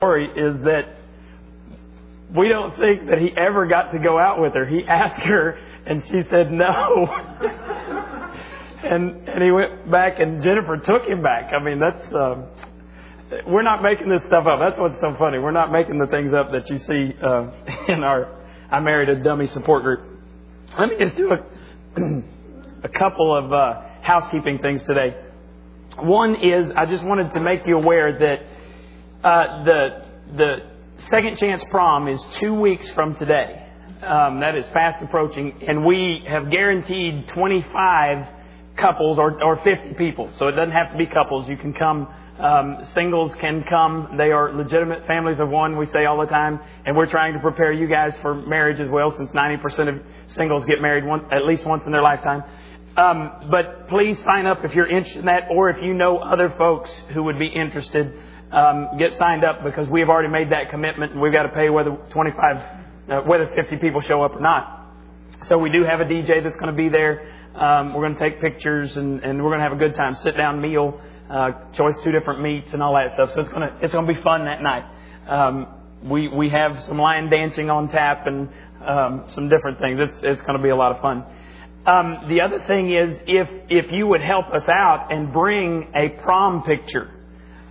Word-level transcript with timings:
story 0.00 0.30
is 0.34 0.58
that 0.62 0.96
we 2.34 2.48
don't 2.48 2.74
think 2.78 3.06
that 3.10 3.18
he 3.18 3.36
ever 3.36 3.66
got 3.66 3.92
to 3.92 3.98
go 3.98 4.18
out 4.18 4.40
with 4.40 4.54
her. 4.54 4.64
He 4.64 4.82
asked 4.86 5.20
her, 5.20 5.58
and 5.84 6.02
she 6.04 6.22
said 6.22 6.50
no. 6.50 7.06
and 8.82 9.28
and 9.28 9.42
he 9.42 9.50
went 9.50 9.90
back, 9.90 10.18
and 10.18 10.42
Jennifer 10.42 10.78
took 10.78 11.04
him 11.04 11.22
back. 11.22 11.52
I 11.52 11.62
mean, 11.62 11.78
that's 11.78 12.02
um, 12.14 12.46
we're 13.46 13.60
not 13.60 13.82
making 13.82 14.08
this 14.08 14.22
stuff 14.22 14.46
up. 14.46 14.58
That's 14.58 14.78
what's 14.78 14.98
so 15.00 15.14
funny. 15.18 15.38
We're 15.38 15.50
not 15.50 15.70
making 15.70 15.98
the 15.98 16.06
things 16.06 16.32
up 16.32 16.50
that 16.52 16.70
you 16.70 16.78
see 16.78 17.14
uh, 17.22 17.50
in 17.92 18.02
our 18.02 18.38
I 18.70 18.80
married 18.80 19.10
a 19.10 19.16
dummy 19.16 19.48
support 19.48 19.82
group. 19.82 20.00
Let 20.78 20.88
me 20.88 20.96
just 20.98 21.14
do 21.14 21.30
a 21.30 22.22
a 22.84 22.88
couple 22.88 23.36
of 23.36 23.52
uh, 23.52 23.82
housekeeping 24.00 24.60
things 24.60 24.82
today. 24.84 25.14
One 25.98 26.36
is 26.36 26.72
I 26.72 26.86
just 26.86 27.04
wanted 27.04 27.32
to 27.32 27.40
make 27.40 27.66
you 27.66 27.76
aware 27.76 28.18
that 28.18 28.59
uh, 29.22 29.64
the 29.64 30.04
the 30.36 30.62
second 30.98 31.36
chance 31.36 31.62
prom 31.70 32.08
is 32.08 32.24
two 32.34 32.54
weeks 32.54 32.88
from 32.90 33.14
today. 33.14 33.66
Um, 34.02 34.40
that 34.40 34.56
is 34.56 34.66
fast 34.68 35.02
approaching, 35.02 35.62
and 35.66 35.84
we 35.84 36.24
have 36.26 36.50
guaranteed 36.50 37.28
25 37.28 38.26
couples 38.76 39.18
or, 39.18 39.42
or 39.42 39.56
50 39.62 39.94
people. 39.94 40.30
So 40.36 40.48
it 40.48 40.52
doesn't 40.52 40.72
have 40.72 40.92
to 40.92 40.96
be 40.96 41.06
couples. 41.06 41.48
You 41.48 41.58
can 41.58 41.74
come. 41.74 42.08
Um, 42.38 42.82
singles 42.94 43.34
can 43.34 43.62
come. 43.68 44.14
They 44.16 44.32
are 44.32 44.54
legitimate 44.54 45.06
families 45.06 45.38
of 45.38 45.50
one, 45.50 45.76
we 45.76 45.84
say 45.84 46.06
all 46.06 46.18
the 46.18 46.26
time. 46.26 46.58
And 46.86 46.96
we're 46.96 47.04
trying 47.04 47.34
to 47.34 47.40
prepare 47.40 47.72
you 47.72 47.86
guys 47.86 48.16
for 48.22 48.34
marriage 48.34 48.80
as 48.80 48.88
well, 48.88 49.14
since 49.14 49.30
90% 49.32 49.88
of 49.88 50.02
singles 50.28 50.64
get 50.64 50.80
married 50.80 51.04
one, 51.04 51.30
at 51.30 51.44
least 51.44 51.66
once 51.66 51.84
in 51.84 51.92
their 51.92 52.02
lifetime. 52.02 52.42
Um, 52.96 53.50
but 53.50 53.88
please 53.88 54.18
sign 54.24 54.46
up 54.46 54.64
if 54.64 54.74
you're 54.74 54.88
interested 54.88 55.20
in 55.20 55.26
that, 55.26 55.48
or 55.50 55.68
if 55.68 55.82
you 55.82 55.92
know 55.92 56.16
other 56.16 56.48
folks 56.56 56.90
who 57.12 57.24
would 57.24 57.38
be 57.38 57.48
interested. 57.48 58.14
Um, 58.52 58.98
get 58.98 59.12
signed 59.12 59.44
up 59.44 59.62
because 59.62 59.88
we 59.88 60.00
have 60.00 60.08
already 60.08 60.28
made 60.28 60.50
that 60.50 60.70
commitment, 60.70 61.12
and 61.12 61.20
we've 61.20 61.32
got 61.32 61.44
to 61.44 61.50
pay 61.50 61.70
whether 61.70 61.92
25, 62.10 62.56
uh, 63.08 63.20
whether 63.20 63.48
50 63.54 63.76
people 63.76 64.00
show 64.00 64.22
up 64.22 64.34
or 64.34 64.40
not. 64.40 64.80
So 65.46 65.56
we 65.56 65.70
do 65.70 65.84
have 65.84 66.00
a 66.00 66.04
DJ 66.04 66.42
that's 66.42 66.56
going 66.56 66.70
to 66.70 66.76
be 66.76 66.88
there. 66.88 67.32
Um, 67.54 67.94
we're 67.94 68.02
going 68.02 68.14
to 68.14 68.20
take 68.20 68.40
pictures, 68.40 68.96
and, 68.96 69.20
and 69.20 69.42
we're 69.42 69.50
going 69.50 69.60
to 69.60 69.64
have 69.64 69.72
a 69.72 69.76
good 69.76 69.94
time. 69.94 70.14
Sit 70.16 70.36
down 70.36 70.60
meal, 70.60 71.00
uh, 71.30 71.52
choice 71.72 71.94
two 72.02 72.10
different 72.10 72.42
meats, 72.42 72.72
and 72.72 72.82
all 72.82 72.94
that 72.94 73.12
stuff. 73.12 73.32
So 73.32 73.40
it's 73.40 73.48
going 73.50 73.68
to 73.68 73.78
it's 73.82 73.92
going 73.92 74.06
to 74.06 74.12
be 74.12 74.20
fun 74.20 74.44
that 74.46 74.62
night. 74.62 74.84
Um, 75.28 75.68
we 76.02 76.28
we 76.28 76.48
have 76.50 76.82
some 76.82 76.98
lion 76.98 77.30
dancing 77.30 77.70
on 77.70 77.88
tap 77.88 78.26
and 78.26 78.48
um, 78.84 79.22
some 79.26 79.48
different 79.48 79.78
things. 79.78 79.98
It's 80.00 80.22
it's 80.22 80.40
going 80.42 80.56
to 80.56 80.62
be 80.62 80.70
a 80.70 80.76
lot 80.76 80.92
of 80.92 81.00
fun. 81.00 81.24
Um, 81.86 82.28
the 82.28 82.40
other 82.40 82.58
thing 82.66 82.92
is 82.92 83.18
if 83.26 83.48
if 83.68 83.92
you 83.92 84.06
would 84.08 84.22
help 84.22 84.46
us 84.52 84.68
out 84.68 85.12
and 85.12 85.32
bring 85.32 85.92
a 85.94 86.08
prom 86.22 86.62
picture. 86.62 87.10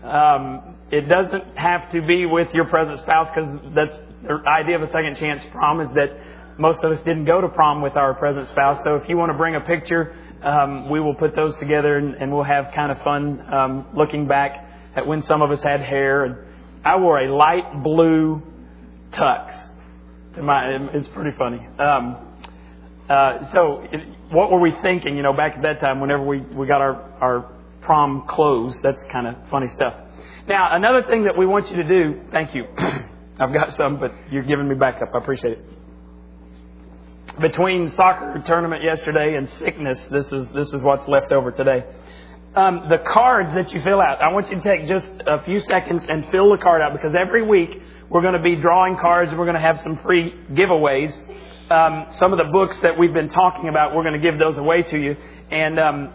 Um, 0.03 0.68
it 0.91 1.01
doesn't 1.07 1.57
have 1.57 1.89
to 1.91 2.01
be 2.01 2.25
with 2.25 2.53
your 2.53 2.65
present 2.65 2.99
spouse 2.99 3.29
because 3.29 3.59
that's 3.75 3.95
the 4.23 4.41
idea 4.47 4.75
of 4.75 4.81
a 4.81 4.91
second 4.91 5.15
chance 5.15 5.45
prom 5.51 5.81
is 5.81 5.89
that 5.95 6.11
most 6.57 6.83
of 6.83 6.91
us 6.91 6.99
didn't 7.01 7.25
go 7.25 7.39
to 7.39 7.47
prom 7.47 7.81
with 7.81 7.95
our 7.95 8.13
present 8.13 8.47
spouse. 8.47 8.83
So 8.83 8.95
if 8.95 9.07
you 9.07 9.15
want 9.17 9.31
to 9.31 9.37
bring 9.37 9.55
a 9.55 9.61
picture, 9.61 10.13
um, 10.43 10.89
we 10.89 10.99
will 10.99 11.15
put 11.15 11.35
those 11.35 11.55
together 11.57 11.97
and, 11.97 12.15
and 12.15 12.33
we'll 12.33 12.43
have 12.43 12.71
kind 12.75 12.91
of 12.91 13.01
fun 13.01 13.41
um, 13.53 13.87
looking 13.93 14.27
back 14.27 14.69
at 14.95 15.07
when 15.07 15.21
some 15.21 15.41
of 15.41 15.51
us 15.51 15.61
had 15.61 15.79
hair. 15.79 16.25
And 16.25 16.35
I 16.83 16.97
wore 16.97 17.19
a 17.19 17.33
light 17.33 17.83
blue 17.83 18.41
tux. 19.11 19.67
To 20.35 20.43
my, 20.43 20.89
it's 20.93 21.07
pretty 21.07 21.35
funny. 21.37 21.65
Um, 21.77 22.17
uh, 23.09 23.51
so, 23.53 23.87
it, 23.91 24.01
what 24.31 24.51
were 24.51 24.59
we 24.59 24.71
thinking? 24.81 25.17
You 25.17 25.23
know, 25.23 25.33
back 25.33 25.55
at 25.55 25.61
that 25.63 25.79
time, 25.79 25.99
whenever 25.99 26.23
we 26.23 26.41
we 26.41 26.67
got 26.67 26.81
our 26.81 27.01
our 27.19 27.51
prom 27.81 28.27
clothes, 28.27 28.79
that's 28.81 29.03
kind 29.05 29.25
of 29.25 29.35
funny 29.49 29.67
stuff. 29.69 29.95
Now, 30.49 30.75
another 30.75 31.03
thing 31.03 31.23
that 31.25 31.37
we 31.37 31.45
want 31.45 31.69
you 31.69 31.77
to 31.77 31.87
do. 31.87 32.21
Thank 32.31 32.55
you. 32.55 32.65
I've 33.39 33.53
got 33.53 33.73
some, 33.75 33.99
but 33.99 34.11
you're 34.31 34.43
giving 34.43 34.67
me 34.67 34.75
backup. 34.75 35.13
I 35.13 35.19
appreciate 35.19 35.59
it. 35.59 35.65
Between 37.39 37.91
soccer 37.91 38.41
tournament 38.45 38.83
yesterday 38.83 39.35
and 39.35 39.47
sickness, 39.51 40.03
this 40.07 40.31
is 40.33 40.49
this 40.49 40.73
is 40.73 40.81
what's 40.81 41.07
left 41.07 41.31
over 41.31 41.51
today. 41.51 41.85
Um, 42.55 42.89
the 42.89 42.97
cards 42.97 43.53
that 43.53 43.71
you 43.71 43.81
fill 43.83 44.01
out, 44.01 44.21
I 44.21 44.33
want 44.33 44.49
you 44.49 44.57
to 44.57 44.63
take 44.63 44.87
just 44.87 45.09
a 45.27 45.41
few 45.43 45.59
seconds 45.59 46.03
and 46.09 46.27
fill 46.31 46.49
the 46.49 46.57
card 46.57 46.81
out 46.81 46.93
because 46.93 47.13
every 47.15 47.43
week 47.43 47.79
we're 48.09 48.23
going 48.23 48.33
to 48.33 48.41
be 48.41 48.55
drawing 48.55 48.97
cards 48.97 49.29
and 49.29 49.39
we're 49.39 49.45
going 49.45 49.55
to 49.55 49.61
have 49.61 49.79
some 49.79 49.99
free 49.99 50.33
giveaways 50.51 51.15
um, 51.69 52.07
some 52.09 52.33
of 52.33 52.39
the 52.39 52.45
books 52.51 52.79
that 52.79 52.97
we've 52.97 53.13
been 53.13 53.29
talking 53.29 53.69
about, 53.69 53.95
we're 53.95 54.01
going 54.01 54.19
to 54.19 54.31
give 54.31 54.39
those 54.39 54.57
away 54.57 54.81
to 54.81 54.97
you. 54.97 55.15
And 55.51 55.79
um, 55.79 56.13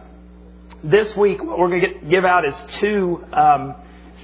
this 0.82 1.16
week, 1.16 1.42
what 1.42 1.60
we're 1.60 1.68
going 1.68 2.00
to 2.00 2.06
give 2.10 2.24
out 2.24 2.44
is 2.44 2.60
two 2.80 3.24
um, 3.32 3.76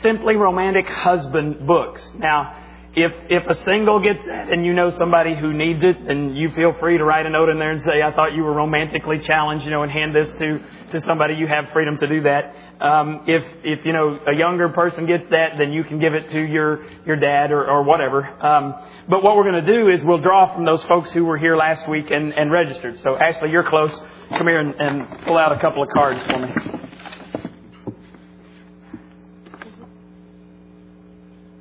Simply 0.02 0.36
Romantic 0.36 0.88
Husband 0.88 1.66
books. 1.66 2.08
Now, 2.18 2.56
if 2.94 3.12
if 3.28 3.46
a 3.46 3.54
single 3.54 4.00
gets 4.00 4.20
that 4.24 4.50
and 4.50 4.66
you 4.66 4.72
know 4.72 4.90
somebody 4.90 5.36
who 5.36 5.52
needs 5.52 5.84
it, 5.84 6.06
then 6.06 6.34
you 6.34 6.50
feel 6.50 6.72
free 6.80 6.98
to 6.98 7.04
write 7.04 7.24
a 7.24 7.30
note 7.30 7.48
in 7.48 7.58
there 7.58 7.70
and 7.70 7.80
say, 7.82 8.02
"I 8.02 8.10
thought 8.10 8.32
you 8.34 8.42
were 8.42 8.52
romantically 8.52 9.20
challenged," 9.20 9.64
you 9.64 9.70
know, 9.70 9.84
and 9.84 9.92
hand 9.92 10.14
this 10.14 10.32
to 10.32 10.60
to 10.90 11.00
somebody. 11.02 11.34
You 11.34 11.46
have 11.46 11.70
freedom 11.72 11.96
to 11.98 12.06
do 12.08 12.22
that. 12.22 12.52
Um, 12.80 13.24
if 13.28 13.44
if 13.62 13.86
you 13.86 13.92
know 13.92 14.18
a 14.26 14.34
younger 14.34 14.70
person 14.70 15.06
gets 15.06 15.28
that, 15.28 15.56
then 15.56 15.72
you 15.72 15.84
can 15.84 16.00
give 16.00 16.14
it 16.14 16.30
to 16.30 16.40
your 16.40 16.80
your 17.06 17.16
dad 17.16 17.52
or 17.52 17.64
or 17.64 17.84
whatever. 17.84 18.24
Um, 18.44 18.74
but 19.08 19.22
what 19.22 19.36
we're 19.36 19.48
going 19.50 19.64
to 19.64 19.72
do 19.72 19.88
is 19.88 20.02
we'll 20.02 20.18
draw 20.18 20.52
from 20.52 20.64
those 20.64 20.82
folks 20.84 21.12
who 21.12 21.24
were 21.24 21.38
here 21.38 21.56
last 21.56 21.88
week 21.88 22.10
and 22.10 22.32
and 22.32 22.50
registered. 22.50 22.98
So 23.00 23.16
Ashley, 23.16 23.50
you're 23.50 23.68
close. 23.68 23.96
Come 24.30 24.48
here 24.48 24.58
and, 24.58 24.74
and 24.74 25.26
pull 25.26 25.38
out 25.38 25.52
a 25.52 25.60
couple 25.60 25.82
of 25.82 25.90
cards 25.90 26.22
for 26.24 26.38
me. 26.38 26.89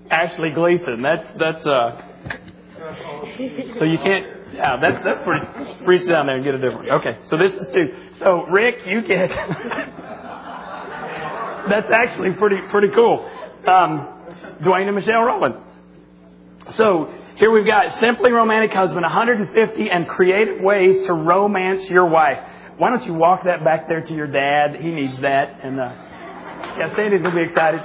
Ashley 0.09 0.51
Gleason. 0.51 1.01
That's 1.01 1.27
that's 1.37 1.65
uh. 1.65 2.01
So 3.75 3.85
you 3.85 3.97
can't. 3.97 4.25
Yeah, 4.53 4.77
that's 4.77 5.03
that's 5.03 5.23
pretty. 5.23 5.45
Reach 5.85 6.07
down 6.07 6.27
there 6.27 6.35
and 6.35 6.43
get 6.43 6.55
a 6.55 6.59
different. 6.59 6.89
Okay, 6.89 7.17
so 7.23 7.37
this 7.37 7.53
is 7.53 7.73
two. 7.73 7.89
So 8.17 8.45
Rick, 8.45 8.85
you 8.85 9.01
get. 9.01 9.29
that's 11.69 11.91
actually 11.91 12.33
pretty 12.33 12.57
pretty 12.69 12.89
cool. 12.93 13.29
Um, 13.67 14.07
Dwayne 14.61 14.87
and 14.87 14.95
Michelle 14.95 15.21
Rowland. 15.21 15.55
So 16.71 17.13
here 17.37 17.51
we've 17.51 17.65
got 17.65 17.93
simply 17.95 18.31
romantic 18.31 18.71
husband, 18.73 19.03
150 19.03 19.89
and 19.89 20.07
creative 20.07 20.61
ways 20.61 21.05
to 21.05 21.13
romance 21.13 21.89
your 21.89 22.07
wife. 22.07 22.39
Why 22.77 22.89
don't 22.89 23.05
you 23.05 23.13
walk 23.13 23.43
that 23.45 23.63
back 23.63 23.87
there 23.87 24.01
to 24.01 24.13
your 24.13 24.27
dad? 24.27 24.75
He 24.75 24.91
needs 24.91 25.19
that. 25.21 25.59
And 25.63 25.79
uh, 25.79 25.91
yeah, 26.77 26.95
Sandy's 26.95 27.21
gonna 27.21 27.35
be 27.35 27.43
excited. 27.43 27.81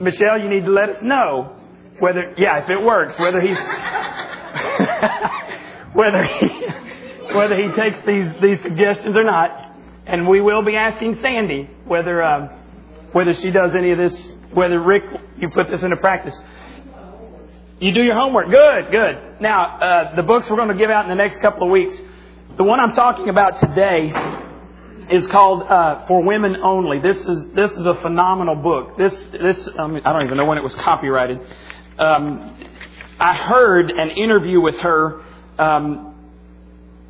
Michelle, 0.00 0.40
you 0.40 0.48
need 0.48 0.64
to 0.64 0.70
let 0.70 0.90
us 0.90 1.02
know 1.02 1.56
whether, 1.98 2.32
yeah, 2.36 2.62
if 2.62 2.70
it 2.70 2.80
works, 2.80 3.18
whether 3.18 3.40
he's, 3.40 3.58
whether 5.92 6.24
he, 6.24 6.46
whether 7.34 7.56
he 7.56 7.72
takes 7.74 8.00
these, 8.02 8.32
these 8.40 8.62
suggestions 8.62 9.16
or 9.16 9.24
not. 9.24 9.74
And 10.06 10.28
we 10.28 10.40
will 10.40 10.62
be 10.62 10.76
asking 10.76 11.18
Sandy 11.20 11.68
whether, 11.86 12.22
uh, 12.22 12.56
whether 13.12 13.34
she 13.34 13.50
does 13.50 13.74
any 13.74 13.90
of 13.90 13.98
this, 13.98 14.14
whether 14.54 14.80
Rick, 14.80 15.02
you 15.38 15.50
put 15.50 15.68
this 15.70 15.82
into 15.82 15.96
practice. 15.96 16.40
You 17.80 17.92
do 17.92 18.02
your 18.02 18.14
homework. 18.14 18.50
Good, 18.50 18.90
good. 18.90 19.40
Now, 19.40 19.78
uh, 19.78 20.16
the 20.16 20.22
books 20.22 20.48
we're 20.48 20.56
going 20.56 20.68
to 20.68 20.74
give 20.74 20.90
out 20.90 21.04
in 21.04 21.10
the 21.10 21.16
next 21.16 21.40
couple 21.40 21.64
of 21.64 21.70
weeks. 21.70 22.00
The 22.56 22.64
one 22.64 22.80
I'm 22.80 22.92
talking 22.92 23.28
about 23.28 23.60
today 23.60 24.12
is 25.10 25.26
called 25.26 25.62
uh, 25.62 26.06
"For 26.06 26.22
Women 26.22 26.56
Only." 26.62 27.00
This 27.00 27.16
is 27.16 27.48
this 27.54 27.72
is 27.72 27.86
a 27.86 27.94
phenomenal 27.96 28.56
book. 28.56 28.96
This 28.96 29.26
this 29.28 29.68
um, 29.78 30.00
I 30.04 30.12
don't 30.12 30.24
even 30.24 30.36
know 30.36 30.44
when 30.44 30.58
it 30.58 30.64
was 30.64 30.74
copyrighted. 30.74 31.40
Um, 31.98 32.56
I 33.18 33.34
heard 33.34 33.90
an 33.90 34.10
interview 34.10 34.60
with 34.60 34.76
her. 34.80 35.22
Um, 35.58 36.14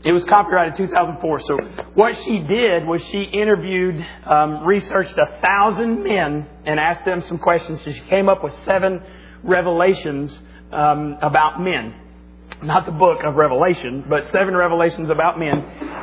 it 0.05 0.13
was 0.13 0.25
copyrighted 0.25 0.77
2004. 0.77 1.41
So 1.41 1.59
what 1.95 2.17
she 2.19 2.39
did 2.39 2.87
was 2.87 3.05
she 3.07 3.23
interviewed, 3.23 4.07
um, 4.25 4.65
researched 4.65 5.19
a 5.19 5.41
thousand 5.43 6.05
men 6.05 6.47
and 6.65 6.79
asked 6.79 7.05
them 7.05 7.21
some 7.23 7.39
questions. 7.39 7.83
So 7.83 7.91
she 7.91 8.01
came 8.03 8.29
up 8.29 8.45
with 8.45 8.55
seven 8.65 9.03
revelations 9.43 10.39
um, 10.73 11.19
about 11.21 11.61
men 11.61 11.95
not 12.63 12.87
the 12.87 12.93
book 12.93 13.21
of 13.25 13.35
Revelation, 13.35 14.05
but 14.09 14.27
seven 14.29 14.57
revelations 14.57 15.11
about 15.11 15.39
men. 15.39 15.59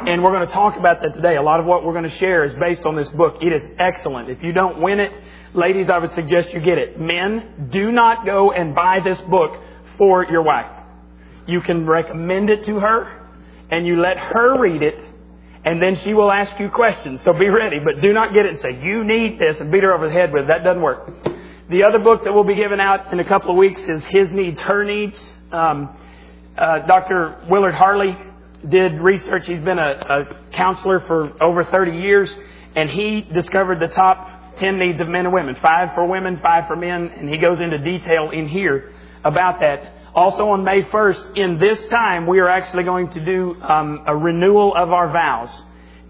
And 0.07 0.23
we're 0.23 0.31
going 0.31 0.47
to 0.47 0.53
talk 0.53 0.77
about 0.77 1.01
that 1.01 1.13
today. 1.13 1.35
A 1.35 1.41
lot 1.41 1.59
of 1.59 1.65
what 1.65 1.83
we're 1.83 1.93
going 1.93 2.09
to 2.09 2.17
share 2.17 2.43
is 2.43 2.53
based 2.53 2.85
on 2.85 2.95
this 2.95 3.09
book. 3.09 3.37
It 3.41 3.51
is 3.51 3.67
excellent. 3.77 4.29
If 4.29 4.43
you 4.43 4.53
don't 4.53 4.81
win 4.81 4.99
it, 4.99 5.11
ladies, 5.53 5.89
I 5.89 5.97
would 5.97 6.13
suggest 6.13 6.53
you 6.53 6.59
get 6.59 6.77
it. 6.77 6.99
Men, 6.99 7.69
do 7.71 7.91
not 7.91 8.25
go 8.25 8.51
and 8.51 8.75
buy 8.75 8.99
this 9.03 9.19
book 9.29 9.59
for 9.97 10.25
your 10.25 10.43
wife. 10.43 10.71
You 11.47 11.61
can 11.61 11.85
recommend 11.85 12.49
it 12.49 12.65
to 12.65 12.79
her 12.79 13.29
and 13.69 13.85
you 13.85 13.99
let 13.99 14.17
her 14.17 14.59
read 14.59 14.81
it 14.81 14.99
and 15.65 15.81
then 15.81 15.95
she 15.95 16.13
will 16.13 16.31
ask 16.31 16.59
you 16.59 16.69
questions. 16.69 17.21
So 17.23 17.33
be 17.33 17.49
ready, 17.49 17.79
but 17.83 18.01
do 18.01 18.13
not 18.13 18.33
get 18.33 18.45
it 18.45 18.51
and 18.51 18.59
say, 18.59 18.79
you 18.83 19.03
need 19.03 19.39
this 19.39 19.59
and 19.59 19.71
beat 19.71 19.83
her 19.83 19.93
over 19.93 20.07
the 20.07 20.13
head 20.13 20.31
with 20.31 20.43
it. 20.43 20.47
That 20.47 20.63
doesn't 20.63 20.81
work. 20.81 21.11
The 21.69 21.83
other 21.83 21.97
book 21.97 22.23
that 22.23 22.33
we'll 22.33 22.43
be 22.43 22.55
giving 22.55 22.79
out 22.79 23.11
in 23.11 23.19
a 23.19 23.23
couple 23.23 23.49
of 23.49 23.57
weeks 23.57 23.81
is 23.81 24.05
His 24.05 24.31
Needs, 24.31 24.59
Her 24.59 24.85
Needs. 24.85 25.19
Um, 25.51 25.97
uh, 26.57 26.85
Dr. 26.85 27.45
Willard 27.49 27.75
Harley 27.75 28.17
did 28.67 28.93
research. 28.99 29.45
He's 29.45 29.59
been 29.59 29.79
a, 29.79 29.91
a, 30.09 30.51
counselor 30.53 31.01
for 31.01 31.43
over 31.43 31.63
30 31.63 31.97
years, 31.97 32.33
and 32.75 32.89
he 32.89 33.21
discovered 33.33 33.79
the 33.79 33.93
top 33.93 34.55
ten 34.57 34.79
needs 34.79 35.01
of 35.01 35.07
men 35.07 35.25
and 35.25 35.33
women. 35.33 35.55
Five 35.61 35.93
for 35.93 36.05
women, 36.07 36.39
five 36.39 36.67
for 36.67 36.75
men, 36.75 37.11
and 37.17 37.29
he 37.29 37.37
goes 37.37 37.59
into 37.59 37.77
detail 37.79 38.31
in 38.31 38.47
here 38.47 38.91
about 39.23 39.59
that. 39.59 39.93
Also 40.15 40.47
on 40.47 40.63
May 40.63 40.83
1st, 40.83 41.37
in 41.37 41.59
this 41.59 41.85
time, 41.87 42.25
we 42.25 42.39
are 42.39 42.47
actually 42.47 42.83
going 42.83 43.09
to 43.09 43.25
do 43.25 43.61
um, 43.61 44.05
a 44.07 44.15
renewal 44.15 44.73
of 44.73 44.91
our 44.91 45.11
vows. 45.11 45.49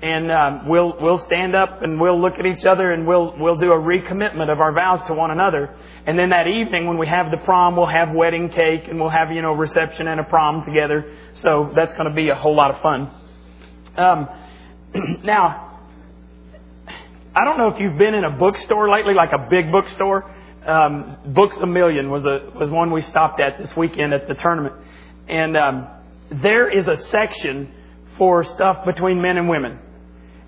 And 0.06 0.32
um, 0.32 0.70
we'll 0.70 0.96
we'll 1.02 1.18
stand 1.18 1.56
up 1.56 1.82
and 1.82 2.00
we'll 2.00 2.22
look 2.22 2.38
at 2.38 2.46
each 2.46 2.64
other 2.64 2.92
and 2.92 3.08
we'll 3.08 3.36
we'll 3.40 3.58
do 3.58 3.72
a 3.72 3.76
recommitment 3.76 4.52
of 4.52 4.60
our 4.60 4.72
vows 4.72 5.04
to 5.06 5.16
one 5.16 5.32
another. 5.32 5.76
And 6.06 6.20
then 6.20 6.30
that 6.30 6.46
evening, 6.46 6.86
when 6.86 7.00
we 7.00 7.08
have 7.08 7.32
the 7.32 7.38
prom, 7.38 7.76
we'll 7.76 7.88
have 7.88 8.14
wedding 8.14 8.50
cake 8.50 8.84
and 8.88 9.00
we'll 9.00 9.10
have 9.10 9.32
you 9.32 9.42
know 9.42 9.54
reception 9.54 10.08
and 10.08 10.20
a 10.20 10.24
prom 10.24 10.64
together. 10.64 11.12
So 11.34 11.72
that's 11.76 11.92
going 11.94 12.08
to 12.08 12.14
be 12.14 12.30
a 12.30 12.36
whole 12.36 12.56
lot 12.56 12.70
of 12.70 12.82
fun. 12.84 13.10
Um, 13.98 14.30
now, 15.24 15.82
I 17.36 17.44
don't 17.44 17.58
know 17.58 17.70
if 17.70 17.80
you've 17.80 17.98
been 17.98 18.14
in 18.14 18.26
a 18.26 18.38
bookstore 18.38 18.92
lately, 18.92 19.16
like 19.16 19.32
a 19.32 19.48
big 19.50 19.72
bookstore. 19.72 20.32
Um, 20.68 21.18
Books 21.34 21.58
a 21.58 21.66
Million 21.66 22.12
was 22.12 22.26
a 22.26 22.52
was 22.54 22.70
one 22.70 22.92
we 22.92 23.02
stopped 23.02 23.40
at 23.40 23.58
this 23.58 23.76
weekend 23.76 24.14
at 24.14 24.28
the 24.28 24.36
tournament, 24.36 24.76
and 25.28 25.58
um, 25.58 25.88
there 26.30 26.70
is 26.70 26.88
a 26.88 26.96
section 26.96 27.72
for 28.20 28.44
stuff 28.44 28.86
between 28.86 29.20
men 29.20 29.38
and 29.38 29.50
women. 29.50 29.80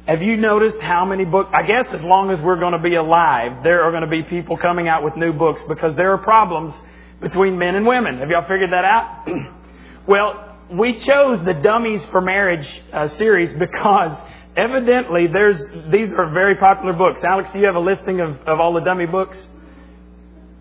Have 0.07 0.21
you 0.21 0.38
noticed 0.38 0.80
how 0.80 1.06
many 1.06 1.25
books? 1.25 1.50
I 1.54 1.63
guess 1.63 1.94
as 1.94 2.01
long 2.01 2.31
as 2.31 2.39
we're 2.42 2.59
going 2.59 2.71
to 2.71 2.80
be 2.80 2.95
alive, 2.95 3.62
there 3.63 3.83
are 3.83 3.92
going 3.92 4.04
to 4.04 4.09
be 4.09 4.24
people 4.24 4.56
coming 4.56 4.88
out 4.88 5.04
with 5.04 5.18
new 5.18 5.33
books 5.33 5.59
because 5.68 5.95
there 5.98 6.13
are 6.13 6.18
problems 6.18 6.74
between 7.19 7.57
men 7.57 7.75
and 7.75 7.86
women. 7.86 8.19
Have 8.19 8.30
y'all 8.30 8.48
figured 8.48 8.71
that 8.71 8.86
out? 8.86 9.27
well, 10.07 10.56
we 10.71 10.94
chose 10.94 11.44
the 11.44 11.59
Dummies 11.62 12.04
for 12.06 12.21
Marriage 12.21 12.68
uh, 12.94 13.09
series 13.09 13.57
because 13.59 14.18
evidently 14.56 15.27
there's 15.27 15.62
these 15.92 16.13
are 16.13 16.31
very 16.31 16.56
popular 16.56 16.94
books. 16.94 17.21
Alex, 17.21 17.51
do 17.51 17.60
you 17.60 17.65
have 17.65 17.75
a 17.75 17.80
listing 17.80 18.21
of, 18.21 18.38
of 18.48 18.62
all 18.62 18.74
the 18.74 18.81
dummy 18.81 19.07
books? 19.07 19.38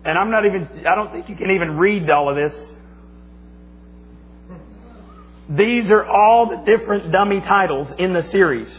And 0.03 0.17
I'm 0.17 0.29
not 0.29 0.45
even, 0.45 0.85
I 0.85 0.95
don't 0.95 1.11
think 1.11 1.29
you 1.29 1.35
can 1.35 1.51
even 1.51 1.77
read 1.77 2.09
all 2.09 2.29
of 2.29 2.35
this. 2.35 2.71
These 5.49 5.89
are 5.91 6.05
all 6.05 6.49
the 6.49 6.63
different 6.65 7.13
dummy 7.13 7.39
titles 7.39 7.93
in 7.97 8.13
the 8.13 8.23
series. 8.23 8.73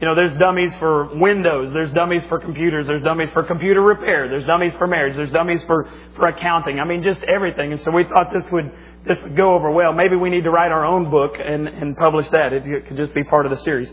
You 0.00 0.06
know, 0.06 0.14
there's 0.14 0.32
dummies 0.34 0.74
for 0.76 1.14
Windows, 1.14 1.74
there's 1.74 1.90
dummies 1.90 2.24
for 2.24 2.38
computers, 2.38 2.86
there's 2.86 3.04
dummies 3.04 3.28
for 3.30 3.42
computer 3.42 3.82
repair, 3.82 4.28
there's 4.28 4.46
dummies 4.46 4.72
for 4.78 4.86
marriage, 4.86 5.14
there's 5.14 5.30
dummies 5.30 5.62
for, 5.64 5.90
for 6.16 6.26
accounting. 6.26 6.80
I 6.80 6.84
mean, 6.84 7.02
just 7.02 7.22
everything. 7.24 7.72
And 7.72 7.80
so 7.80 7.90
we 7.90 8.04
thought 8.04 8.32
this 8.32 8.50
would, 8.50 8.72
this 9.06 9.20
would 9.20 9.36
go 9.36 9.54
over 9.54 9.70
well. 9.70 9.92
Maybe 9.92 10.16
we 10.16 10.30
need 10.30 10.44
to 10.44 10.50
write 10.50 10.72
our 10.72 10.86
own 10.86 11.10
book 11.10 11.34
and, 11.38 11.68
and 11.68 11.94
publish 11.98 12.30
that 12.30 12.54
if 12.54 12.64
it 12.64 12.86
could 12.86 12.96
just 12.96 13.12
be 13.12 13.24
part 13.24 13.44
of 13.44 13.50
the 13.50 13.58
series. 13.58 13.92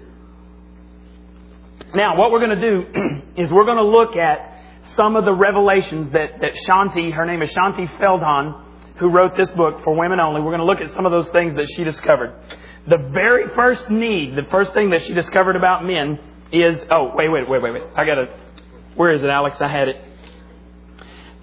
Now, 1.93 2.17
what 2.17 2.31
we're 2.31 2.39
going 2.39 2.57
to 2.57 2.69
do 2.69 3.31
is 3.41 3.51
we're 3.51 3.65
going 3.65 3.77
to 3.77 3.83
look 3.83 4.15
at 4.15 4.53
some 4.95 5.17
of 5.17 5.25
the 5.25 5.33
revelations 5.33 6.11
that, 6.11 6.39
that 6.39 6.51
Shaunti, 6.67 7.11
her 7.13 7.25
name 7.25 7.41
is 7.41 7.53
Shaunti 7.53 7.85
Feldhahn, 7.99 8.63
who 8.95 9.09
wrote 9.09 9.35
this 9.35 9.49
book 9.51 9.83
for 9.83 9.93
women 9.93 10.21
only, 10.21 10.39
we're 10.41 10.55
going 10.55 10.59
to 10.59 10.65
look 10.65 10.79
at 10.79 10.89
some 10.91 11.05
of 11.05 11.11
those 11.11 11.27
things 11.29 11.55
that 11.55 11.67
she 11.75 11.83
discovered. 11.83 12.33
The 12.87 12.97
very 12.97 13.49
first 13.49 13.89
need, 13.89 14.35
the 14.35 14.49
first 14.49 14.73
thing 14.73 14.91
that 14.91 15.03
she 15.03 15.13
discovered 15.13 15.55
about 15.55 15.85
men 15.85 16.19
is, 16.51 16.83
oh, 16.89 17.11
wait, 17.15 17.29
wait, 17.29 17.49
wait, 17.49 17.61
wait, 17.61 17.73
wait. 17.73 17.83
I 17.95 18.05
gotta, 18.05 18.27
where 18.95 19.11
is 19.11 19.21
it, 19.23 19.29
Alex? 19.29 19.57
I 19.59 19.69
had 19.69 19.89
it. 19.89 20.01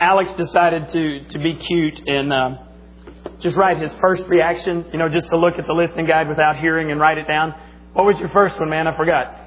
Alex 0.00 0.32
decided 0.32 0.88
to, 0.91 1.25
to 1.29 1.38
be 1.38 1.55
cute 1.55 2.08
and, 2.08 2.32
uh, 2.32 2.56
just 3.41 3.56
write 3.56 3.79
his 3.79 3.93
first 4.00 4.25
reaction, 4.25 4.87
you 4.93 4.99
know, 4.99 5.08
just 5.08 5.29
to 5.29 5.37
look 5.37 5.58
at 5.58 5.67
the 5.67 5.73
listening 5.73 6.06
guide 6.06 6.29
without 6.29 6.56
hearing 6.56 6.91
and 6.91 7.00
write 7.00 7.19
it 7.19 7.26
down. 7.26 7.55
What 7.93 8.06
was 8.06 8.19
your 8.19 8.31
first 8.31 8.58
one, 8.58 8.70
man? 8.70 8.87
I 8.87 8.96
forgot. 8.96 9.41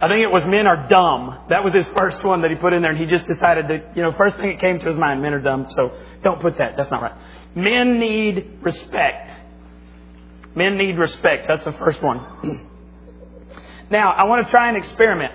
I 0.00 0.08
think 0.08 0.22
it 0.22 0.30
was 0.30 0.44
men 0.44 0.66
are 0.66 0.88
dumb. 0.88 1.46
That 1.48 1.64
was 1.64 1.72
his 1.72 1.88
first 1.88 2.22
one 2.22 2.42
that 2.42 2.50
he 2.50 2.56
put 2.56 2.72
in 2.72 2.82
there, 2.82 2.90
and 2.90 3.00
he 3.00 3.06
just 3.06 3.26
decided 3.26 3.66
that, 3.68 3.96
you 3.96 4.02
know, 4.02 4.12
first 4.12 4.36
thing 4.36 4.50
that 4.50 4.60
came 4.60 4.78
to 4.78 4.86
his 4.86 4.98
mind, 4.98 5.22
men 5.22 5.32
are 5.32 5.40
dumb, 5.40 5.66
so 5.70 5.92
don't 6.22 6.40
put 6.40 6.58
that. 6.58 6.76
That's 6.76 6.90
not 6.90 7.02
right. 7.02 7.14
Men 7.54 7.98
need 7.98 8.58
respect. 8.60 9.30
Men 10.56 10.78
need 10.78 10.98
respect. 10.98 11.46
That's 11.46 11.64
the 11.64 11.72
first 11.72 12.02
one. 12.02 12.68
now, 13.90 14.10
I 14.12 14.24
want 14.24 14.46
to 14.46 14.50
try 14.50 14.70
an 14.70 14.76
experiment. 14.76 15.34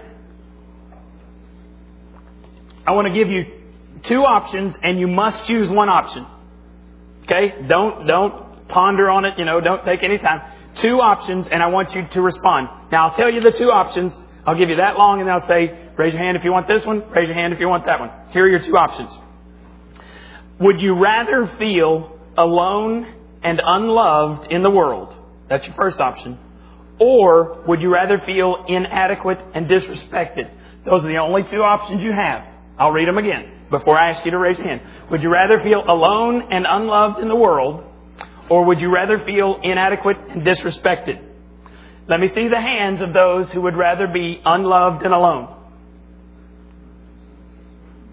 I 2.85 2.91
want 2.91 3.07
to 3.07 3.13
give 3.13 3.29
you 3.29 3.45
two 4.01 4.21
options, 4.23 4.75
and 4.81 4.99
you 4.99 5.07
must 5.07 5.45
choose 5.45 5.69
one 5.69 5.87
option. 5.87 6.25
Okay? 7.23 7.67
Don't, 7.69 8.07
don't 8.07 8.67
ponder 8.67 9.09
on 9.09 9.25
it, 9.25 9.37
you 9.37 9.45
know, 9.45 9.61
don't 9.61 9.85
take 9.85 10.01
any 10.03 10.17
time. 10.17 10.41
Two 10.75 10.99
options, 10.99 11.47
and 11.47 11.61
I 11.61 11.67
want 11.67 11.93
you 11.93 12.07
to 12.07 12.21
respond. 12.21 12.69
Now, 12.91 13.09
I'll 13.09 13.15
tell 13.15 13.31
you 13.31 13.41
the 13.41 13.51
two 13.51 13.69
options. 13.69 14.13
I'll 14.45 14.57
give 14.57 14.69
you 14.69 14.77
that 14.77 14.97
long 14.97 15.21
and 15.21 15.29
I'll 15.29 15.47
say, 15.47 15.91
raise 15.97 16.13
your 16.13 16.23
hand 16.23 16.35
if 16.35 16.43
you 16.43 16.51
want 16.51 16.67
this 16.67 16.83
one, 16.83 17.07
raise 17.11 17.27
your 17.27 17.35
hand 17.35 17.53
if 17.53 17.59
you 17.59 17.67
want 17.67 17.85
that 17.85 17.99
one. 17.99 18.09
Here 18.31 18.45
are 18.45 18.49
your 18.49 18.59
two 18.59 18.75
options. 18.75 19.15
Would 20.59 20.81
you 20.81 20.95
rather 20.95 21.45
feel 21.59 22.17
alone 22.35 23.13
and 23.43 23.61
unloved 23.63 24.51
in 24.51 24.63
the 24.63 24.69
world? 24.69 25.15
That's 25.49 25.65
your 25.65 25.75
first 25.75 25.99
option. 25.99 26.37
Or 26.99 27.63
would 27.67 27.81
you 27.81 27.91
rather 27.91 28.19
feel 28.19 28.65
inadequate 28.67 29.39
and 29.53 29.67
disrespected? 29.67 30.49
Those 30.85 31.03
are 31.03 31.07
the 31.07 31.17
only 31.17 31.43
two 31.43 31.63
options 31.63 32.03
you 32.03 32.11
have. 32.11 32.45
I'll 32.77 32.91
read 32.91 33.07
them 33.07 33.17
again 33.17 33.51
before 33.69 33.97
I 33.97 34.09
ask 34.09 34.23
you 34.25 34.31
to 34.31 34.37
raise 34.37 34.57
your 34.57 34.67
hand. 34.67 34.81
Would 35.09 35.23
you 35.23 35.29
rather 35.29 35.59
feel 35.61 35.83
alone 35.87 36.51
and 36.51 36.65
unloved 36.67 37.19
in 37.19 37.27
the 37.27 37.35
world? 37.35 37.83
Or 38.49 38.65
would 38.65 38.79
you 38.79 38.93
rather 38.93 39.23
feel 39.25 39.59
inadequate 39.63 40.17
and 40.29 40.41
disrespected? 40.41 41.21
Let 42.07 42.19
me 42.19 42.27
see 42.27 42.47
the 42.47 42.59
hands 42.59 43.01
of 43.01 43.13
those 43.13 43.49
who 43.51 43.61
would 43.61 43.75
rather 43.75 44.07
be 44.07 44.41
unloved 44.43 45.03
and 45.03 45.13
alone. 45.13 45.55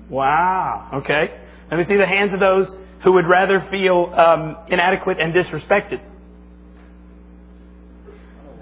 Wow. 0.08 0.90
Okay. 0.94 1.40
Let 1.70 1.76
me 1.76 1.84
see 1.84 1.96
the 1.96 2.06
hands 2.06 2.32
of 2.32 2.40
those 2.40 2.74
who 3.02 3.12
would 3.12 3.26
rather 3.26 3.60
feel 3.70 4.12
um, 4.16 4.56
inadequate 4.68 5.18
and 5.20 5.32
disrespected. 5.32 6.00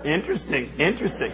Interesting. 0.05 0.73
Interesting. 0.79 1.33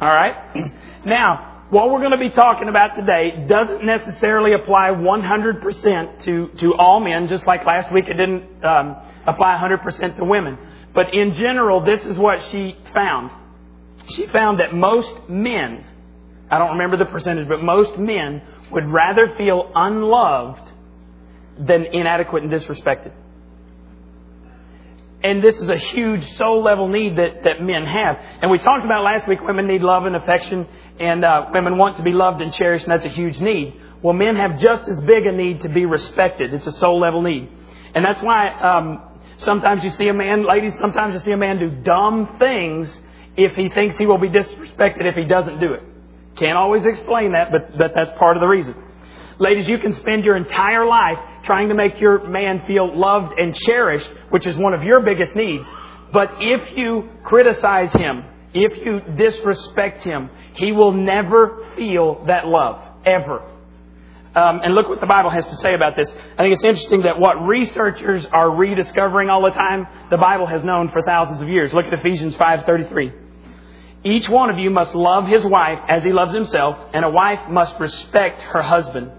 All 0.00 0.08
right. 0.08 0.72
Now, 1.06 1.58
what 1.70 1.90
we're 1.90 2.00
going 2.00 2.10
to 2.10 2.18
be 2.18 2.30
talking 2.30 2.68
about 2.68 2.96
today 2.96 3.44
doesn't 3.46 3.84
necessarily 3.84 4.52
apply 4.52 4.90
100% 4.90 6.24
to, 6.24 6.48
to 6.58 6.74
all 6.74 6.98
men, 6.98 7.28
just 7.28 7.46
like 7.46 7.64
last 7.64 7.92
week 7.92 8.06
it 8.08 8.14
didn't 8.14 8.42
um, 8.64 8.96
apply 9.26 9.56
100% 9.62 10.16
to 10.16 10.24
women. 10.24 10.58
But 10.92 11.14
in 11.14 11.34
general, 11.34 11.84
this 11.84 12.04
is 12.04 12.16
what 12.16 12.42
she 12.50 12.76
found. 12.92 13.30
She 14.08 14.26
found 14.26 14.60
that 14.60 14.74
most 14.74 15.12
men, 15.28 15.84
I 16.50 16.58
don't 16.58 16.72
remember 16.72 16.96
the 16.96 17.10
percentage, 17.10 17.48
but 17.48 17.62
most 17.62 17.98
men 17.98 18.42
would 18.72 18.88
rather 18.88 19.34
feel 19.36 19.70
unloved 19.74 20.72
than 21.58 21.86
inadequate 21.92 22.42
and 22.42 22.52
disrespected. 22.52 23.12
And 25.22 25.42
this 25.42 25.56
is 25.56 25.68
a 25.68 25.76
huge 25.76 26.24
soul 26.36 26.62
level 26.62 26.86
need 26.88 27.18
that, 27.18 27.42
that 27.42 27.60
men 27.60 27.84
have. 27.84 28.20
And 28.40 28.50
we 28.50 28.58
talked 28.58 28.84
about 28.84 29.02
last 29.02 29.26
week 29.26 29.40
women 29.40 29.66
need 29.66 29.82
love 29.82 30.06
and 30.06 30.14
affection, 30.14 30.66
and 31.00 31.24
uh, 31.24 31.46
women 31.52 31.76
want 31.76 31.96
to 31.96 32.02
be 32.02 32.12
loved 32.12 32.40
and 32.40 32.52
cherished, 32.52 32.84
and 32.84 32.92
that's 32.92 33.04
a 33.04 33.08
huge 33.08 33.40
need. 33.40 33.74
Well, 34.00 34.14
men 34.14 34.36
have 34.36 34.60
just 34.60 34.88
as 34.88 35.00
big 35.00 35.26
a 35.26 35.32
need 35.32 35.62
to 35.62 35.68
be 35.68 35.86
respected. 35.86 36.54
It's 36.54 36.68
a 36.68 36.72
soul 36.72 37.00
level 37.00 37.22
need. 37.22 37.48
And 37.94 38.04
that's 38.04 38.22
why 38.22 38.48
um, 38.50 39.08
Sometimes 39.38 39.84
you 39.84 39.90
see 39.90 40.08
a 40.08 40.14
man, 40.14 40.46
ladies, 40.46 40.76
sometimes 40.78 41.14
you 41.14 41.20
see 41.20 41.30
a 41.30 41.36
man 41.36 41.58
do 41.58 41.70
dumb 41.70 42.36
things 42.40 43.00
if 43.36 43.54
he 43.54 43.68
thinks 43.68 43.96
he 43.96 44.04
will 44.04 44.18
be 44.18 44.28
disrespected 44.28 45.06
if 45.06 45.14
he 45.14 45.24
doesn't 45.24 45.60
do 45.60 45.74
it. 45.74 45.82
Can't 46.36 46.58
always 46.58 46.84
explain 46.84 47.32
that, 47.32 47.52
but, 47.52 47.78
but 47.78 47.92
that's 47.94 48.10
part 48.18 48.36
of 48.36 48.40
the 48.40 48.48
reason. 48.48 48.74
Ladies, 49.40 49.68
you 49.68 49.78
can 49.78 49.92
spend 49.92 50.24
your 50.24 50.36
entire 50.36 50.84
life 50.84 51.18
trying 51.44 51.68
to 51.68 51.74
make 51.74 52.00
your 52.00 52.26
man 52.28 52.66
feel 52.66 52.98
loved 52.98 53.38
and 53.38 53.54
cherished, 53.54 54.10
which 54.30 54.48
is 54.48 54.56
one 54.56 54.74
of 54.74 54.82
your 54.82 55.00
biggest 55.00 55.36
needs. 55.36 55.66
But 56.12 56.30
if 56.40 56.76
you 56.76 57.08
criticize 57.22 57.92
him, 57.92 58.24
if 58.52 58.84
you 58.84 59.00
disrespect 59.14 60.02
him, 60.02 60.30
he 60.54 60.72
will 60.72 60.92
never 60.92 61.64
feel 61.76 62.24
that 62.26 62.46
love. 62.46 62.82
Ever. 63.06 63.42
Um, 64.34 64.60
and 64.62 64.74
look 64.74 64.88
what 64.88 65.00
the 65.00 65.06
Bible 65.06 65.30
has 65.30 65.46
to 65.46 65.56
say 65.56 65.74
about 65.74 65.94
this. 65.96 66.10
I 66.10 66.42
think 66.42 66.54
it's 66.54 66.64
interesting 66.64 67.02
that 67.02 67.18
what 67.18 67.34
researchers 67.36 68.26
are 68.26 68.50
rediscovering 68.50 69.30
all 69.30 69.42
the 69.42 69.50
time, 69.50 69.86
the 70.10 70.16
Bible 70.16 70.46
has 70.46 70.64
known 70.64 70.88
for 70.90 71.00
thousands 71.02 71.42
of 71.42 71.48
years. 71.48 71.72
Look 71.72 71.86
at 71.86 71.92
Ephesians 71.94 72.34
5:33. 72.36 73.12
Each 74.04 74.28
one 74.28 74.50
of 74.50 74.58
you 74.58 74.70
must 74.70 74.94
love 74.94 75.26
his 75.26 75.44
wife 75.44 75.78
as 75.88 76.04
he 76.04 76.12
loves 76.12 76.34
himself, 76.34 76.76
and 76.92 77.04
a 77.04 77.10
wife 77.10 77.48
must 77.48 77.78
respect 77.80 78.42
her 78.42 78.62
husband. 78.62 79.12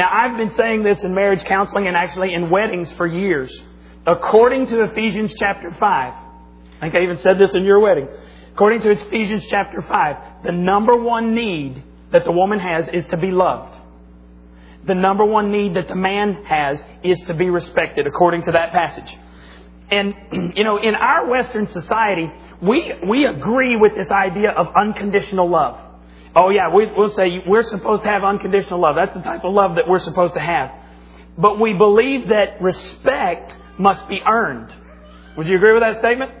Now, 0.00 0.08
I've 0.10 0.38
been 0.38 0.56
saying 0.56 0.82
this 0.82 1.04
in 1.04 1.14
marriage 1.14 1.44
counseling 1.44 1.86
and 1.86 1.94
actually 1.94 2.32
in 2.32 2.48
weddings 2.48 2.90
for 2.94 3.06
years. 3.06 3.54
According 4.06 4.68
to 4.68 4.84
Ephesians 4.84 5.34
chapter 5.38 5.70
5, 5.70 5.80
I 5.82 6.14
think 6.80 6.94
I 6.94 7.02
even 7.02 7.18
said 7.18 7.38
this 7.38 7.54
in 7.54 7.64
your 7.64 7.80
wedding. 7.80 8.08
According 8.54 8.80
to 8.80 8.90
Ephesians 8.92 9.44
chapter 9.50 9.82
5, 9.82 10.44
the 10.44 10.52
number 10.52 10.96
one 10.96 11.34
need 11.34 11.82
that 12.12 12.24
the 12.24 12.32
woman 12.32 12.58
has 12.58 12.88
is 12.88 13.04
to 13.08 13.18
be 13.18 13.30
loved 13.30 13.76
the 14.84 14.94
number 14.94 15.24
one 15.24 15.52
need 15.52 15.74
that 15.76 15.88
the 15.88 15.94
man 15.94 16.44
has 16.44 16.82
is 17.02 17.20
to 17.26 17.34
be 17.34 17.50
respected, 17.50 18.06
according 18.06 18.42
to 18.42 18.52
that 18.52 18.72
passage. 18.72 19.14
And, 19.90 20.14
you 20.56 20.64
know, 20.64 20.78
in 20.78 20.94
our 20.94 21.28
Western 21.28 21.66
society, 21.66 22.30
we, 22.62 22.92
we 23.06 23.26
agree 23.26 23.76
with 23.76 23.92
this 23.96 24.10
idea 24.10 24.50
of 24.50 24.68
unconditional 24.76 25.50
love. 25.50 25.78
Oh 26.34 26.50
yeah, 26.50 26.72
we, 26.72 26.86
we'll 26.96 27.10
say 27.10 27.42
we're 27.46 27.64
supposed 27.64 28.02
to 28.04 28.08
have 28.08 28.22
unconditional 28.22 28.80
love. 28.80 28.94
That's 28.96 29.14
the 29.14 29.22
type 29.22 29.44
of 29.44 29.52
love 29.52 29.74
that 29.76 29.88
we're 29.88 29.98
supposed 29.98 30.34
to 30.34 30.40
have. 30.40 30.70
But 31.36 31.60
we 31.60 31.72
believe 31.72 32.28
that 32.28 32.60
respect 32.62 33.56
must 33.78 34.08
be 34.08 34.20
earned. 34.26 34.72
Would 35.36 35.46
you 35.46 35.56
agree 35.56 35.72
with 35.72 35.82
that 35.82 35.98
statement? 35.98 36.32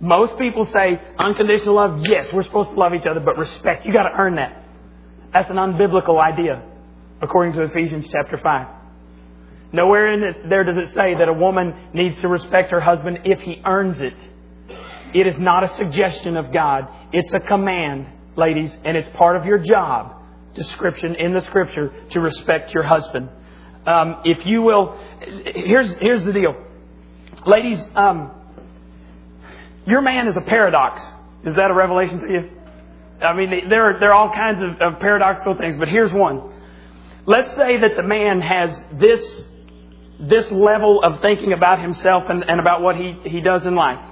Most 0.00 0.38
people 0.38 0.64
say 0.66 1.00
unconditional 1.18 1.74
love, 1.74 2.06
yes, 2.06 2.32
we're 2.32 2.44
supposed 2.44 2.70
to 2.70 2.76
love 2.76 2.94
each 2.94 3.06
other, 3.06 3.20
but 3.20 3.36
respect, 3.36 3.84
you 3.84 3.92
gotta 3.92 4.14
earn 4.16 4.36
that. 4.36 4.64
That's 5.32 5.50
an 5.50 5.56
unbiblical 5.56 6.20
idea, 6.20 6.62
according 7.20 7.54
to 7.54 7.62
Ephesians 7.64 8.08
chapter 8.10 8.38
5. 8.38 8.66
Nowhere 9.72 10.12
in 10.12 10.22
it, 10.22 10.48
there 10.48 10.64
does 10.64 10.76
it 10.76 10.88
say 10.94 11.14
that 11.14 11.28
a 11.28 11.32
woman 11.32 11.74
needs 11.92 12.18
to 12.20 12.28
respect 12.28 12.70
her 12.70 12.80
husband 12.80 13.18
if 13.24 13.40
he 13.40 13.60
earns 13.66 14.00
it. 14.00 14.16
It 15.14 15.26
is 15.26 15.38
not 15.38 15.64
a 15.64 15.68
suggestion 15.68 16.36
of 16.36 16.52
God. 16.52 16.88
It's 17.12 17.32
a 17.34 17.40
command, 17.40 18.08
ladies, 18.38 18.74
and 18.84 18.96
it's 18.96 19.08
part 19.10 19.36
of 19.36 19.44
your 19.44 19.58
job 19.58 20.14
description 20.54 21.14
in 21.16 21.34
the 21.34 21.40
scripture 21.40 21.92
to 22.10 22.20
respect 22.20 22.72
your 22.72 22.84
husband. 22.84 23.28
Um, 23.86 24.22
if 24.24 24.46
you 24.46 24.62
will, 24.62 24.98
here's, 25.54 25.92
here's 25.98 26.22
the 26.24 26.32
deal. 26.32 26.54
Ladies, 27.46 27.86
um, 27.94 28.30
your 29.86 30.00
man 30.00 30.26
is 30.28 30.36
a 30.36 30.40
paradox. 30.40 31.02
Is 31.44 31.54
that 31.54 31.70
a 31.70 31.74
revelation 31.74 32.20
to 32.20 32.26
you? 32.28 32.50
I 33.20 33.34
mean, 33.34 33.68
there 33.68 33.84
are, 33.84 34.00
there 34.00 34.10
are 34.10 34.14
all 34.14 34.32
kinds 34.32 34.60
of, 34.60 34.80
of 34.80 35.00
paradoxical 35.00 35.56
things, 35.56 35.76
but 35.76 35.88
here's 35.88 36.12
one. 36.12 36.52
Let's 37.26 37.50
say 37.56 37.78
that 37.78 37.90
the 37.96 38.02
man 38.02 38.40
has 38.40 38.84
this, 38.92 39.48
this 40.20 40.50
level 40.50 41.02
of 41.02 41.20
thinking 41.20 41.52
about 41.52 41.80
himself 41.80 42.24
and, 42.28 42.44
and 42.48 42.60
about 42.60 42.82
what 42.82 42.96
he, 42.96 43.16
he 43.24 43.40
does 43.40 43.66
in 43.66 43.74
life. 43.74 44.02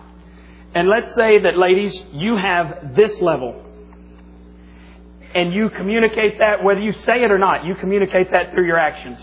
And 0.74 0.88
let's 0.88 1.14
say 1.14 1.38
that, 1.38 1.56
ladies, 1.56 2.02
you 2.12 2.36
have 2.36 2.94
this 2.94 3.20
level. 3.20 3.65
And 5.36 5.52
you 5.52 5.70
communicate 5.70 6.38
that, 6.40 6.64
whether 6.64 6.80
you 6.80 6.92
say 6.92 7.22
it 7.22 7.30
or 7.30 7.38
not, 7.38 7.64
you 7.64 7.74
communicate 7.74 8.32
that 8.32 8.52
through 8.52 8.66
your 8.66 8.78
actions. 8.78 9.20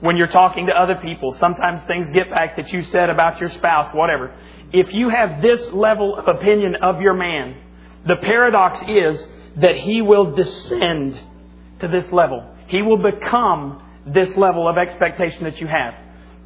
When 0.00 0.16
you're 0.16 0.26
talking 0.28 0.66
to 0.66 0.72
other 0.72 0.96
people, 1.02 1.32
sometimes 1.34 1.82
things 1.84 2.10
get 2.12 2.30
back 2.30 2.56
that 2.56 2.72
you 2.72 2.82
said 2.82 3.10
about 3.10 3.40
your 3.40 3.50
spouse, 3.50 3.92
whatever 3.92 4.32
if 4.72 4.92
you 4.92 5.08
have 5.08 5.42
this 5.42 5.70
level 5.72 6.16
of 6.16 6.26
opinion 6.28 6.76
of 6.76 7.00
your 7.00 7.14
man, 7.14 7.56
the 8.06 8.16
paradox 8.16 8.82
is 8.88 9.26
that 9.56 9.76
he 9.76 10.02
will 10.02 10.32
descend 10.32 11.18
to 11.80 11.88
this 11.88 12.10
level. 12.12 12.44
He 12.68 12.82
will 12.82 12.98
become 12.98 13.82
this 14.06 14.36
level 14.36 14.68
of 14.68 14.76
expectation 14.76 15.44
that 15.44 15.60
you 15.60 15.66
have. 15.66 15.94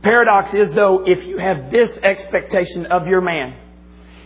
Paradox 0.02 0.54
is 0.54 0.72
though, 0.72 1.04
if 1.06 1.24
you 1.26 1.38
have 1.38 1.70
this 1.70 1.98
expectation 2.02 2.86
of 2.86 3.06
your 3.06 3.20
man, 3.20 3.56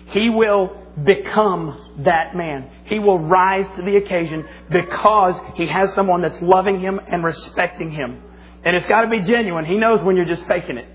he 0.09 0.29
will 0.31 0.77
become 1.03 2.03
that 2.05 2.37
man. 2.37 2.71
He 2.85 2.99
will 2.99 3.19
rise 3.19 3.67
to 3.77 3.83
the 3.83 3.97
occasion 3.97 4.47
because 4.71 5.41
he 5.57 5.67
has 5.67 5.93
someone 5.95 6.21
that's 6.23 6.41
loving 6.41 6.81
him 6.81 7.01
and 7.11 7.25
respecting 7.25 7.91
him. 7.91 8.23
And 8.65 8.77
it's 8.77 8.87
got 8.87 9.03
to 9.03 9.09
be 9.09 9.21
genuine. 9.21 9.65
He 9.65 9.77
knows 9.77 10.03
when 10.03 10.17
you're 10.17 10.25
just 10.25 10.47
faking 10.47 10.79
it. 10.79 10.89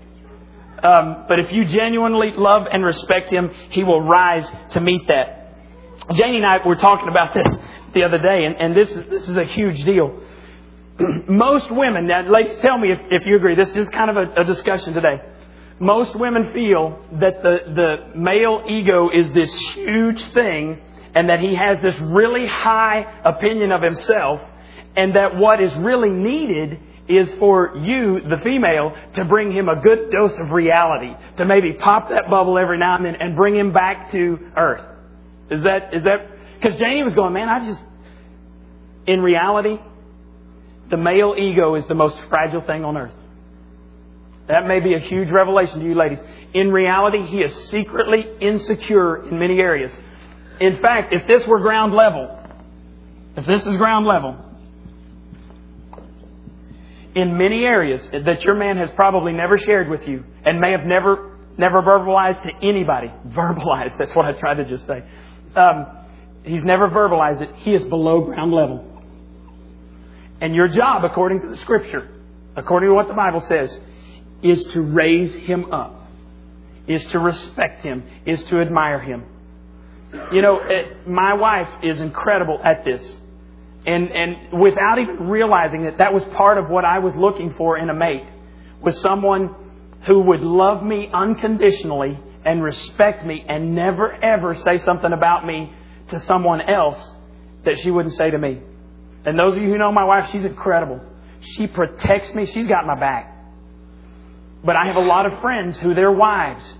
Um, 0.82 1.26
but 1.28 1.38
if 1.38 1.52
you 1.52 1.64
genuinely 1.66 2.32
love 2.36 2.66
and 2.70 2.84
respect 2.84 3.30
Him, 3.30 3.50
He 3.70 3.84
will 3.84 4.00
rise 4.00 4.50
to 4.70 4.80
meet 4.80 5.02
that. 5.08 5.36
Janie 6.14 6.38
and 6.38 6.46
I 6.46 6.66
were 6.66 6.76
talking 6.76 7.08
about 7.08 7.34
this 7.34 7.58
the 7.94 8.04
other 8.04 8.18
day, 8.18 8.44
and, 8.46 8.56
and 8.56 8.76
this, 8.76 8.92
this 9.10 9.28
is 9.28 9.36
a 9.36 9.44
huge 9.44 9.84
deal. 9.84 10.18
Most 11.28 11.70
women, 11.70 12.06
now 12.06 12.22
ladies, 12.30 12.56
tell 12.58 12.78
me 12.78 12.92
if, 12.92 12.98
if 13.10 13.26
you 13.26 13.36
agree. 13.36 13.54
This 13.54 13.74
is 13.76 13.88
kind 13.90 14.10
of 14.10 14.16
a, 14.16 14.40
a 14.40 14.44
discussion 14.44 14.94
today. 14.94 15.20
Most 15.80 16.14
women 16.14 16.52
feel 16.52 17.02
that 17.20 17.42
the, 17.42 17.56
the 17.74 18.18
male 18.18 18.62
ego 18.68 19.08
is 19.08 19.32
this 19.32 19.52
huge 19.72 20.22
thing, 20.32 20.78
and 21.14 21.30
that 21.30 21.40
he 21.40 21.56
has 21.56 21.80
this 21.80 21.98
really 22.00 22.46
high 22.46 23.20
opinion 23.24 23.72
of 23.72 23.82
himself, 23.82 24.42
and 24.94 25.16
that 25.16 25.36
what 25.36 25.60
is 25.60 25.74
really 25.76 26.10
needed 26.10 26.78
is 27.08 27.32
for 27.38 27.76
you, 27.78 28.20
the 28.28 28.36
female, 28.36 28.94
to 29.14 29.24
bring 29.24 29.50
him 29.52 29.68
a 29.68 29.76
good 29.76 30.10
dose 30.10 30.38
of 30.38 30.52
reality, 30.52 31.12
to 31.38 31.44
maybe 31.46 31.72
pop 31.72 32.10
that 32.10 32.28
bubble 32.30 32.58
every 32.58 32.78
now 32.78 32.96
and 32.96 33.06
then 33.06 33.16
and 33.16 33.34
bring 33.34 33.56
him 33.56 33.72
back 33.72 34.12
to 34.12 34.38
earth. 34.56 34.84
Is 35.50 35.64
that, 35.64 35.94
is 35.94 36.04
that, 36.04 36.28
because 36.60 36.78
Janie 36.78 37.02
was 37.02 37.14
going, 37.14 37.32
man, 37.32 37.48
I 37.48 37.64
just, 37.64 37.82
in 39.06 39.20
reality, 39.20 39.78
the 40.90 40.98
male 40.98 41.34
ego 41.36 41.74
is 41.74 41.86
the 41.86 41.94
most 41.94 42.20
fragile 42.28 42.60
thing 42.60 42.84
on 42.84 42.96
earth. 42.96 43.14
That 44.50 44.66
may 44.66 44.80
be 44.80 44.94
a 44.94 44.98
huge 44.98 45.30
revelation 45.30 45.78
to 45.78 45.86
you 45.86 45.94
ladies. 45.94 46.18
In 46.54 46.72
reality, 46.72 47.24
he 47.24 47.36
is 47.36 47.54
secretly 47.68 48.24
insecure 48.40 49.28
in 49.28 49.38
many 49.38 49.60
areas. 49.60 49.96
In 50.60 50.80
fact, 50.82 51.14
if 51.14 51.24
this 51.28 51.46
were 51.46 51.60
ground 51.60 51.94
level, 51.94 52.36
if 53.36 53.46
this 53.46 53.64
is 53.64 53.76
ground 53.76 54.06
level, 54.06 54.44
in 57.14 57.38
many 57.38 57.62
areas 57.62 58.08
that 58.12 58.44
your 58.44 58.56
man 58.56 58.76
has 58.76 58.90
probably 58.90 59.32
never 59.32 59.56
shared 59.56 59.88
with 59.88 60.08
you 60.08 60.24
and 60.44 60.60
may 60.60 60.72
have 60.72 60.84
never, 60.84 61.38
never 61.56 61.80
verbalized 61.80 62.42
to 62.42 62.50
anybody. 62.60 63.06
Verbalized, 63.28 63.98
that's 63.98 64.16
what 64.16 64.24
I 64.24 64.32
tried 64.32 64.54
to 64.54 64.64
just 64.64 64.84
say. 64.84 65.04
Um, 65.54 65.86
he's 66.42 66.64
never 66.64 66.88
verbalized 66.88 67.40
it. 67.40 67.54
He 67.58 67.72
is 67.72 67.84
below 67.84 68.22
ground 68.22 68.52
level. 68.52 68.84
And 70.40 70.56
your 70.56 70.66
job, 70.66 71.04
according 71.04 71.42
to 71.42 71.46
the 71.46 71.56
scripture, 71.56 72.08
according 72.56 72.88
to 72.88 72.94
what 72.94 73.06
the 73.06 73.14
Bible 73.14 73.40
says, 73.42 73.78
is 74.42 74.64
to 74.64 74.80
raise 74.80 75.34
him 75.34 75.72
up, 75.72 76.08
is 76.86 77.04
to 77.06 77.18
respect 77.18 77.82
him, 77.82 78.04
is 78.26 78.42
to 78.44 78.60
admire 78.60 78.98
him. 78.98 79.24
You 80.32 80.42
know, 80.42 80.60
it, 80.62 81.06
my 81.06 81.34
wife 81.34 81.68
is 81.82 82.00
incredible 82.00 82.60
at 82.64 82.84
this. 82.84 83.16
And, 83.86 84.10
and 84.10 84.60
without 84.60 84.98
even 84.98 85.28
realizing 85.28 85.84
that 85.84 85.98
that 85.98 86.12
was 86.12 86.24
part 86.24 86.58
of 86.58 86.68
what 86.68 86.84
I 86.84 86.98
was 86.98 87.14
looking 87.16 87.54
for 87.54 87.78
in 87.78 87.88
a 87.88 87.94
mate, 87.94 88.24
was 88.82 89.00
someone 89.00 89.54
who 90.06 90.20
would 90.20 90.40
love 90.40 90.82
me 90.82 91.08
unconditionally 91.12 92.18
and 92.44 92.62
respect 92.62 93.24
me 93.24 93.44
and 93.46 93.74
never 93.74 94.12
ever 94.12 94.54
say 94.54 94.78
something 94.78 95.12
about 95.12 95.46
me 95.46 95.72
to 96.08 96.18
someone 96.20 96.60
else 96.62 96.98
that 97.64 97.78
she 97.78 97.90
wouldn't 97.90 98.14
say 98.14 98.30
to 98.30 98.38
me. 98.38 98.60
And 99.24 99.38
those 99.38 99.56
of 99.56 99.62
you 99.62 99.68
who 99.68 99.78
know 99.78 99.92
my 99.92 100.04
wife, 100.04 100.30
she's 100.30 100.44
incredible. 100.44 101.00
She 101.40 101.66
protects 101.66 102.34
me. 102.34 102.46
She's 102.46 102.66
got 102.66 102.86
my 102.86 102.98
back. 102.98 103.29
But 104.62 104.76
I 104.76 104.86
have 104.86 104.96
a 104.96 105.00
lot 105.00 105.26
of 105.26 105.40
friends 105.40 105.78
who 105.78 105.94
their 105.94 106.12
wives 106.12 106.74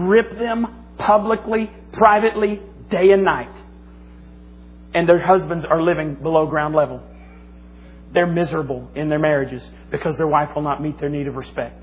rip 0.00 0.38
them 0.38 0.66
publicly, 0.98 1.70
privately, 1.92 2.60
day 2.90 3.10
and 3.10 3.24
night 3.24 3.54
and 4.94 5.08
their 5.08 5.18
husbands 5.18 5.64
are 5.64 5.82
living 5.82 6.14
below 6.16 6.46
ground 6.46 6.74
level. 6.74 7.02
They're 8.12 8.26
miserable 8.26 8.90
in 8.94 9.08
their 9.08 9.18
marriages 9.18 9.68
because 9.90 10.16
their 10.16 10.26
wife 10.26 10.54
will 10.54 10.62
not 10.62 10.82
meet 10.82 10.98
their 10.98 11.08
need 11.08 11.28
of 11.28 11.36
respect. 11.36 11.80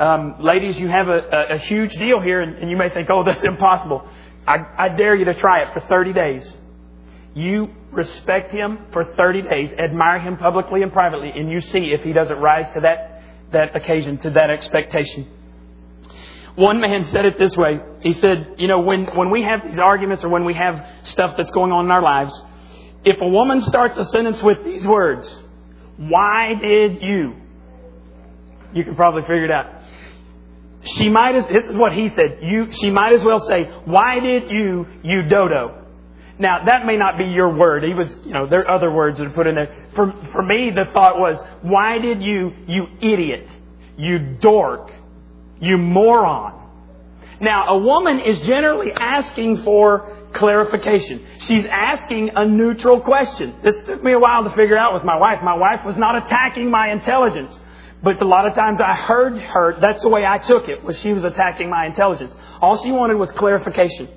Um, 0.00 0.36
ladies, 0.40 0.78
you 0.80 0.88
have 0.88 1.08
a, 1.08 1.18
a, 1.18 1.54
a 1.54 1.58
huge 1.58 1.92
deal 1.92 2.20
here, 2.20 2.40
and, 2.40 2.56
and, 2.56 2.70
you 2.70 2.76
may 2.76 2.88
think, 2.88 3.08
oh, 3.10 3.22
that's 3.24 3.44
impossible. 3.44 4.08
I, 4.46 4.56
I 4.76 4.88
dare 4.88 5.14
you 5.14 5.24
to 5.26 5.34
try 5.34 5.62
it 5.62 5.72
for 5.72 5.80
30 5.80 6.12
days. 6.12 6.56
You 7.34 7.68
respect 7.92 8.50
him 8.52 8.86
for 8.92 9.04
30 9.04 9.42
days, 9.42 9.72
admire 9.78 10.18
him 10.18 10.36
publicly 10.36 10.82
and 10.82 10.92
privately, 10.92 11.30
and 11.30 11.50
you 11.50 11.60
see 11.60 11.92
if 11.96 12.02
he 12.02 12.12
doesn't 12.12 12.38
rise 12.38 12.68
to 12.70 12.80
that, 12.80 13.13
that 13.54 13.74
occasion, 13.74 14.18
to 14.18 14.30
that 14.30 14.50
expectation. 14.50 15.26
One 16.54 16.80
man 16.80 17.04
said 17.06 17.24
it 17.24 17.36
this 17.38 17.56
way. 17.56 17.80
He 18.00 18.12
said, 18.12 18.54
you 18.58 18.68
know, 18.68 18.80
when, 18.80 19.06
when 19.06 19.30
we 19.30 19.42
have 19.42 19.68
these 19.68 19.78
arguments 19.78 20.22
or 20.22 20.28
when 20.28 20.44
we 20.44 20.54
have 20.54 20.86
stuff 21.02 21.34
that's 21.36 21.50
going 21.50 21.72
on 21.72 21.86
in 21.86 21.90
our 21.90 22.02
lives, 22.02 22.40
if 23.04 23.20
a 23.20 23.28
woman 23.28 23.60
starts 23.60 23.98
a 23.98 24.04
sentence 24.04 24.40
with 24.42 24.64
these 24.64 24.86
words, 24.86 25.26
why 25.96 26.54
did 26.54 27.02
you? 27.02 27.34
You 28.72 28.84
can 28.84 28.94
probably 28.94 29.22
figure 29.22 29.44
it 29.44 29.50
out. 29.50 29.66
She 30.84 31.08
might 31.08 31.34
as, 31.34 31.44
this 31.46 31.64
is 31.64 31.76
what 31.76 31.92
he 31.92 32.08
said, 32.10 32.38
you, 32.42 32.70
she 32.70 32.90
might 32.90 33.14
as 33.14 33.24
well 33.24 33.40
say, 33.40 33.64
why 33.84 34.20
did 34.20 34.50
you, 34.50 34.86
you 35.02 35.22
dodo? 35.22 35.83
Now, 36.38 36.64
that 36.64 36.84
may 36.84 36.96
not 36.96 37.16
be 37.16 37.24
your 37.24 37.54
word. 37.54 37.84
He 37.84 37.94
was, 37.94 38.14
you 38.24 38.32
know, 38.32 38.46
there 38.48 38.60
are 38.60 38.70
other 38.70 38.90
words 38.90 39.18
that 39.18 39.26
are 39.26 39.30
put 39.30 39.46
in 39.46 39.54
there. 39.54 39.86
For, 39.94 40.12
for 40.32 40.42
me, 40.42 40.70
the 40.74 40.90
thought 40.92 41.18
was, 41.18 41.38
why 41.62 41.98
did 41.98 42.22
you, 42.22 42.52
you 42.66 42.86
idiot, 43.00 43.48
you 43.96 44.18
dork, 44.40 44.90
you 45.60 45.78
moron. 45.78 46.60
Now, 47.40 47.68
a 47.68 47.78
woman 47.78 48.20
is 48.20 48.40
generally 48.40 48.92
asking 48.92 49.62
for 49.62 50.28
clarification. 50.32 51.24
She's 51.38 51.64
asking 51.66 52.30
a 52.34 52.46
neutral 52.46 53.00
question. 53.00 53.54
This 53.62 53.80
took 53.86 54.02
me 54.02 54.12
a 54.12 54.18
while 54.18 54.44
to 54.44 54.50
figure 54.50 54.76
out 54.76 54.94
with 54.94 55.04
my 55.04 55.16
wife. 55.16 55.40
My 55.42 55.54
wife 55.54 55.84
was 55.84 55.96
not 55.96 56.16
attacking 56.24 56.70
my 56.70 56.90
intelligence. 56.90 57.60
But 58.02 58.20
a 58.20 58.24
lot 58.24 58.46
of 58.46 58.54
times 58.54 58.80
I 58.80 58.94
heard 58.94 59.38
her, 59.38 59.78
that's 59.80 60.02
the 60.02 60.08
way 60.08 60.26
I 60.26 60.38
took 60.38 60.68
it, 60.68 60.84
was 60.84 60.98
she 61.00 61.12
was 61.12 61.24
attacking 61.24 61.70
my 61.70 61.86
intelligence. 61.86 62.34
All 62.60 62.82
she 62.82 62.92
wanted 62.92 63.14
was 63.14 63.32
clarification. 63.32 64.08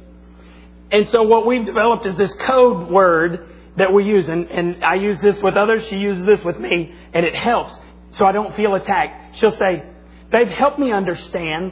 And 0.91 1.07
so 1.07 1.23
what 1.23 1.45
we've 1.45 1.65
developed 1.65 2.05
is 2.05 2.15
this 2.15 2.33
code 2.33 2.89
word 2.89 3.49
that 3.75 3.93
we 3.93 4.05
use, 4.05 4.29
and, 4.29 4.49
and 4.49 4.83
I 4.83 4.95
use 4.95 5.19
this 5.19 5.41
with 5.41 5.55
others, 5.55 5.85
she 5.87 5.97
uses 5.97 6.25
this 6.25 6.43
with 6.43 6.59
me, 6.59 6.93
and 7.13 7.25
it 7.25 7.35
helps 7.35 7.77
so 8.11 8.25
I 8.25 8.31
don't 8.31 8.55
feel 8.55 8.73
attacked. 8.73 9.37
She'll 9.37 9.51
say, 9.51 9.83
Babe, 10.31 10.47
help 10.47 10.77
me 10.79 10.91
understand. 10.91 11.71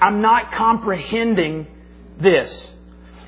I'm 0.00 0.20
not 0.20 0.52
comprehending 0.52 1.66
this. 2.20 2.74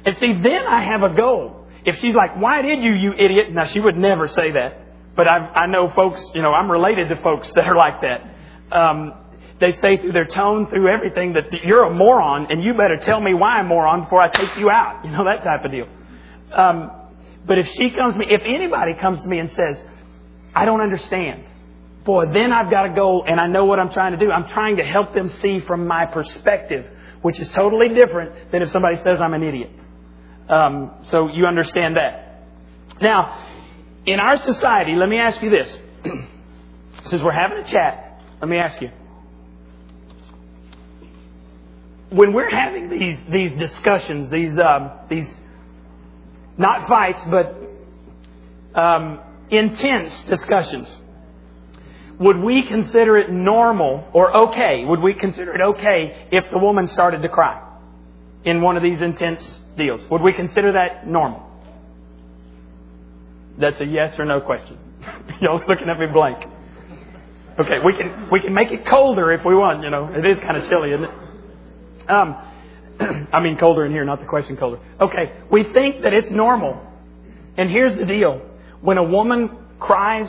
And 0.04 0.16
see, 0.16 0.32
then 0.34 0.66
I 0.66 0.82
have 0.82 1.02
a 1.02 1.14
goal. 1.14 1.66
if 1.84 1.98
she's 1.98 2.14
like, 2.14 2.36
why 2.36 2.62
did 2.62 2.82
you, 2.82 2.92
you 2.92 3.12
idiot? 3.12 3.52
Now, 3.52 3.64
she 3.64 3.80
would 3.80 3.96
never 3.96 4.28
say 4.28 4.52
that. 4.52 4.80
But 5.16 5.28
I, 5.28 5.38
I 5.38 5.66
know 5.66 5.88
folks, 5.90 6.24
you 6.34 6.42
know, 6.42 6.52
I'm 6.52 6.70
related 6.70 7.08
to 7.10 7.16
folks 7.16 7.50
that 7.52 7.64
are 7.64 7.76
like 7.76 8.00
that. 8.00 8.76
Um, 8.76 9.14
they 9.60 9.72
say 9.72 9.96
through 9.96 10.12
their 10.12 10.26
tone, 10.26 10.66
through 10.66 10.88
everything, 10.88 11.34
that 11.34 11.52
you're 11.64 11.84
a 11.84 11.94
moron 11.94 12.46
and 12.50 12.62
you 12.62 12.72
better 12.72 12.96
tell 13.00 13.20
me 13.20 13.34
why 13.34 13.58
I'm 13.58 13.66
a 13.66 13.68
moron 13.68 14.02
before 14.02 14.20
I 14.20 14.28
take 14.28 14.58
you 14.58 14.68
out. 14.68 15.04
You 15.04 15.12
know, 15.12 15.24
that 15.24 15.44
type 15.44 15.64
of 15.64 15.70
deal. 15.70 15.86
Um, 16.52 16.90
but 17.46 17.58
if 17.58 17.68
she 17.68 17.90
comes 17.90 18.14
to 18.14 18.18
me, 18.18 18.26
if 18.30 18.42
anybody 18.44 18.94
comes 18.94 19.20
to 19.22 19.28
me 19.28 19.38
and 19.38 19.50
says, 19.50 19.82
I 20.54 20.64
don't 20.64 20.80
understand, 20.80 21.44
boy, 22.04 22.26
then 22.32 22.52
I've 22.52 22.70
got 22.70 22.82
to 22.82 22.94
go 22.94 23.22
and 23.22 23.40
I 23.40 23.46
know 23.46 23.64
what 23.64 23.78
I'm 23.78 23.90
trying 23.90 24.12
to 24.12 24.18
do. 24.18 24.30
I'm 24.30 24.48
trying 24.48 24.76
to 24.76 24.84
help 24.84 25.14
them 25.14 25.28
see 25.28 25.60
from 25.60 25.86
my 25.86 26.06
perspective, 26.06 26.86
which 27.22 27.38
is 27.38 27.48
totally 27.50 27.88
different 27.90 28.50
than 28.50 28.62
if 28.62 28.70
somebody 28.70 28.96
says 28.96 29.20
I'm 29.20 29.34
an 29.34 29.42
idiot. 29.42 29.70
Um, 30.48 30.92
so 31.02 31.28
you 31.28 31.46
understand 31.46 31.96
that. 31.96 32.42
Now, 33.00 33.46
in 34.06 34.20
our 34.20 34.36
society, 34.36 34.94
let 34.94 35.08
me 35.08 35.18
ask 35.18 35.40
you 35.42 35.50
this. 35.50 35.76
Since 37.06 37.22
we're 37.22 37.32
having 37.32 37.58
a 37.58 37.64
chat, 37.64 38.20
let 38.40 38.48
me 38.48 38.58
ask 38.58 38.80
you. 38.80 38.90
When 42.10 42.32
we're 42.32 42.50
having 42.50 42.90
these, 42.90 43.18
these 43.30 43.52
discussions, 43.54 44.30
these, 44.30 44.58
um, 44.58 44.90
these, 45.08 45.28
not 46.56 46.86
fights, 46.86 47.24
but 47.24 47.56
um, 48.74 49.20
intense 49.50 50.22
discussions, 50.22 50.96
would 52.18 52.38
we 52.38 52.62
consider 52.66 53.16
it 53.16 53.30
normal 53.30 54.08
or 54.12 54.36
okay? 54.48 54.84
Would 54.84 55.00
we 55.00 55.14
consider 55.14 55.54
it 55.54 55.60
okay 55.60 56.28
if 56.30 56.50
the 56.50 56.58
woman 56.58 56.86
started 56.86 57.22
to 57.22 57.28
cry 57.28 57.60
in 58.44 58.62
one 58.62 58.76
of 58.76 58.82
these 58.82 59.00
intense 59.00 59.60
deals? 59.76 60.08
Would 60.10 60.22
we 60.22 60.32
consider 60.32 60.72
that 60.72 61.08
normal? 61.08 61.42
That's 63.58 63.80
a 63.80 63.86
yes 63.86 64.18
or 64.18 64.24
no 64.24 64.40
question. 64.40 64.78
Y'all 65.40 65.60
looking 65.66 65.88
at 65.88 65.98
me 65.98 66.06
blank. 66.12 66.44
Okay, 67.58 67.78
we 67.84 67.96
can 67.96 68.28
we 68.32 68.40
can 68.40 68.52
make 68.52 68.72
it 68.72 68.84
colder 68.86 69.30
if 69.32 69.44
we 69.44 69.54
want. 69.54 69.82
You 69.84 69.90
know, 69.90 70.10
it 70.12 70.26
is 70.26 70.38
kind 70.40 70.56
of 70.56 70.68
chilly, 70.68 70.90
isn't 70.90 71.04
it? 71.04 71.10
Um, 72.08 72.36
I 73.32 73.40
mean 73.40 73.56
colder 73.58 73.84
in 73.84 73.92
here, 73.92 74.04
not 74.04 74.20
the 74.20 74.26
question 74.26 74.56
colder. 74.56 74.80
Okay, 75.00 75.32
we 75.50 75.64
think 75.72 76.02
that 76.02 76.12
it's 76.12 76.30
normal, 76.30 76.80
and 77.56 77.70
here's 77.70 77.96
the 77.96 78.04
deal: 78.04 78.40
when 78.80 78.98
a 78.98 79.02
woman 79.02 79.50
cries, 79.78 80.28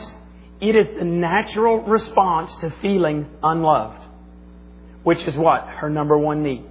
it 0.60 0.74
is 0.74 0.88
the 0.98 1.04
natural 1.04 1.82
response 1.82 2.54
to 2.56 2.70
feeling 2.82 3.26
unloved, 3.42 4.02
which 5.04 5.22
is 5.24 5.36
what 5.36 5.68
her 5.68 5.90
number 5.90 6.18
one 6.18 6.42
need. 6.42 6.64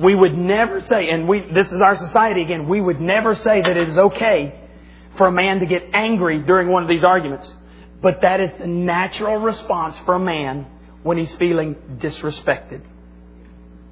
We 0.00 0.14
would 0.14 0.38
never 0.38 0.80
say, 0.80 1.10
and 1.10 1.28
we 1.28 1.42
this 1.52 1.70
is 1.72 1.80
our 1.80 1.96
society 1.96 2.42
again. 2.42 2.68
We 2.68 2.80
would 2.80 3.00
never 3.00 3.34
say 3.34 3.60
that 3.60 3.76
it 3.76 3.88
is 3.88 3.98
okay 3.98 4.68
for 5.16 5.26
a 5.26 5.32
man 5.32 5.60
to 5.60 5.66
get 5.66 5.82
angry 5.92 6.40
during 6.40 6.68
one 6.68 6.82
of 6.82 6.88
these 6.88 7.04
arguments. 7.04 7.52
But 8.00 8.20
that 8.22 8.40
is 8.40 8.52
the 8.54 8.66
natural 8.66 9.36
response 9.38 9.98
for 10.06 10.14
a 10.14 10.20
man 10.20 10.66
when 11.02 11.18
he's 11.18 11.34
feeling 11.34 11.74
disrespected. 11.98 12.82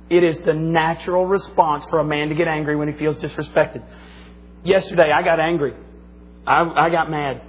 It 0.09 0.23
is 0.23 0.39
the 0.41 0.55
natural 0.55 1.27
response 1.27 1.85
for 1.87 1.99
a 1.99 2.05
man 2.05 2.29
to 2.29 2.35
get 2.35 2.47
angry 2.47 2.77
when 2.77 2.89
he 2.89 2.95
feels 2.95 3.19
disrespected. 3.19 3.83
Yesterday, 4.63 5.11
I 5.11 5.23
got 5.23 5.41
angry. 5.41 5.75
I, 6.47 6.63
I 6.63 6.91
got 6.91 7.11
mad. 7.11 7.43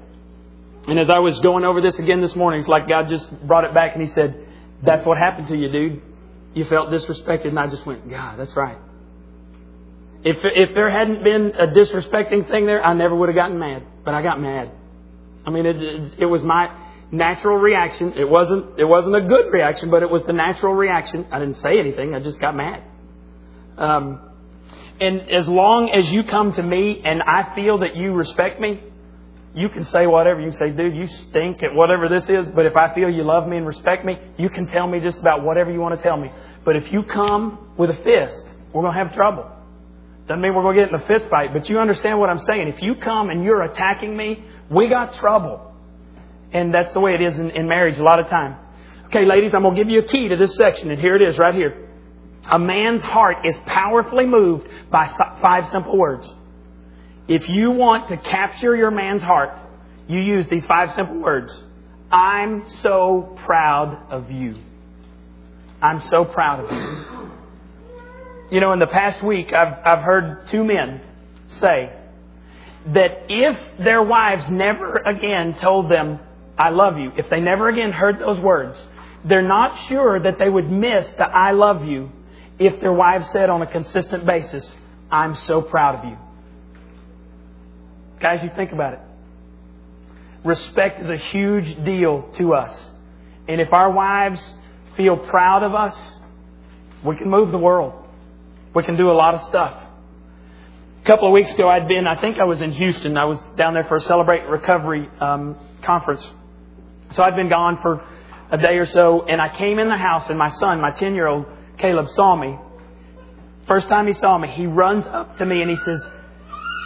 And 0.87 0.99
as 0.99 1.09
I 1.09 1.19
was 1.19 1.39
going 1.41 1.65
over 1.65 1.81
this 1.81 1.99
again 1.99 2.21
this 2.21 2.35
morning, 2.35 2.59
it's 2.59 2.69
like 2.69 2.87
God 2.87 3.09
just 3.09 3.31
brought 3.45 3.65
it 3.65 3.73
back 3.73 3.93
and 3.93 4.01
He 4.01 4.07
said, 4.07 4.47
That's 4.83 5.05
what 5.05 5.17
happened 5.17 5.47
to 5.49 5.57
you, 5.57 5.71
dude. 5.71 6.01
You 6.55 6.65
felt 6.65 6.89
disrespected. 6.89 7.47
And 7.47 7.59
I 7.59 7.67
just 7.67 7.85
went, 7.85 8.09
God, 8.09 8.39
that's 8.39 8.55
right. 8.55 8.77
If, 10.23 10.37
if 10.43 10.73
there 10.73 10.89
hadn't 10.89 11.23
been 11.23 11.53
a 11.59 11.67
disrespecting 11.67 12.49
thing 12.49 12.65
there, 12.65 12.83
I 12.83 12.93
never 12.93 13.15
would 13.15 13.29
have 13.29 13.35
gotten 13.35 13.59
mad. 13.59 13.83
But 14.03 14.15
I 14.15 14.23
got 14.23 14.41
mad. 14.41 14.71
I 15.45 15.51
mean, 15.51 15.65
it, 15.65 15.81
it, 15.81 16.15
it 16.19 16.25
was 16.25 16.41
my 16.41 16.69
natural 17.11 17.57
reaction. 17.57 18.13
It 18.17 18.29
wasn't, 18.29 18.79
it 18.79 18.85
wasn't 18.85 19.15
a 19.15 19.21
good 19.21 19.51
reaction, 19.51 19.89
but 19.89 20.03
it 20.03 20.09
was 20.09 20.23
the 20.25 20.33
natural 20.33 20.73
reaction. 20.73 21.25
I 21.31 21.39
didn't 21.39 21.57
say 21.57 21.79
anything. 21.79 22.13
I 22.13 22.19
just 22.19 22.39
got 22.39 22.55
mad. 22.55 22.83
Um, 23.77 24.21
and 24.99 25.29
as 25.31 25.47
long 25.47 25.89
as 25.89 26.11
you 26.11 26.23
come 26.23 26.53
to 26.53 26.63
me 26.63 27.01
and 27.05 27.21
I 27.21 27.53
feel 27.55 27.79
that 27.79 27.95
you 27.95 28.13
respect 28.13 28.59
me, 28.59 28.81
you 29.53 29.69
can 29.69 29.85
say 29.85 30.05
whatever. 30.05 30.41
You 30.41 30.51
say, 30.51 30.69
dude, 30.71 30.95
you 30.95 31.07
stink 31.07 31.63
at 31.63 31.73
whatever 31.73 32.09
this 32.09 32.29
is, 32.29 32.47
but 32.49 32.65
if 32.65 32.75
I 32.75 32.93
feel 32.93 33.09
you 33.09 33.23
love 33.23 33.47
me 33.47 33.57
and 33.57 33.65
respect 33.65 34.05
me, 34.05 34.17
you 34.37 34.49
can 34.49 34.67
tell 34.67 34.87
me 34.87 34.99
just 34.99 35.19
about 35.19 35.43
whatever 35.43 35.71
you 35.71 35.79
want 35.79 35.95
to 35.95 36.03
tell 36.03 36.17
me. 36.17 36.31
But 36.63 36.75
if 36.75 36.91
you 36.91 37.03
come 37.03 37.73
with 37.77 37.89
a 37.89 37.95
fist, 38.03 38.43
we're 38.73 38.81
going 38.81 38.93
to 38.93 39.03
have 39.03 39.15
trouble. 39.15 39.49
Doesn't 40.27 40.41
mean 40.41 40.53
we're 40.53 40.61
going 40.61 40.75
to 40.75 40.83
get 40.83 40.89
in 40.93 41.01
a 41.01 41.07
fist 41.07 41.29
fight, 41.29 41.53
but 41.53 41.69
you 41.69 41.79
understand 41.79 42.19
what 42.19 42.29
I'm 42.29 42.39
saying. 42.39 42.67
If 42.67 42.81
you 42.81 42.95
come 42.95 43.29
and 43.29 43.43
you're 43.43 43.63
attacking 43.63 44.15
me, 44.15 44.43
we 44.69 44.89
got 44.89 45.13
trouble. 45.15 45.66
And 46.53 46.73
that's 46.73 46.93
the 46.93 46.99
way 46.99 47.13
it 47.13 47.21
is 47.21 47.39
in, 47.39 47.51
in 47.51 47.67
marriage 47.67 47.97
a 47.97 48.03
lot 48.03 48.19
of 48.19 48.27
time. 48.27 48.57
Okay, 49.07 49.25
ladies, 49.25 49.53
I'm 49.53 49.61
going 49.61 49.75
to 49.75 49.81
give 49.81 49.89
you 49.89 49.99
a 49.99 50.03
key 50.07 50.27
to 50.29 50.35
this 50.35 50.55
section, 50.55 50.91
and 50.91 50.99
here 50.99 51.15
it 51.15 51.21
is 51.21 51.37
right 51.37 51.55
here. 51.55 51.89
A 52.49 52.59
man's 52.59 53.03
heart 53.03 53.45
is 53.45 53.55
powerfully 53.65 54.25
moved 54.25 54.67
by 54.89 55.07
five 55.41 55.67
simple 55.69 55.97
words. 55.97 56.29
If 57.27 57.49
you 57.49 57.71
want 57.71 58.09
to 58.09 58.17
capture 58.17 58.75
your 58.75 58.91
man's 58.91 59.21
heart, 59.21 59.57
you 60.07 60.19
use 60.19 60.47
these 60.47 60.65
five 60.65 60.93
simple 60.93 61.19
words. 61.19 61.57
I'm 62.11 62.65
so 62.67 63.37
proud 63.45 63.97
of 64.09 64.31
you. 64.31 64.55
I'm 65.81 65.99
so 65.99 66.23
proud 66.23 66.63
of 66.63 66.71
you. 66.71 67.31
You 68.49 68.61
know, 68.61 68.71
in 68.71 68.79
the 68.79 68.87
past 68.87 69.21
week, 69.21 69.51
I've, 69.51 69.85
I've 69.85 70.03
heard 70.03 70.47
two 70.47 70.63
men 70.63 71.01
say 71.47 71.91
that 72.93 73.25
if 73.27 73.57
their 73.77 74.01
wives 74.01 74.49
never 74.49 74.95
again 74.95 75.55
told 75.59 75.91
them, 75.91 76.19
I 76.57 76.69
love 76.69 76.97
you, 76.97 77.11
if 77.17 77.29
they 77.29 77.39
never 77.39 77.69
again 77.69 77.91
heard 77.91 78.19
those 78.19 78.39
words, 78.39 78.81
they're 79.23 79.47
not 79.47 79.77
sure 79.87 80.19
that 80.19 80.39
they 80.39 80.49
would 80.49 80.69
miss 80.69 81.07
the 81.11 81.25
I 81.25 81.51
love 81.51 81.85
you 81.85 82.11
if 82.59 82.79
their 82.79 82.93
wives 82.93 83.29
said 83.31 83.49
on 83.49 83.61
a 83.61 83.67
consistent 83.67 84.25
basis, 84.25 84.75
I'm 85.11 85.35
so 85.35 85.61
proud 85.61 85.99
of 85.99 86.05
you. 86.05 86.17
Guys, 88.19 88.43
you 88.43 88.49
think 88.55 88.71
about 88.71 88.93
it. 88.93 88.99
Respect 90.43 90.99
is 90.99 91.09
a 91.09 91.17
huge 91.17 91.83
deal 91.83 92.29
to 92.37 92.53
us. 92.53 92.91
And 93.47 93.61
if 93.61 93.73
our 93.73 93.91
wives 93.91 94.41
feel 94.95 95.17
proud 95.17 95.63
of 95.63 95.75
us, 95.75 96.15
we 97.03 97.15
can 97.15 97.29
move 97.29 97.51
the 97.51 97.57
world. 97.57 97.93
We 98.73 98.83
can 98.83 98.97
do 98.97 99.11
a 99.11 99.13
lot 99.13 99.35
of 99.35 99.41
stuff. 99.41 99.83
A 101.03 101.05
couple 101.05 101.27
of 101.27 101.33
weeks 101.33 101.53
ago, 101.53 101.69
I'd 101.69 101.87
been, 101.87 102.07
I 102.07 102.19
think 102.19 102.37
I 102.39 102.43
was 102.45 102.61
in 102.61 102.71
Houston. 102.71 103.17
I 103.17 103.25
was 103.25 103.39
down 103.55 103.75
there 103.75 103.83
for 103.83 103.97
a 103.97 104.01
Celebrate 104.01 104.47
Recovery 104.47 105.07
um, 105.21 105.55
conference. 105.83 106.27
So 107.11 107.23
I'd 107.23 107.35
been 107.35 107.49
gone 107.49 107.79
for 107.81 108.03
a 108.51 108.57
day 108.57 108.77
or 108.77 108.85
so, 108.85 109.23
and 109.23 109.41
I 109.41 109.55
came 109.55 109.79
in 109.79 109.87
the 109.87 109.97
house, 109.97 110.29
and 110.29 110.37
my 110.37 110.49
son, 110.49 110.81
my 110.81 110.91
10 110.91 111.15
year 111.15 111.27
old 111.27 111.45
Caleb, 111.77 112.09
saw 112.09 112.35
me. 112.35 112.57
First 113.67 113.89
time 113.89 114.07
he 114.07 114.13
saw 114.13 114.37
me, 114.37 114.47
he 114.49 114.65
runs 114.65 115.05
up 115.05 115.37
to 115.37 115.45
me 115.45 115.61
and 115.61 115.69
he 115.69 115.75
says, 115.77 116.05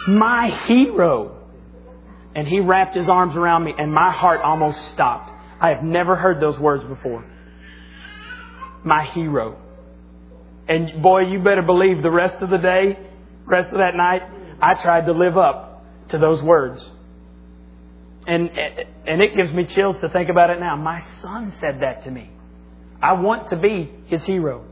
My 0.08 0.50
hero. 0.66 1.38
And 2.34 2.48
he 2.48 2.60
wrapped 2.60 2.96
his 2.96 3.08
arms 3.08 3.36
around 3.36 3.64
me, 3.64 3.74
and 3.76 3.92
my 3.92 4.10
heart 4.10 4.40
almost 4.40 4.88
stopped. 4.88 5.30
I 5.60 5.68
have 5.68 5.82
never 5.82 6.16
heard 6.16 6.40
those 6.40 6.58
words 6.58 6.82
before. 6.84 7.24
My 8.84 9.04
hero. 9.04 9.58
And 10.66 11.02
boy, 11.02 11.20
you 11.30 11.40
better 11.40 11.62
believe 11.62 12.02
the 12.02 12.10
rest 12.10 12.42
of 12.42 12.50
the 12.50 12.56
day, 12.56 12.98
rest 13.44 13.70
of 13.70 13.78
that 13.78 13.94
night, 13.94 14.22
I 14.60 14.74
tried 14.74 15.06
to 15.06 15.12
live 15.12 15.36
up 15.36 15.84
to 16.08 16.18
those 16.18 16.42
words. 16.42 16.88
And, 18.26 18.50
and 18.50 19.20
it 19.20 19.34
gives 19.36 19.52
me 19.52 19.64
chills 19.64 19.96
to 20.00 20.08
think 20.08 20.28
about 20.28 20.50
it 20.50 20.60
now. 20.60 20.76
My 20.76 21.00
son 21.20 21.52
said 21.58 21.80
that 21.80 22.04
to 22.04 22.10
me. 22.10 22.30
I 23.00 23.14
want 23.14 23.48
to 23.48 23.56
be 23.56 23.90
his 24.06 24.24
hero. 24.24 24.64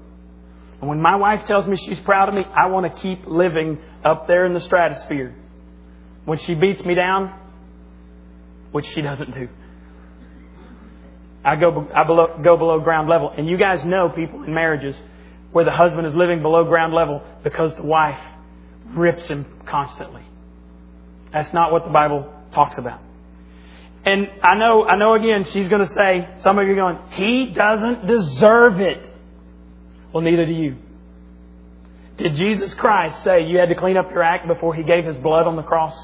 And 0.80 0.88
when 0.88 1.02
my 1.02 1.16
wife 1.16 1.46
tells 1.46 1.66
me 1.66 1.76
she's 1.76 1.98
proud 2.00 2.28
of 2.28 2.34
me, 2.34 2.42
I 2.42 2.66
want 2.68 2.94
to 2.94 3.02
keep 3.02 3.26
living 3.26 3.78
up 4.04 4.28
there 4.28 4.46
in 4.46 4.52
the 4.52 4.60
stratosphere. 4.60 5.34
When 6.24 6.38
she 6.38 6.54
beats 6.54 6.82
me 6.84 6.94
down, 6.94 7.34
which 8.70 8.86
she 8.86 9.02
doesn't 9.02 9.34
do, 9.34 9.48
I 11.44 11.56
go, 11.56 11.88
I 11.92 12.04
below, 12.04 12.38
go 12.42 12.56
below 12.56 12.78
ground 12.80 13.08
level. 13.08 13.32
And 13.36 13.48
you 13.48 13.56
guys 13.56 13.84
know 13.84 14.10
people 14.10 14.44
in 14.44 14.54
marriages 14.54 14.96
where 15.52 15.64
the 15.64 15.72
husband 15.72 16.06
is 16.06 16.14
living 16.14 16.40
below 16.42 16.64
ground 16.64 16.94
level 16.94 17.22
because 17.42 17.74
the 17.74 17.82
wife 17.82 18.20
rips 18.94 19.26
him 19.26 19.44
constantly. 19.66 20.22
That's 21.32 21.52
not 21.52 21.72
what 21.72 21.84
the 21.84 21.90
Bible 21.90 22.32
talks 22.52 22.78
about. 22.78 23.00
And 24.04 24.28
I 24.42 24.54
know, 24.54 24.84
I 24.84 24.96
know 24.96 25.14
again, 25.14 25.44
she's 25.44 25.68
going 25.68 25.86
to 25.86 25.92
say, 25.92 26.28
some 26.42 26.58
of 26.58 26.66
you 26.66 26.72
are 26.72 26.76
going, 26.76 26.98
he 27.12 27.52
doesn't 27.54 28.06
deserve 28.06 28.80
it. 28.80 29.08
Well, 30.12 30.22
neither 30.22 30.46
do 30.46 30.52
you. 30.52 30.76
Did 32.16 32.34
Jesus 32.34 32.74
Christ 32.74 33.22
say 33.22 33.46
you 33.46 33.58
had 33.58 33.68
to 33.68 33.74
clean 33.74 33.96
up 33.96 34.10
your 34.10 34.22
act 34.22 34.46
before 34.46 34.74
he 34.74 34.82
gave 34.82 35.04
his 35.04 35.16
blood 35.16 35.46
on 35.46 35.56
the 35.56 35.62
cross? 35.62 35.96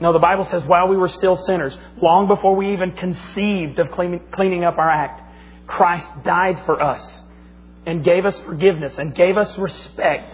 No, 0.00 0.12
the 0.12 0.18
Bible 0.18 0.44
says 0.44 0.62
while 0.64 0.88
we 0.88 0.96
were 0.96 1.08
still 1.08 1.36
sinners, 1.36 1.76
long 2.00 2.26
before 2.26 2.56
we 2.56 2.72
even 2.72 2.92
conceived 2.92 3.78
of 3.78 3.90
cleaning 3.90 4.64
up 4.64 4.78
our 4.78 4.90
act, 4.90 5.22
Christ 5.66 6.10
died 6.24 6.62
for 6.66 6.80
us 6.82 7.22
and 7.86 8.04
gave 8.04 8.26
us 8.26 8.38
forgiveness 8.40 8.98
and 8.98 9.14
gave 9.14 9.36
us 9.36 9.56
respect 9.58 10.32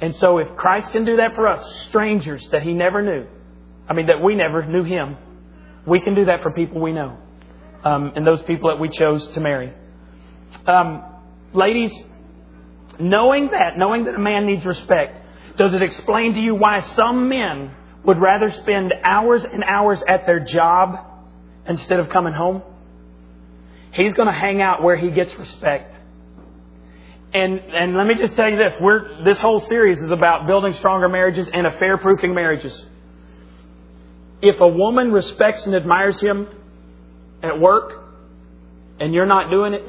And 0.00 0.14
so 0.16 0.38
if 0.38 0.56
Christ 0.56 0.92
can 0.92 1.04
do 1.04 1.16
that 1.16 1.34
for 1.34 1.46
us, 1.46 1.84
strangers 1.88 2.46
that 2.52 2.62
he 2.62 2.72
never 2.72 3.02
knew, 3.02 3.26
I 3.88 3.92
mean, 3.92 4.06
that 4.06 4.22
we 4.22 4.34
never 4.34 4.64
knew 4.64 4.82
him, 4.82 5.16
we 5.86 6.00
can 6.00 6.14
do 6.14 6.26
that 6.26 6.42
for 6.42 6.50
people 6.50 6.80
we 6.80 6.92
know. 6.92 7.16
Um, 7.84 8.12
and 8.14 8.26
those 8.26 8.42
people 8.42 8.70
that 8.70 8.78
we 8.78 8.88
chose 8.88 9.26
to 9.28 9.40
marry. 9.40 9.72
Um, 10.66 11.02
ladies, 11.54 11.92
knowing 12.98 13.50
that, 13.52 13.78
knowing 13.78 14.04
that 14.04 14.14
a 14.14 14.18
man 14.18 14.46
needs 14.46 14.64
respect, 14.66 15.18
does 15.56 15.72
it 15.74 15.82
explain 15.82 16.34
to 16.34 16.40
you 16.40 16.54
why 16.54 16.80
some 16.80 17.28
men 17.28 17.74
would 18.04 18.18
rather 18.18 18.50
spend 18.50 18.92
hours 19.02 19.44
and 19.44 19.64
hours 19.64 20.02
at 20.06 20.26
their 20.26 20.40
job 20.40 20.98
instead 21.66 22.00
of 22.00 22.08
coming 22.10 22.32
home? 22.32 22.62
He's 23.92 24.14
going 24.14 24.28
to 24.28 24.32
hang 24.32 24.60
out 24.60 24.82
where 24.82 24.96
he 24.96 25.10
gets 25.10 25.34
respect. 25.36 25.96
And 27.32 27.60
and 27.60 27.96
let 27.96 28.06
me 28.06 28.16
just 28.16 28.34
tell 28.34 28.48
you 28.48 28.56
this: 28.56 28.74
we're 28.80 29.22
this 29.24 29.40
whole 29.40 29.60
series 29.60 30.02
is 30.02 30.10
about 30.10 30.48
building 30.48 30.72
stronger 30.74 31.08
marriages 31.08 31.48
and 31.48 31.66
affair 31.66 31.96
proofing 31.96 32.34
marriages. 32.34 32.84
If 34.42 34.60
a 34.60 34.68
woman 34.68 35.12
respects 35.12 35.66
and 35.66 35.74
admires 35.74 36.20
him 36.20 36.48
at 37.42 37.60
work, 37.60 38.04
and 38.98 39.14
you're 39.14 39.26
not 39.26 39.50
doing 39.50 39.74
it, 39.74 39.82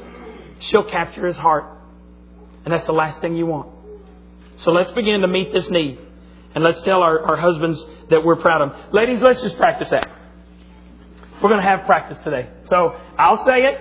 she'll 0.60 0.88
capture 0.88 1.26
his 1.26 1.36
heart, 1.36 1.64
and 2.64 2.72
that's 2.72 2.86
the 2.86 2.92
last 2.92 3.20
thing 3.20 3.36
you 3.36 3.46
want. 3.46 3.70
So 4.58 4.70
let's 4.72 4.90
begin 4.92 5.22
to 5.22 5.28
meet 5.28 5.52
this 5.52 5.70
need, 5.70 5.98
and 6.54 6.62
let's 6.62 6.80
tell 6.82 7.02
our, 7.02 7.20
our 7.20 7.36
husbands 7.36 7.84
that 8.10 8.24
we're 8.24 8.36
proud 8.36 8.62
of 8.62 8.70
them. 8.72 8.92
Ladies, 8.92 9.20
let's 9.20 9.42
just 9.42 9.56
practice 9.56 9.90
that. 9.90 10.08
We're 11.42 11.48
going 11.48 11.62
to 11.62 11.68
have 11.68 11.86
practice 11.86 12.18
today. 12.20 12.48
So 12.64 12.96
I'll 13.18 13.44
say 13.44 13.64
it, 13.64 13.80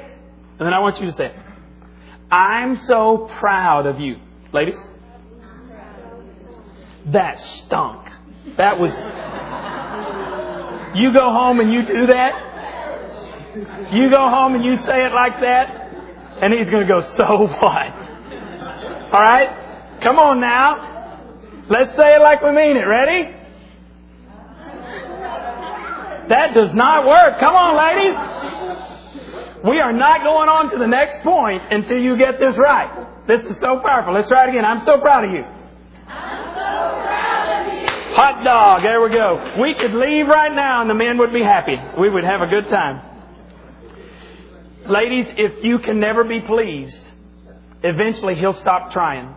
and 0.60 0.65
then 0.65 0.73
I 0.73 0.79
want 0.79 0.99
you 0.99 1.05
to 1.05 1.13
say 1.13 1.25
it. 1.25 1.36
I'm 2.31 2.77
so 2.77 3.29
proud 3.39 3.86
of 3.86 3.99
you. 3.99 4.17
Ladies? 4.53 4.77
That 7.07 7.39
stunk. 7.39 8.10
That 8.57 8.79
was. 8.79 8.91
You 10.95 11.13
go 11.13 11.32
home 11.32 11.60
and 11.60 11.71
you 11.71 11.82
do 11.82 12.08
that? 12.08 12.49
You 13.91 14.10
go 14.10 14.30
home 14.30 14.56
and 14.56 14.63
you 14.63 14.77
say 14.77 15.06
it 15.06 15.13
like 15.13 15.39
that? 15.41 15.69
And 16.41 16.54
he's 16.54 16.69
going 16.69 16.88
to 16.88 16.93
go, 16.93 17.01
so 17.01 17.47
what? 17.47 17.88
All 19.12 19.21
right? 19.21 19.99
Come 20.01 20.17
on 20.17 20.39
now. 20.39 20.88
Let's 21.69 21.95
say 21.95 22.15
it 22.15 22.21
like 22.21 22.41
we 22.41 22.51
mean 22.51 22.77
it. 22.77 22.86
Ready? 22.86 23.36
That 26.30 26.54
does 26.54 26.73
not 26.73 27.06
work. 27.06 27.39
Come 27.39 27.56
on, 27.56 27.75
ladies. 27.77 28.15
We 29.63 29.80
are 29.80 29.93
not 29.93 30.23
going 30.23 30.49
on 30.49 30.71
to 30.71 30.77
the 30.77 30.88
next 30.88 31.21
point 31.23 31.62
until 31.71 31.97
you 31.97 32.17
get 32.17 32.39
this 32.39 32.58
right. 32.58 33.27
This 33.27 33.41
is 33.43 33.60
so 33.60 33.80
powerful. 33.80 34.13
Let's 34.13 34.27
try 34.27 34.45
it 34.45 34.49
again. 34.49 34.65
I'm 34.65 34.82
so 34.82 34.97
proud 34.99 35.25
of 35.25 35.32
you. 35.32 35.43
I'm 36.08 36.43
so 36.56 37.01
proud 37.06 37.67
of 37.67 37.73
you. 37.82 38.01
Hot 38.13 38.43
dog. 38.43 38.84
There 38.84 39.02
we 39.02 39.10
go. 39.10 39.56
We 39.62 39.74
could 39.74 39.93
leave 39.93 40.28
right 40.28 40.54
now 40.54 40.82
and 40.82 40.89
the 40.89 40.93
men 40.93 41.17
would 41.17 41.32
be 41.32 41.43
happy. 41.43 41.78
We 41.97 42.10
would 42.10 42.26
have 42.26 42.41
a 42.41 42.47
good 42.47 42.67
time. 42.67 43.02
Ladies, 44.86 45.28
if 45.38 45.63
you 45.63 45.80
can 45.80 46.02
never 46.02 46.26
be 46.26 46.41
pleased, 46.41 47.08
eventually 47.84 48.36
he'll 48.36 48.52
stop 48.52 48.91
trying. 48.91 49.34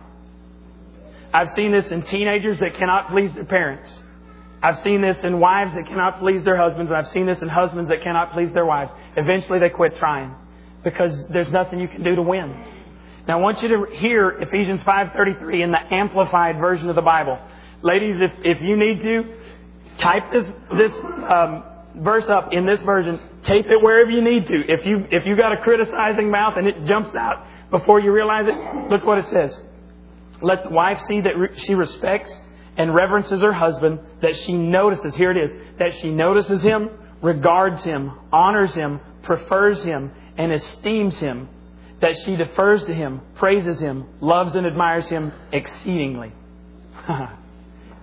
I've 1.33 1.49
seen 1.51 1.71
this 1.71 1.89
in 1.91 2.01
teenagers 2.01 2.59
that 2.59 2.77
cannot 2.77 3.09
please 3.09 3.31
their 3.33 3.45
parents. 3.45 3.93
I've 4.61 4.79
seen 4.79 4.99
this 5.01 5.23
in 5.23 5.39
wives 5.39 5.73
that 5.73 5.85
cannot 5.85 6.19
please 6.19 6.43
their 6.43 6.57
husbands, 6.57 6.89
and 6.89 6.97
I've 6.97 7.07
seen 7.09 7.25
this 7.25 7.41
in 7.41 7.47
husbands 7.47 7.89
that 7.89 8.01
cannot 8.03 8.33
please 8.33 8.51
their 8.51 8.65
wives. 8.65 8.91
Eventually 9.15 9.59
they 9.59 9.69
quit 9.69 9.95
trying 9.97 10.35
because 10.83 11.27
there's 11.29 11.51
nothing 11.51 11.79
you 11.79 11.87
can 11.87 12.03
do 12.03 12.15
to 12.15 12.21
win. 12.21 12.49
Now 13.27 13.39
I 13.39 13.41
want 13.41 13.61
you 13.63 13.69
to 13.69 13.85
hear 13.97 14.31
Ephesians 14.41 14.81
5.33 14.83 15.63
in 15.63 15.71
the 15.71 15.93
amplified 15.93 16.57
version 16.57 16.89
of 16.89 16.95
the 16.95 17.01
Bible. 17.01 17.39
Ladies, 17.85 18.19
if, 18.19 18.31
if 18.43 18.61
you 18.63 18.75
need 18.75 19.03
to, 19.03 19.35
type 19.99 20.23
this, 20.33 20.47
this 20.75 20.91
um, 21.29 21.63
verse 21.97 22.27
up 22.29 22.49
in 22.51 22.65
this 22.65 22.81
version. 22.81 23.19
Tape 23.43 23.67
it 23.67 23.79
wherever 23.79 24.09
you 24.09 24.23
need 24.23 24.47
to. 24.47 24.55
If 24.67 24.87
you, 24.87 25.05
if 25.11 25.27
you 25.27 25.35
got 25.35 25.53
a 25.53 25.61
criticizing 25.61 26.31
mouth 26.31 26.55
and 26.57 26.65
it 26.65 26.85
jumps 26.85 27.15
out 27.15 27.45
before 27.69 27.99
you 27.99 28.11
realize 28.11 28.47
it, 28.47 28.89
look 28.89 29.05
what 29.05 29.19
it 29.19 29.27
says. 29.27 29.55
Let 30.41 30.63
the 30.63 30.69
wife 30.69 30.99
see 31.07 31.21
that 31.21 31.33
she 31.57 31.75
respects 31.75 32.41
and 32.75 32.93
reverences 32.93 33.43
her 33.43 33.53
husband, 33.53 33.99
that 34.23 34.35
she 34.35 34.53
notices, 34.53 35.15
here 35.15 35.29
it 35.29 35.37
is, 35.37 35.51
that 35.77 35.93
she 35.93 36.09
notices 36.09 36.63
him, 36.63 36.89
regards 37.21 37.83
him, 37.83 38.13
honors 38.33 38.73
him, 38.73 38.99
prefers 39.21 39.83
him, 39.83 40.11
and 40.39 40.51
esteems 40.51 41.19
him, 41.19 41.49
that 42.01 42.17
she 42.25 42.35
defers 42.35 42.83
to 42.85 42.95
him, 42.95 43.21
praises 43.35 43.79
him, 43.79 44.07
loves 44.21 44.55
and 44.55 44.65
admires 44.65 45.07
him 45.07 45.31
exceedingly. 45.51 46.31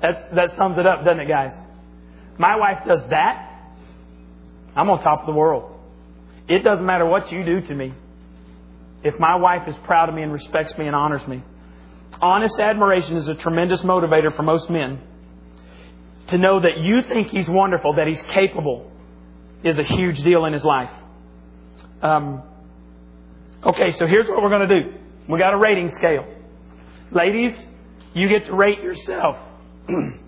That's, 0.03 0.19
that 0.35 0.51
sums 0.57 0.79
it 0.79 0.87
up, 0.87 1.05
doesn't 1.05 1.21
it, 1.21 1.29
guys? 1.29 1.53
My 2.37 2.57
wife 2.57 2.79
does 2.87 3.07
that. 3.09 3.49
I'm 4.75 4.91
on 4.91 5.03
top 5.03 5.21
of 5.21 5.27
the 5.27 5.33
world. 5.33 5.79
It 6.49 6.65
doesn't 6.65 6.85
matter 6.85 7.07
what 7.07 7.31
you 7.31 7.45
do 7.45 7.61
to 7.61 7.75
me. 7.75 7.95
If 9.05 9.19
my 9.19 9.37
wife 9.37 9.69
is 9.69 9.77
proud 9.85 10.09
of 10.09 10.15
me 10.15 10.23
and 10.23 10.33
respects 10.33 10.77
me 10.77 10.87
and 10.87 10.97
honors 10.97 11.27
me, 11.29 11.43
honest 12.21 12.59
admiration 12.59 13.17
is 13.17 13.29
a 13.29 13.35
tremendous 13.35 13.83
motivator 13.83 14.35
for 14.35 14.43
most 14.43 14.69
men. 14.71 15.01
To 16.29 16.39
know 16.39 16.61
that 16.61 16.79
you 16.79 17.03
think 17.03 17.29
he's 17.29 17.49
wonderful, 17.49 17.95
that 17.95 18.07
he's 18.07 18.23
capable, 18.23 18.91
is 19.63 19.79
a 19.79 19.83
huge 19.83 20.23
deal 20.23 20.45
in 20.47 20.53
his 20.53 20.65
life. 20.65 20.91
Um, 22.01 22.43
okay, 23.65 23.91
so 23.93 24.07
here's 24.07 24.29
what 24.29 24.43
we're 24.43 24.51
going 24.51 24.69
to 24.69 24.83
do. 24.83 24.95
We 25.29 25.39
got 25.39 25.53
a 25.53 25.59
rating 25.59 25.91
scale. 25.91 26.27
Ladies, 27.13 27.55
you 28.15 28.29
get 28.29 28.47
to 28.47 28.55
rate 28.55 28.83
yourself. 28.83 29.37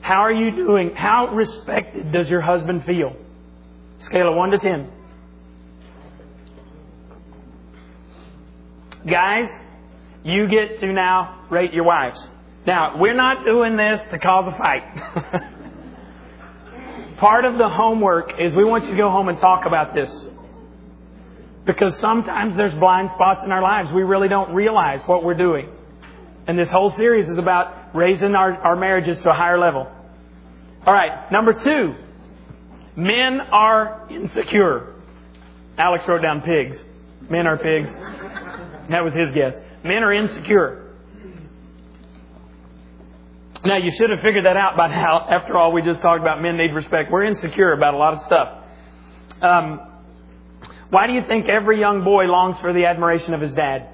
How 0.00 0.22
are 0.22 0.32
you 0.32 0.50
doing? 0.54 0.94
How 0.94 1.28
respected 1.28 2.12
does 2.12 2.28
your 2.28 2.40
husband 2.40 2.84
feel? 2.84 3.14
Scale 4.00 4.30
of 4.30 4.36
1 4.36 4.50
to 4.50 4.58
10. 4.58 4.90
Guys, 9.08 9.48
you 10.22 10.46
get 10.48 10.80
to 10.80 10.92
now 10.92 11.44
rate 11.50 11.72
your 11.72 11.84
wives. 11.84 12.28
Now, 12.66 12.98
we're 12.98 13.14
not 13.14 13.44
doing 13.44 13.76
this 13.76 14.00
to 14.10 14.18
cause 14.18 14.52
a 14.52 14.56
fight. 14.56 14.82
Part 17.18 17.44
of 17.44 17.58
the 17.58 17.68
homework 17.68 18.38
is 18.38 18.54
we 18.54 18.64
want 18.64 18.84
you 18.84 18.92
to 18.92 18.96
go 18.96 19.10
home 19.10 19.28
and 19.28 19.38
talk 19.38 19.66
about 19.66 19.94
this. 19.94 20.24
Because 21.64 21.98
sometimes 21.98 22.56
there's 22.56 22.74
blind 22.74 23.10
spots 23.10 23.44
in 23.44 23.52
our 23.52 23.62
lives. 23.62 23.92
We 23.92 24.02
really 24.02 24.28
don't 24.28 24.54
realize 24.54 25.02
what 25.02 25.24
we're 25.24 25.34
doing. 25.34 25.68
And 26.46 26.58
this 26.58 26.70
whole 26.70 26.90
series 26.90 27.28
is 27.28 27.38
about 27.38 27.79
raising 27.94 28.34
our, 28.34 28.52
our 28.54 28.76
marriages 28.76 29.18
to 29.20 29.30
a 29.30 29.34
higher 29.34 29.58
level. 29.58 29.90
All 30.86 30.94
right, 30.94 31.30
number 31.30 31.52
two. 31.52 31.94
Men 32.96 33.40
are 33.40 34.08
insecure. 34.10 34.94
Alex 35.78 36.06
wrote 36.06 36.22
down 36.22 36.42
pigs. 36.42 36.82
Men 37.28 37.46
are 37.46 37.56
pigs. 37.56 37.88
That 38.90 39.04
was 39.04 39.14
his 39.14 39.32
guess. 39.32 39.56
Men 39.84 40.02
are 40.02 40.12
insecure. 40.12 40.86
Now, 43.64 43.76
you 43.76 43.90
should 43.90 44.10
have 44.10 44.20
figured 44.22 44.46
that 44.46 44.56
out 44.56 44.76
by 44.76 44.88
now. 44.88 45.26
After 45.28 45.56
all, 45.56 45.72
we 45.72 45.82
just 45.82 46.00
talked 46.00 46.20
about 46.20 46.40
men 46.40 46.56
need 46.56 46.72
respect. 46.74 47.10
We're 47.10 47.24
insecure 47.24 47.72
about 47.72 47.94
a 47.94 47.98
lot 47.98 48.14
of 48.14 48.22
stuff. 48.22 48.64
Um, 49.42 49.80
why 50.88 51.06
do 51.06 51.12
you 51.12 51.22
think 51.28 51.48
every 51.48 51.78
young 51.78 52.02
boy 52.02 52.24
longs 52.24 52.58
for 52.58 52.72
the 52.72 52.86
admiration 52.86 53.34
of 53.34 53.40
his 53.40 53.52
dad? 53.52 53.88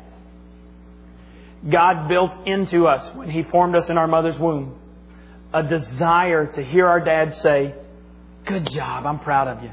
God 1.68 2.08
built 2.08 2.32
into 2.46 2.86
us 2.86 3.14
when 3.14 3.30
He 3.30 3.42
formed 3.42 3.74
us 3.76 3.88
in 3.88 3.98
our 3.98 4.06
mother's 4.06 4.38
womb 4.38 4.78
a 5.52 5.62
desire 5.62 6.46
to 6.52 6.62
hear 6.62 6.86
our 6.86 7.00
dad 7.00 7.34
say, 7.34 7.74
Good 8.44 8.70
job, 8.70 9.06
I'm 9.06 9.18
proud 9.18 9.48
of 9.48 9.62
you. 9.62 9.70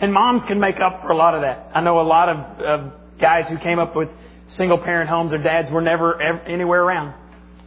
And 0.00 0.12
moms 0.12 0.44
can 0.44 0.60
make 0.60 0.76
up 0.76 1.02
for 1.02 1.10
a 1.10 1.16
lot 1.16 1.34
of 1.34 1.42
that. 1.42 1.70
I 1.74 1.80
know 1.80 2.00
a 2.00 2.02
lot 2.02 2.28
of, 2.28 2.60
of 2.60 2.92
guys 3.18 3.48
who 3.48 3.58
came 3.58 3.78
up 3.78 3.96
with 3.96 4.08
single 4.48 4.78
parent 4.78 5.10
homes, 5.10 5.30
their 5.30 5.42
dads 5.42 5.70
were 5.70 5.82
never 5.82 6.20
ever, 6.20 6.40
anywhere 6.40 6.82
around. 6.82 7.14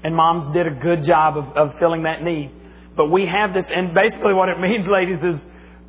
And 0.03 0.15
moms 0.15 0.53
did 0.53 0.65
a 0.65 0.71
good 0.71 1.03
job 1.03 1.38
of, 1.38 1.45
of 1.58 1.79
filling 1.79 2.03
that 2.03 2.23
need. 2.23 2.51
But 2.95 3.12
we 3.12 3.27
have 3.27 3.53
this, 3.53 3.65
and 3.69 3.93
basically 3.93 4.34
what 4.34 4.49
it 4.49 4.60
means, 4.62 4.88
ladies, 4.88 5.21
is 5.23 5.39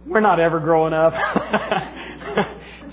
we're 0.07 0.21
not 0.21 0.41
ever 0.41 0.61
growing 0.61 0.93
up. 0.93 1.13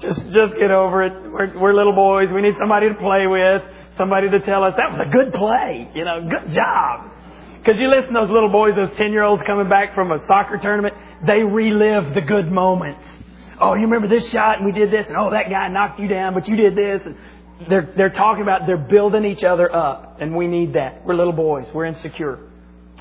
just, 0.01 0.29
just 0.31 0.55
get 0.55 0.71
over 0.71 1.03
it. 1.03 1.13
We're, 1.31 1.59
we're 1.59 1.73
little 1.73 1.93
boys. 1.93 2.29
We 2.31 2.41
need 2.41 2.55
somebody 2.59 2.89
to 2.89 2.95
play 2.95 3.27
with, 3.27 3.63
somebody 3.97 4.29
to 4.29 4.39
tell 4.41 4.63
us 4.63 4.73
that 4.77 4.91
was 4.91 5.07
a 5.07 5.09
good 5.09 5.33
play. 5.33 5.89
You 5.93 6.05
know, 6.05 6.27
good 6.29 6.51
job. 6.53 7.11
Because 7.57 7.79
you 7.79 7.89
listen 7.89 8.13
to 8.13 8.21
those 8.21 8.29
little 8.29 8.51
boys, 8.51 8.75
those 8.75 8.95
10 8.95 9.11
year 9.11 9.23
olds 9.23 9.43
coming 9.43 9.67
back 9.69 9.93
from 9.93 10.11
a 10.11 10.25
soccer 10.25 10.57
tournament, 10.57 10.95
they 11.25 11.43
relive 11.43 12.13
the 12.13 12.21
good 12.21 12.51
moments. 12.51 13.03
Oh, 13.59 13.73
you 13.73 13.81
remember 13.81 14.07
this 14.07 14.29
shot 14.29 14.57
and 14.57 14.65
we 14.65 14.71
did 14.71 14.91
this 14.91 15.07
and 15.07 15.17
oh, 15.17 15.31
that 15.31 15.49
guy 15.49 15.67
knocked 15.67 15.99
you 15.99 16.07
down, 16.07 16.33
but 16.33 16.47
you 16.47 16.55
did 16.55 16.75
this. 16.75 17.01
And 17.05 17.17
they're, 17.67 17.91
they're 17.97 18.09
talking 18.09 18.43
about 18.43 18.67
they're 18.67 18.77
building 18.77 19.25
each 19.25 19.43
other 19.43 19.73
up, 19.73 20.21
and 20.21 20.35
we 20.35 20.47
need 20.47 20.73
that. 20.73 21.05
We're 21.05 21.15
little 21.15 21.33
boys. 21.33 21.67
We're 21.73 21.85
insecure. 21.85 22.39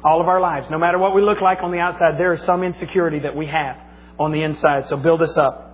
All 0.02 0.20
of 0.20 0.28
our 0.28 0.40
lives, 0.40 0.70
no 0.70 0.78
matter 0.78 0.98
what 0.98 1.14
we 1.14 1.22
look 1.22 1.40
like 1.40 1.58
on 1.62 1.72
the 1.72 1.78
outside, 1.78 2.18
there 2.18 2.32
is 2.32 2.42
some 2.42 2.62
insecurity 2.62 3.20
that 3.20 3.36
we 3.36 3.46
have 3.46 3.76
on 4.18 4.32
the 4.32 4.42
inside. 4.42 4.86
So 4.86 4.96
build 4.96 5.20
us 5.22 5.36
up. 5.36 5.65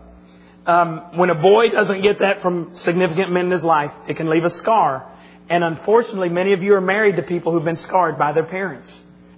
Um, 0.67 1.17
when 1.17 1.31
a 1.31 1.35
boy 1.35 1.71
doesn't 1.71 2.03
get 2.03 2.21
that 2.21 2.41
from 2.41 2.77
significant 2.77 3.33
men 3.33 3.47
in 3.47 3.51
his 3.51 3.65
life, 3.65 3.93
it 4.09 4.17
can 4.17 4.31
leave 4.31 4.45
a 4.45 4.51
scar. 4.51 5.11
And 5.49 5.65
unfortunately, 5.65 6.29
many 6.29 6.53
of 6.53 6.63
you 6.63 6.75
are 6.75 6.81
married 6.81 7.17
to 7.17 7.23
people 7.23 7.53
who've 7.53 7.65
been 7.65 7.77
scarred 7.77 8.17
by 8.19 8.33
their 8.33 8.47
parents. 8.47 8.93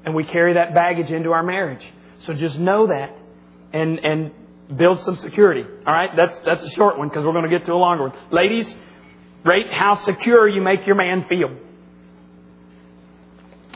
And 0.04 0.14
we 0.14 0.24
carry 0.24 0.54
that 0.54 0.74
baggage 0.74 1.10
into 1.10 1.32
our 1.32 1.42
marriage. 1.42 1.84
So 2.18 2.34
just 2.34 2.58
know 2.58 2.88
that 2.88 3.16
and, 3.72 3.98
and 4.00 4.32
build 4.76 5.00
some 5.00 5.16
security. 5.16 5.62
All 5.86 5.92
right? 5.92 6.10
That's, 6.14 6.36
that's 6.44 6.62
a 6.62 6.70
short 6.70 6.98
one 6.98 7.08
because 7.08 7.24
we're 7.24 7.32
going 7.32 7.50
to 7.50 7.58
get 7.58 7.64
to 7.66 7.72
a 7.72 7.74
longer 7.74 8.08
one. 8.08 8.18
Ladies, 8.30 8.72
rate 9.44 9.72
how 9.72 9.94
secure 9.94 10.46
you 10.46 10.60
make 10.60 10.86
your 10.86 10.96
man 10.96 11.26
feel. 11.26 11.56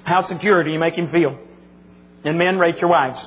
How 0.04 0.20
secure 0.22 0.64
do 0.64 0.70
you 0.70 0.78
make 0.78 0.94
him 0.94 1.11
feel? 1.11 1.38
And 2.24 2.38
men, 2.38 2.58
rate 2.58 2.78
your 2.78 2.90
wives. 2.90 3.26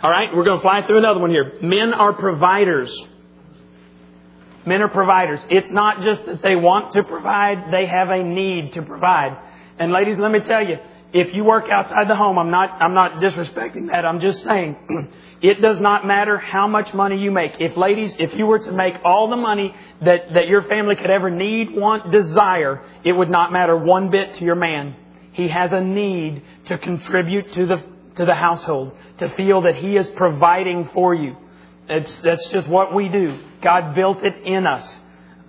All 0.00 0.10
right, 0.10 0.28
we're 0.32 0.44
going 0.44 0.58
to 0.58 0.62
fly 0.62 0.86
through 0.86 0.98
another 0.98 1.18
one 1.18 1.30
here. 1.30 1.58
Men 1.60 1.92
are 1.92 2.12
providers. 2.12 2.88
Men 4.64 4.80
are 4.80 4.88
providers. 4.88 5.44
It's 5.50 5.70
not 5.72 6.02
just 6.02 6.24
that 6.26 6.40
they 6.40 6.54
want 6.54 6.92
to 6.92 7.02
provide, 7.02 7.72
they 7.72 7.86
have 7.86 8.10
a 8.10 8.22
need 8.22 8.74
to 8.74 8.82
provide. 8.82 9.36
And 9.76 9.90
ladies, 9.90 10.16
let 10.18 10.30
me 10.30 10.38
tell 10.38 10.64
you, 10.64 10.76
if 11.12 11.34
you 11.34 11.42
work 11.42 11.64
outside 11.68 12.08
the 12.08 12.14
home, 12.14 12.38
I'm 12.38 12.50
not, 12.50 12.70
I'm 12.80 12.94
not 12.94 13.20
disrespecting 13.20 13.88
that. 13.90 14.04
I'm 14.04 14.20
just 14.20 14.44
saying, 14.44 14.76
it 15.42 15.60
does 15.60 15.80
not 15.80 16.06
matter 16.06 16.38
how 16.38 16.68
much 16.68 16.94
money 16.94 17.18
you 17.18 17.32
make. 17.32 17.52
If 17.58 17.76
ladies, 17.76 18.14
if 18.20 18.34
you 18.34 18.46
were 18.46 18.60
to 18.60 18.70
make 18.70 18.94
all 19.04 19.28
the 19.28 19.36
money 19.36 19.74
that, 20.04 20.32
that 20.34 20.46
your 20.46 20.62
family 20.62 20.94
could 20.94 21.10
ever 21.10 21.28
need, 21.28 21.72
want, 21.72 22.12
desire, 22.12 22.84
it 23.02 23.12
would 23.12 23.30
not 23.30 23.52
matter 23.52 23.76
one 23.76 24.12
bit 24.12 24.34
to 24.34 24.44
your 24.44 24.54
man. 24.54 24.94
He 25.32 25.48
has 25.48 25.72
a 25.72 25.80
need 25.80 26.42
to 26.66 26.78
contribute 26.78 27.52
to 27.54 27.66
the, 27.66 27.97
to 28.18 28.24
the 28.24 28.34
household, 28.34 28.94
to 29.18 29.28
feel 29.30 29.62
that 29.62 29.76
he 29.76 29.96
is 29.96 30.06
providing 30.08 30.90
for 30.92 31.14
you. 31.14 31.36
It's, 31.88 32.20
that's 32.20 32.46
just 32.48 32.68
what 32.68 32.94
we 32.94 33.08
do. 33.08 33.40
God 33.62 33.94
built 33.94 34.22
it 34.22 34.36
in 34.44 34.66
us. 34.66 35.00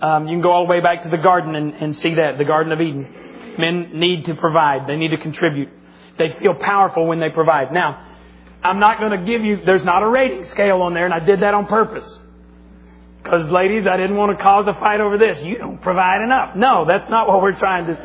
Um, 0.02 0.28
you 0.28 0.36
can 0.36 0.42
go 0.42 0.52
all 0.52 0.66
the 0.66 0.70
way 0.70 0.80
back 0.80 1.04
to 1.04 1.10
the 1.10 1.18
garden 1.18 1.56
and, 1.56 1.74
and 1.74 1.96
see 1.96 2.16
that, 2.16 2.38
the 2.38 2.46
Garden 2.46 2.72
of 2.72 2.80
Eden. 2.80 3.56
Men 3.58 4.00
need 4.00 4.26
to 4.26 4.36
provide. 4.36 4.88
They 4.88 4.96
need 4.96 5.12
to 5.12 5.18
contribute. 5.18 5.70
They 6.18 6.32
feel 6.40 6.56
powerful 6.56 7.06
when 7.06 7.20
they 7.20 7.30
provide. 7.30 7.74
Now, 7.74 8.06
I'm 8.64 8.80
not 8.80 9.00
going 9.00 9.20
to 9.20 9.26
give 9.26 9.44
you, 9.44 9.60
there's 9.66 9.84
not 9.84 10.04
a 10.04 10.08
rating 10.08 10.46
scale 10.46 10.82
on 10.82 10.94
there, 10.94 11.06
and 11.06 11.14
I 11.14 11.20
did 11.20 11.42
that 11.42 11.54
on 11.54 11.66
purpose. 11.66 12.20
Because, 13.22 13.50
ladies, 13.50 13.86
I 13.86 13.98
didn't 13.98 14.16
want 14.16 14.38
to 14.38 14.42
cause 14.42 14.68
a 14.68 14.74
fight 14.74 15.02
over 15.02 15.18
this. 15.18 15.42
You 15.44 15.58
don't 15.58 15.82
provide 15.82 16.22
enough. 16.24 16.56
No, 16.56 16.86
that's 16.88 17.10
not 17.10 17.28
what 17.28 17.42
we're 17.42 17.58
trying 17.58 17.88
to. 17.88 17.98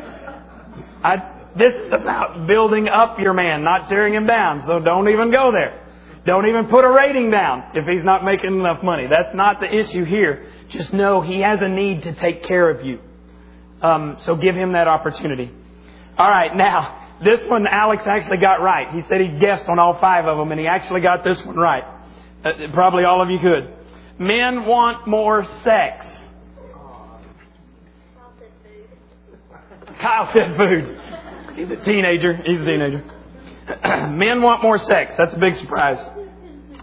I, 1.03 1.34
this 1.57 1.73
is 1.73 1.91
about 1.91 2.47
building 2.47 2.87
up 2.87 3.17
your 3.19 3.33
man, 3.33 3.63
not 3.63 3.87
tearing 3.87 4.13
him 4.13 4.27
down. 4.27 4.61
So 4.61 4.79
don't 4.79 5.09
even 5.09 5.31
go 5.31 5.51
there. 5.51 5.81
Don't 6.25 6.47
even 6.47 6.67
put 6.67 6.83
a 6.83 6.89
rating 6.89 7.29
down 7.29 7.71
if 7.75 7.85
he's 7.85 8.03
not 8.03 8.25
making 8.25 8.59
enough 8.59 8.83
money. 8.83 9.07
That's 9.07 9.33
not 9.35 9.59
the 9.59 9.73
issue 9.73 10.03
here. 10.05 10.51
Just 10.69 10.91
know 10.91 11.21
he 11.21 11.41
has 11.41 11.61
a 11.61 11.69
need 11.69 12.03
to 12.03 12.13
take 12.13 12.43
care 12.43 12.69
of 12.69 12.85
you. 12.85 12.99
Um, 13.81 14.17
so 14.21 14.35
give 14.35 14.55
him 14.55 14.73
that 14.73 14.87
opportunity. 14.87 15.51
All 16.17 16.29
right, 16.29 16.55
now 16.55 17.19
this 17.23 17.45
one 17.45 17.67
Alex 17.67 18.05
actually 18.07 18.37
got 18.37 18.61
right. 18.61 18.93
He 18.93 19.01
said 19.03 19.21
he 19.21 19.39
guessed 19.39 19.69
on 19.69 19.79
all 19.79 19.99
five 19.99 20.25
of 20.25 20.37
them, 20.37 20.51
and 20.51 20.59
he 20.59 20.67
actually 20.67 21.01
got 21.01 21.23
this 21.23 21.43
one 21.45 21.55
right. 21.55 21.83
Uh, 22.43 22.51
probably 22.73 23.03
all 23.03 23.21
of 23.21 23.29
you 23.29 23.39
could. 23.39 23.71
Men 24.17 24.65
want 24.65 25.07
more 25.07 25.45
sex. 25.63 26.07
Kyle 30.01 30.31
said 30.33 30.57
food. 30.57 31.01
He's 31.55 31.71
a 31.71 31.77
teenager. 31.77 32.33
He's 32.45 32.59
a 32.59 32.65
teenager. 32.65 33.03
Men 34.11 34.41
want 34.41 34.61
more 34.61 34.77
sex. 34.77 35.15
That's 35.17 35.33
a 35.33 35.39
big 35.39 35.55
surprise. 35.55 36.03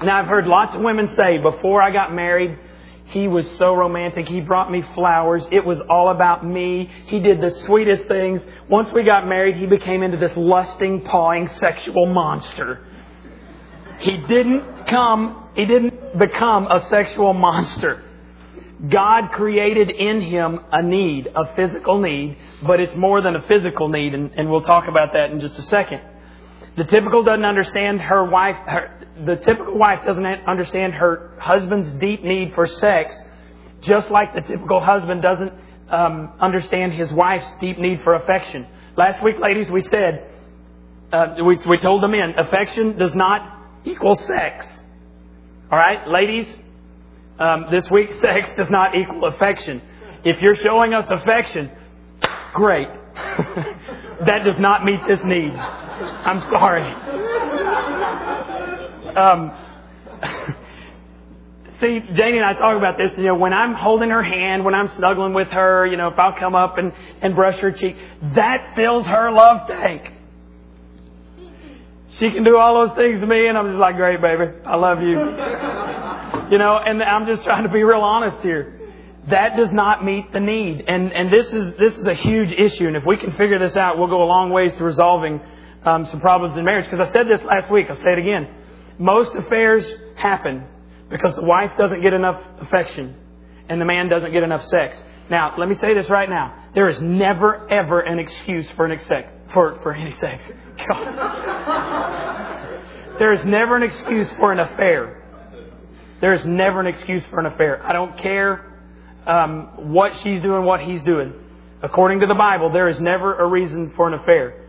Now, 0.02 0.20
I've 0.20 0.26
heard 0.26 0.46
lots 0.46 0.74
of 0.74 0.80
women 0.80 1.08
say, 1.14 1.38
before 1.38 1.82
I 1.82 1.92
got 1.92 2.14
married, 2.14 2.58
he 3.06 3.28
was 3.28 3.48
so 3.58 3.74
romantic. 3.74 4.26
He 4.26 4.40
brought 4.40 4.70
me 4.70 4.82
flowers. 4.94 5.46
It 5.52 5.64
was 5.64 5.78
all 5.90 6.08
about 6.08 6.46
me. 6.46 6.90
He 7.06 7.20
did 7.20 7.40
the 7.42 7.50
sweetest 7.50 8.08
things. 8.08 8.42
Once 8.70 8.90
we 8.92 9.04
got 9.04 9.26
married, 9.26 9.56
he 9.56 9.66
became 9.66 10.02
into 10.02 10.16
this 10.16 10.35
lusting, 10.37 11.02
pawing, 11.02 11.46
sexual 11.48 12.06
monster. 12.06 12.87
He 14.00 14.16
didn't 14.16 14.87
come, 14.87 15.50
he 15.54 15.66
didn't 15.66 16.18
become 16.18 16.66
a 16.66 16.88
sexual 16.88 17.35
monster. 17.35 18.02
God 18.88 19.31
created 19.33 19.90
in 19.90 20.21
him 20.21 20.59
a 20.73 20.83
need, 20.83 21.29
a 21.35 21.55
physical 21.55 22.01
need, 22.01 22.37
but 22.66 22.81
it's 22.81 22.97
more 22.97 23.21
than 23.21 23.37
a 23.37 23.42
physical 23.42 23.88
need, 23.88 24.12
and, 24.12 24.33
and 24.33 24.51
we'll 24.51 24.62
talk 24.62 24.88
about 24.88 25.12
that 25.12 25.31
in 25.31 25.38
just 25.38 25.59
a 25.59 25.62
second. 25.62 26.01
The 26.77 26.85
typical 26.85 27.23
doesn't 27.23 27.45
understand 27.45 28.01
her 28.01 28.25
wife, 28.25 28.57
her, 28.66 29.07
the 29.25 29.37
typical 29.37 29.79
wife 29.79 30.05
doesn't 30.05 30.25
understand 30.25 30.95
her 30.95 31.37
husband's 31.38 31.92
deep 31.92 32.25
need 32.25 32.55
for 32.55 32.66
sex, 32.66 33.16
just 33.83 34.11
like 34.11 34.35
the 34.35 34.40
typical 34.40 34.81
husband 34.81 35.23
doesn't 35.23 35.53
um, 35.88 36.33
understand 36.40 36.92
his 36.92 37.12
wife's 37.12 37.53
deep 37.61 37.79
need 37.79 38.03
for 38.03 38.14
affection. 38.14 38.66
Last 38.97 39.23
week, 39.23 39.37
ladies, 39.40 39.71
we 39.71 39.81
said, 39.83 40.27
uh, 41.12 41.35
we, 41.45 41.57
we 41.68 41.79
told 41.79 42.03
the 42.03 42.09
men, 42.09 42.35
affection 42.37 42.97
does 42.97 43.14
not 43.14 43.61
equal 43.85 44.16
sex. 44.16 44.66
All 45.71 45.79
right, 45.79 46.09
ladies, 46.09 46.47
um, 47.42 47.66
this 47.70 47.90
week, 47.90 48.12
sex 48.20 48.50
does 48.57 48.70
not 48.70 48.94
equal 48.94 49.24
affection. 49.24 49.83
If 50.24 50.40
you're 50.40 50.57
showing 50.57 50.94
us 50.94 51.07
affection, 51.11 51.70
great. 52.55 52.88
that 53.14 54.44
does 54.44 54.59
not 54.59 54.85
meet 54.85 55.00
this 55.09 55.22
need. 55.24 55.50
I'm 55.50 56.40
sorry. 56.40 56.92
Um, 59.16 59.52
see, 61.81 62.00
Janie 62.14 62.38
and 62.38 62.46
I 62.46 62.55
talk 62.55 62.78
about 62.78 62.96
this. 62.96 63.18
You 63.18 63.24
know, 63.24 63.35
when 63.35 63.52
I'm 63.52 63.74
holding 63.74 64.11
her 64.11 64.22
hand, 64.22 64.64
when 64.64 64.74
I'm 64.74 64.88
snuggling 64.88 65.35
with 65.35 65.48
her, 65.48 65.87
you 65.87 65.96
know, 65.96 66.09
if 66.09 66.18
I'll 66.18 66.38
come 66.38 66.55
up 66.55 66.78
and, 66.78 66.92
and 67.20 67.35
brush 67.35 67.59
her 67.59 67.72
cheek, 67.72 67.96
that 68.35 68.72
fills 68.76 69.05
her 69.07 69.31
love 69.33 69.66
tank. 69.66 70.12
She 72.18 72.31
can 72.31 72.44
do 72.44 72.59
all 72.59 72.87
those 72.87 72.96
things 72.96 73.20
to 73.20 73.27
me, 73.27 73.46
and 73.46 73.57
I'm 73.57 73.68
just 73.68 73.79
like, 73.79 73.96
great, 73.96 74.20
baby. 74.20 74.53
I 74.66 74.77
love 74.77 75.01
you. 75.01 75.18
You 76.51 76.59
know, 76.59 76.77
and 76.77 77.03
I'm 77.03 77.25
just 77.25 77.44
trying 77.44 77.62
to 77.62 77.70
be 77.70 77.83
real 77.83 78.01
honest 78.01 78.42
here. 78.42 78.79
That 79.29 79.57
does 79.57 79.72
not 79.72 80.05
meet 80.05 80.33
the 80.33 80.40
need. 80.40 80.85
And, 80.87 81.11
and 81.11 81.33
this 81.33 81.46
is, 81.51 81.72
this 81.79 81.96
is 81.96 82.07
a 82.07 82.12
huge 82.12 82.53
issue. 82.53 82.88
And 82.88 82.94
if 82.94 83.07
we 83.07 83.16
can 83.16 83.31
figure 83.33 83.59
this 83.59 83.75
out, 83.75 83.96
we'll 83.96 84.09
go 84.09 84.22
a 84.22 84.29
long 84.29 84.51
ways 84.51 84.75
to 84.75 84.85
resolving 84.85 85.40
um, 85.83 86.05
some 86.05 86.20
problems 86.20 86.59
in 86.59 86.64
marriage. 86.66 86.90
Because 86.90 87.09
I 87.09 87.12
said 87.12 87.27
this 87.27 87.42
last 87.44 87.70
week. 87.70 87.87
I'll 87.88 87.96
say 87.96 88.12
it 88.12 88.18
again. 88.18 88.55
Most 88.98 89.35
affairs 89.35 89.90
happen 90.14 90.66
because 91.09 91.35
the 91.37 91.44
wife 91.44 91.72
doesn't 91.79 92.03
get 92.03 92.12
enough 92.12 92.42
affection 92.61 93.16
and 93.70 93.81
the 93.81 93.87
man 93.87 94.11
doesn't 94.11 94.33
get 94.33 94.42
enough 94.42 94.66
sex. 94.66 95.01
Now, 95.33 95.55
let 95.57 95.66
me 95.66 95.75
say 95.77 95.95
this 95.95 96.11
right 96.11 96.29
now. 96.29 96.55
There 96.75 96.90
is 96.90 97.01
never, 97.01 97.66
ever 97.71 98.01
an 98.01 98.18
excuse 98.18 98.71
for 98.73 98.85
an 98.85 99.01
sex, 99.01 99.33
for, 99.55 99.81
for 99.83 99.95
any 99.95 100.12
sex. 100.12 100.45
there 103.18 103.33
is 103.33 103.42
never 103.42 103.79
an 103.79 103.83
excuse 103.83 104.31
for 104.33 104.53
an 104.53 104.61
affair. 104.61 105.23
There 106.21 106.35
is 106.35 106.45
never 106.45 106.81
an 106.81 106.87
excuse 106.87 107.25
for 107.31 107.40
an 107.40 107.47
affair. 107.47 107.83
I 107.83 107.95
don't 107.95 108.18
care 108.18 108.79
um, 109.27 109.95
what 109.95 110.14
she's 110.16 110.42
doing, 110.42 110.66
what 110.66 110.83
he's 110.83 111.03
doing. 111.03 111.33
According 111.83 112.21
to 112.21 112.27
the 112.27 112.35
Bible, 112.35 112.71
there 112.71 112.88
is 112.88 113.01
never 113.01 113.38
a 113.38 113.47
reason 113.47 113.95
for 113.97 114.09
an 114.09 114.14
affair. 114.21 114.66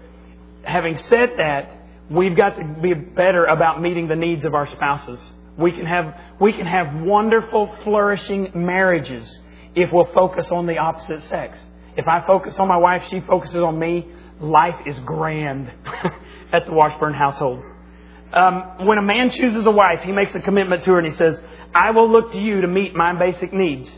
Having 0.63 0.95
said 0.95 1.31
that, 1.39 1.75
we've 2.09 2.37
got 2.37 2.55
to 2.55 2.63
be 2.81 2.93
better 2.93 3.43
about 3.43 3.81
meeting 3.81 4.07
the 4.07 4.15
needs 4.15 4.45
of 4.45 4.53
our 4.53 4.67
spouses. 4.67 5.19
We 5.57 5.73
can 5.73 5.85
have, 5.85 6.17
we 6.39 6.53
can 6.53 6.65
have 6.65 7.01
wonderful, 7.01 7.75
flourishing 7.83 8.51
marriages 8.55 9.39
if 9.75 9.91
we'll 9.91 10.11
focus 10.13 10.49
on 10.51 10.65
the 10.65 10.77
opposite 10.77 11.23
sex. 11.23 11.59
If 11.95 12.07
I 12.07 12.25
focus 12.25 12.57
on 12.59 12.67
my 12.67 12.77
wife, 12.77 13.05
she 13.09 13.21
focuses 13.21 13.57
on 13.57 13.77
me, 13.77 14.07
life 14.39 14.75
is 14.85 14.97
grand 14.99 15.71
at 16.53 16.65
the 16.65 16.71
Washburn 16.71 17.13
household. 17.13 17.63
Um, 18.33 18.87
when 18.87 18.97
a 18.97 19.01
man 19.01 19.29
chooses 19.29 19.65
a 19.65 19.71
wife, 19.71 20.01
he 20.01 20.11
makes 20.11 20.33
a 20.33 20.39
commitment 20.39 20.83
to 20.83 20.91
her 20.91 20.97
and 20.97 21.07
he 21.07 21.13
says, 21.13 21.39
I 21.73 21.91
will 21.91 22.11
look 22.11 22.31
to 22.31 22.39
you 22.39 22.61
to 22.61 22.67
meet 22.67 22.95
my 22.95 23.17
basic 23.17 23.53
needs. 23.53 23.89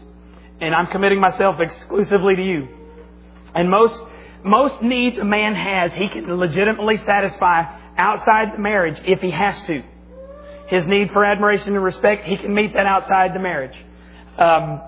And 0.59 0.75
I'm 0.75 0.87
committing 0.87 1.19
myself 1.19 1.59
exclusively 1.59 2.35
to 2.35 2.43
you. 2.43 2.67
And 3.53 3.69
most, 3.69 4.01
most 4.43 4.81
needs 4.81 5.17
a 5.19 5.23
man 5.23 5.55
has, 5.55 5.93
he 5.93 6.09
can 6.09 6.33
legitimately 6.35 6.97
satisfy 6.97 7.63
outside 7.97 8.53
the 8.53 8.59
marriage 8.59 8.99
if 9.05 9.21
he 9.21 9.31
has 9.31 9.61
to. 9.63 9.83
His 10.67 10.87
need 10.87 11.11
for 11.11 11.23
admiration 11.23 11.75
and 11.75 11.83
respect, 11.83 12.25
he 12.25 12.37
can 12.37 12.53
meet 12.53 12.73
that 12.73 12.85
outside 12.85 13.33
the 13.33 13.39
marriage. 13.39 13.77
Um, 14.37 14.81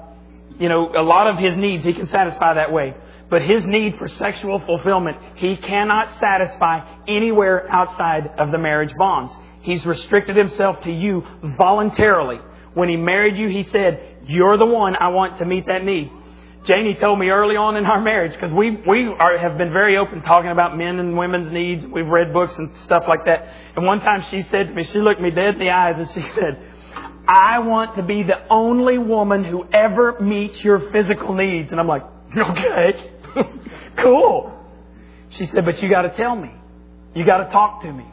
you 0.60 0.70
know, 0.70 0.92
a 0.96 1.04
lot 1.04 1.28
of 1.28 1.38
his 1.38 1.56
needs 1.56 1.84
he 1.84 1.94
can 1.94 2.08
satisfy 2.08 2.56
that 2.56 2.72
way. 2.72 2.96
But 3.30 3.42
his 3.42 3.66
need 3.66 3.96
for 3.98 4.08
sexual 4.08 4.60
fulfillment, 4.60 5.18
he 5.36 5.58
cannot 5.58 6.18
satisfy 6.20 7.00
anywhere 7.08 7.70
outside 7.70 8.32
of 8.38 8.52
the 8.52 8.58
marriage 8.58 8.94
bonds. 8.98 9.36
He's 9.62 9.86
restricted 9.86 10.38
himself 10.38 10.82
to 10.82 10.92
you 10.92 11.24
voluntarily. 11.58 12.40
When 12.74 12.90
he 12.90 12.96
married 12.96 13.38
you, 13.38 13.50
he 13.50 13.64
said, 13.64 14.20
You're 14.28 14.58
the 14.58 14.66
one 14.66 14.96
I 14.96 15.10
want 15.10 15.40
to 15.40 15.46
meet 15.46 15.68
that 15.68 15.84
need. 15.84 16.10
Janie 16.64 16.96
told 16.96 17.20
me 17.20 17.30
early 17.30 17.56
on 17.56 17.78
in 17.78 17.86
our 17.86 18.02
marriage, 18.02 18.34
because 18.34 18.52
we, 18.52 18.72
we 18.88 19.08
are, 19.08 19.38
have 19.38 19.58
been 19.58 19.72
very 19.72 19.98
open 19.98 20.22
talking 20.22 20.52
about 20.52 20.78
men 20.78 21.00
and 21.00 21.18
women's 21.18 21.52
needs. 21.52 21.86
We've 21.86 22.08
read 22.08 22.34
books 22.34 22.58
and 22.58 22.76
stuff 22.78 23.04
like 23.08 23.26
that. 23.26 23.54
And 23.76 23.86
one 23.86 24.00
time 24.00 24.24
she 24.30 24.42
said 24.44 24.68
to 24.68 24.74
me, 24.74 24.84
she 24.84 25.00
looked 25.00 25.22
me 25.22 25.32
dead 25.32 25.56
in 25.56 25.60
the 25.60 25.70
eyes 25.70 25.96
and 25.98 26.10
she 26.10 26.22
said, 26.36 26.62
I 27.28 27.60
want 27.60 27.96
to 27.96 28.04
be 28.04 28.24
the 28.24 28.48
only 28.50 28.98
woman 28.98 29.44
who 29.44 29.66
ever 29.74 30.20
meets 30.20 30.64
your 30.64 30.80
physical 30.92 31.34
needs. 31.34 31.72
And 31.72 31.80
I'm 31.80 31.88
like, 31.88 32.04
okay. 32.36 33.12
cool. 33.98 34.54
She 35.30 35.46
said, 35.48 35.66
but 35.66 35.82
you 35.82 35.90
got 35.90 36.04
to 36.04 36.10
tell 36.16 36.36
me. 36.36 36.52
You 37.14 37.26
got 37.26 37.40
to 37.40 37.52
talk 37.52 37.82
to 37.82 37.92
me. 37.92 38.06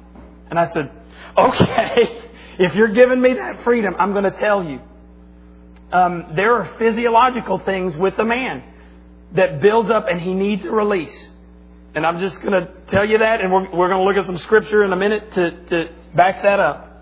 And 0.50 0.58
I 0.58 0.70
said, 0.72 0.90
okay, 1.36 2.30
if 2.58 2.74
you're 2.74 2.92
giving 2.92 3.20
me 3.20 3.34
that 3.34 3.62
freedom, 3.62 3.94
I'm 3.98 4.12
going 4.12 4.24
to 4.24 4.38
tell 4.38 4.64
you. 4.64 4.80
Um, 5.92 6.32
there 6.34 6.54
are 6.54 6.76
physiological 6.78 7.58
things 7.58 7.96
with 7.96 8.18
a 8.18 8.24
man 8.24 8.64
that 9.34 9.60
builds 9.60 9.90
up 9.90 10.06
and 10.08 10.20
he 10.20 10.34
needs 10.34 10.64
a 10.64 10.70
release. 10.70 11.30
And 11.94 12.04
I'm 12.04 12.18
just 12.18 12.40
going 12.40 12.52
to 12.52 12.72
tell 12.88 13.04
you 13.04 13.18
that, 13.18 13.40
and 13.40 13.52
we're, 13.52 13.70
we're 13.72 13.88
going 13.88 14.00
to 14.00 14.04
look 14.04 14.16
at 14.16 14.26
some 14.26 14.38
scripture 14.38 14.82
in 14.84 14.92
a 14.92 14.96
minute 14.96 15.30
to, 15.32 15.50
to 15.66 15.84
back 16.14 16.42
that 16.42 16.58
up. 16.58 16.93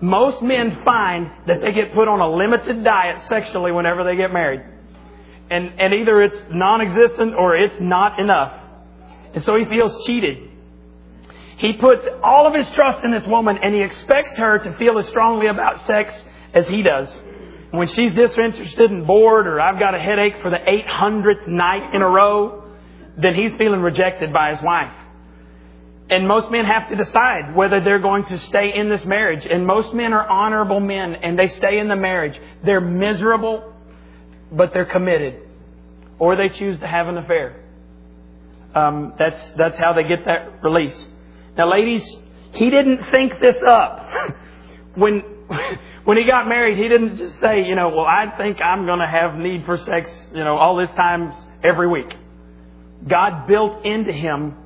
Most 0.00 0.42
men 0.42 0.82
find 0.84 1.30
that 1.46 1.60
they 1.60 1.72
get 1.72 1.92
put 1.94 2.06
on 2.06 2.20
a 2.20 2.30
limited 2.30 2.84
diet 2.84 3.20
sexually 3.28 3.72
whenever 3.72 4.04
they 4.04 4.16
get 4.16 4.32
married. 4.32 4.60
And, 5.50 5.80
and 5.80 5.94
either 5.94 6.22
it's 6.22 6.40
non 6.50 6.80
existent 6.80 7.34
or 7.34 7.56
it's 7.56 7.80
not 7.80 8.20
enough. 8.20 8.52
And 9.34 9.42
so 9.42 9.56
he 9.56 9.64
feels 9.64 10.06
cheated. 10.06 10.48
He 11.56 11.72
puts 11.72 12.06
all 12.22 12.46
of 12.46 12.54
his 12.54 12.72
trust 12.74 13.04
in 13.04 13.10
this 13.10 13.26
woman 13.26 13.58
and 13.60 13.74
he 13.74 13.82
expects 13.82 14.30
her 14.36 14.58
to 14.60 14.72
feel 14.78 14.98
as 14.98 15.08
strongly 15.08 15.48
about 15.48 15.84
sex 15.86 16.14
as 16.54 16.68
he 16.68 16.82
does. 16.82 17.12
When 17.72 17.88
she's 17.88 18.14
disinterested 18.14 18.90
and 18.90 19.06
bored 19.06 19.46
or 19.46 19.60
I've 19.60 19.80
got 19.80 19.94
a 19.94 19.98
headache 19.98 20.34
for 20.40 20.50
the 20.50 20.58
800th 20.58 21.48
night 21.48 21.94
in 21.94 22.02
a 22.02 22.08
row, 22.08 22.64
then 23.16 23.34
he's 23.34 23.54
feeling 23.56 23.80
rejected 23.80 24.32
by 24.32 24.50
his 24.50 24.62
wife. 24.62 24.92
And 26.10 26.26
most 26.26 26.50
men 26.50 26.64
have 26.64 26.88
to 26.88 26.96
decide 26.96 27.54
whether 27.54 27.82
they're 27.84 27.98
going 27.98 28.24
to 28.26 28.38
stay 28.38 28.72
in 28.74 28.88
this 28.88 29.04
marriage. 29.04 29.46
And 29.48 29.66
most 29.66 29.92
men 29.92 30.14
are 30.14 30.26
honorable 30.26 30.80
men 30.80 31.14
and 31.14 31.38
they 31.38 31.48
stay 31.48 31.78
in 31.78 31.88
the 31.88 31.96
marriage. 31.96 32.40
They're 32.64 32.80
miserable, 32.80 33.74
but 34.50 34.72
they're 34.72 34.86
committed. 34.86 35.42
Or 36.18 36.34
they 36.36 36.48
choose 36.48 36.80
to 36.80 36.86
have 36.86 37.08
an 37.08 37.18
affair. 37.18 37.62
Um, 38.74 39.14
that's, 39.18 39.50
that's 39.50 39.78
how 39.78 39.92
they 39.92 40.04
get 40.04 40.24
that 40.24 40.62
release. 40.62 41.08
Now, 41.58 41.70
ladies, 41.70 42.04
he 42.52 42.70
didn't 42.70 43.10
think 43.10 43.32
this 43.40 43.62
up. 43.66 44.08
when, 44.94 45.20
when 46.04 46.16
he 46.16 46.24
got 46.24 46.48
married, 46.48 46.78
he 46.78 46.88
didn't 46.88 47.16
just 47.18 47.38
say, 47.38 47.64
you 47.64 47.74
know, 47.74 47.90
well, 47.90 48.06
I 48.06 48.34
think 48.38 48.62
I'm 48.62 48.86
going 48.86 49.00
to 49.00 49.06
have 49.06 49.34
need 49.34 49.66
for 49.66 49.76
sex, 49.76 50.10
you 50.32 50.42
know, 50.42 50.56
all 50.56 50.76
this 50.76 50.90
times 50.90 51.34
every 51.62 51.88
week. 51.88 52.14
God 53.06 53.46
built 53.46 53.84
into 53.84 54.12
him 54.12 54.56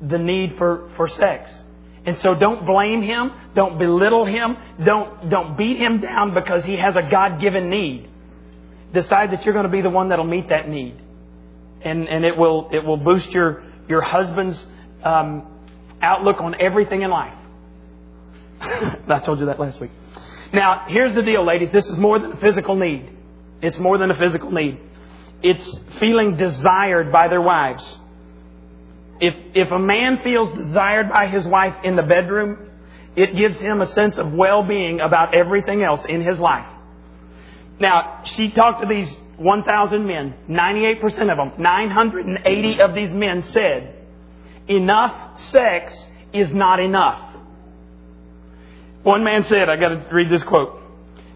the 0.00 0.18
need 0.18 0.56
for, 0.56 0.90
for 0.96 1.08
sex. 1.08 1.50
And 2.04 2.16
so 2.18 2.34
don't 2.34 2.64
blame 2.64 3.02
him. 3.02 3.32
Don't 3.54 3.78
belittle 3.78 4.24
him. 4.24 4.56
Don't, 4.84 5.28
don't 5.28 5.58
beat 5.58 5.78
him 5.78 6.00
down 6.00 6.34
because 6.34 6.64
he 6.64 6.76
has 6.78 6.96
a 6.96 7.02
God 7.02 7.40
given 7.40 7.68
need. 7.68 8.08
Decide 8.92 9.32
that 9.32 9.44
you're 9.44 9.52
going 9.52 9.66
to 9.66 9.72
be 9.72 9.82
the 9.82 9.90
one 9.90 10.08
that'll 10.08 10.24
meet 10.24 10.48
that 10.48 10.68
need. 10.68 10.96
And, 11.82 12.08
and 12.08 12.24
it 12.24 12.36
will, 12.36 12.70
it 12.72 12.84
will 12.84 12.96
boost 12.96 13.30
your, 13.30 13.62
your 13.88 14.00
husband's 14.00 14.64
um, 15.04 15.46
outlook 16.00 16.40
on 16.40 16.54
everything 16.60 17.02
in 17.02 17.10
life. 17.10 17.34
I 18.60 19.20
told 19.20 19.40
you 19.40 19.46
that 19.46 19.60
last 19.60 19.80
week. 19.80 19.90
Now, 20.52 20.86
here's 20.88 21.14
the 21.14 21.22
deal, 21.22 21.44
ladies. 21.44 21.70
This 21.70 21.84
is 21.84 21.98
more 21.98 22.18
than 22.18 22.32
a 22.32 22.36
physical 22.36 22.74
need. 22.74 23.12
It's 23.60 23.78
more 23.78 23.98
than 23.98 24.10
a 24.10 24.16
physical 24.16 24.50
need. 24.50 24.78
It's 25.42 25.78
feeling 26.00 26.36
desired 26.36 27.12
by 27.12 27.28
their 27.28 27.42
wives. 27.42 27.84
If, 29.20 29.34
if 29.54 29.70
a 29.70 29.78
man 29.78 30.20
feels 30.22 30.56
desired 30.56 31.10
by 31.10 31.26
his 31.26 31.46
wife 31.46 31.74
in 31.84 31.96
the 31.96 32.02
bedroom, 32.02 32.70
it 33.16 33.34
gives 33.36 33.58
him 33.58 33.80
a 33.80 33.86
sense 33.86 34.16
of 34.16 34.32
well-being 34.32 35.00
about 35.00 35.34
everything 35.34 35.82
else 35.82 36.04
in 36.08 36.22
his 36.22 36.38
life. 36.38 36.66
Now, 37.80 38.22
she 38.24 38.50
talked 38.50 38.82
to 38.82 38.88
these 38.88 39.12
1,000 39.38 40.06
men. 40.06 40.34
98% 40.48 41.04
of 41.04 41.36
them, 41.36 41.52
980 41.58 42.80
of 42.80 42.94
these 42.94 43.12
men 43.12 43.42
said, 43.42 43.94
enough 44.68 45.38
sex 45.38 45.94
is 46.32 46.52
not 46.52 46.80
enough. 46.80 47.22
One 49.02 49.24
man 49.24 49.44
said, 49.44 49.68
I 49.68 49.76
got 49.76 49.88
to 49.88 50.14
read 50.14 50.28
this 50.28 50.42
quote. 50.42 50.82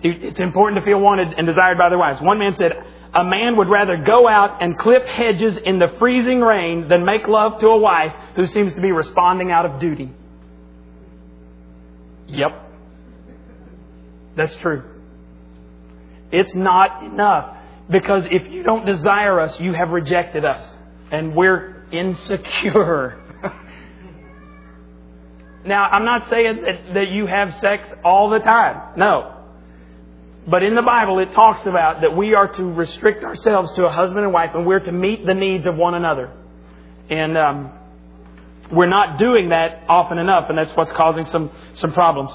It's 0.03 0.41
important 0.41 0.81
to 0.81 0.85
feel 0.85 1.01
wanted 1.01 1.35
and 1.39 1.47
desired 1.47 1.79
by 1.79 1.89
their 1.89 1.99
wives. 1.99 2.21
One 2.21 2.39
man 2.39 2.55
said, 2.55 2.73
a 3.15 3.25
man 3.25 3.57
would 3.57 3.69
rather 3.69 3.97
go 3.97 4.27
out 4.27 4.63
and 4.63 4.79
clip 4.79 5.07
hedges 5.07 5.59
in 5.59 5.79
the 5.79 5.89
freezing 5.99 6.41
rain 6.41 6.89
than 6.89 7.05
make 7.05 7.29
love 7.29 7.61
to 7.61 7.69
a 7.69 7.77
wife 7.77 8.13
who 8.37 8.47
seems 8.47 8.75
to 8.75 8.81
be 8.81 8.91
responding 8.91 9.51
out 9.51 9.67
of 9.67 9.81
duty. 9.81 10.11
Yep. 12.27 12.71
That's 14.37 14.55
true. 14.57 14.83
It's 16.31 16.55
not 16.55 17.05
enough. 17.05 17.59
Because 17.91 18.27
if 18.31 18.51
you 18.51 18.63
don't 18.63 18.87
desire 18.87 19.39
us, 19.41 19.61
you 19.61 19.75
have 19.75 19.91
rejected 19.91 20.45
us. 20.47 20.63
And 21.11 21.37
we're 21.37 21.85
insecure. 21.93 23.21
now, 25.67 25.85
I'm 25.85 26.07
not 26.07 26.31
saying 26.31 26.63
that, 26.65 26.95
that 26.95 27.09
you 27.11 27.27
have 27.27 27.61
sex 27.61 27.87
all 28.03 28.31
the 28.31 28.39
time. 28.39 28.95
No. 28.97 29.42
But 30.47 30.63
in 30.65 30.75
the 30.75 30.83
Bible, 30.83 31.21
it 31.21 31.33
talks 31.33 31.65
about 31.67 32.01
that 32.01 32.17
we 32.17 32.35
are 32.35 32.49
to 32.49 32.65
restrict 32.73 33.23
ourselves 33.23 33.73
to 33.75 33.87
a 33.87 33.91
husband 33.91 34.25
and 34.25 34.33
wife, 34.33 34.51
and 34.55 34.67
we're 34.67 34.81
to 34.81 34.93
meet 34.93 35.25
the 35.25 35.35
needs 35.35 35.67
of 35.67 35.77
one 35.77 35.95
another. 35.95 36.33
And 37.09 37.39
um, 37.39 37.73
we're 38.73 38.89
not 38.89 39.19
doing 39.19 39.51
that 39.51 39.85
often 39.89 40.19
enough, 40.19 40.47
and 40.49 40.59
that's 40.59 40.73
what's 40.73 40.93
causing 40.93 41.27
some 41.27 41.51
some 41.75 41.93
problems. 41.93 42.33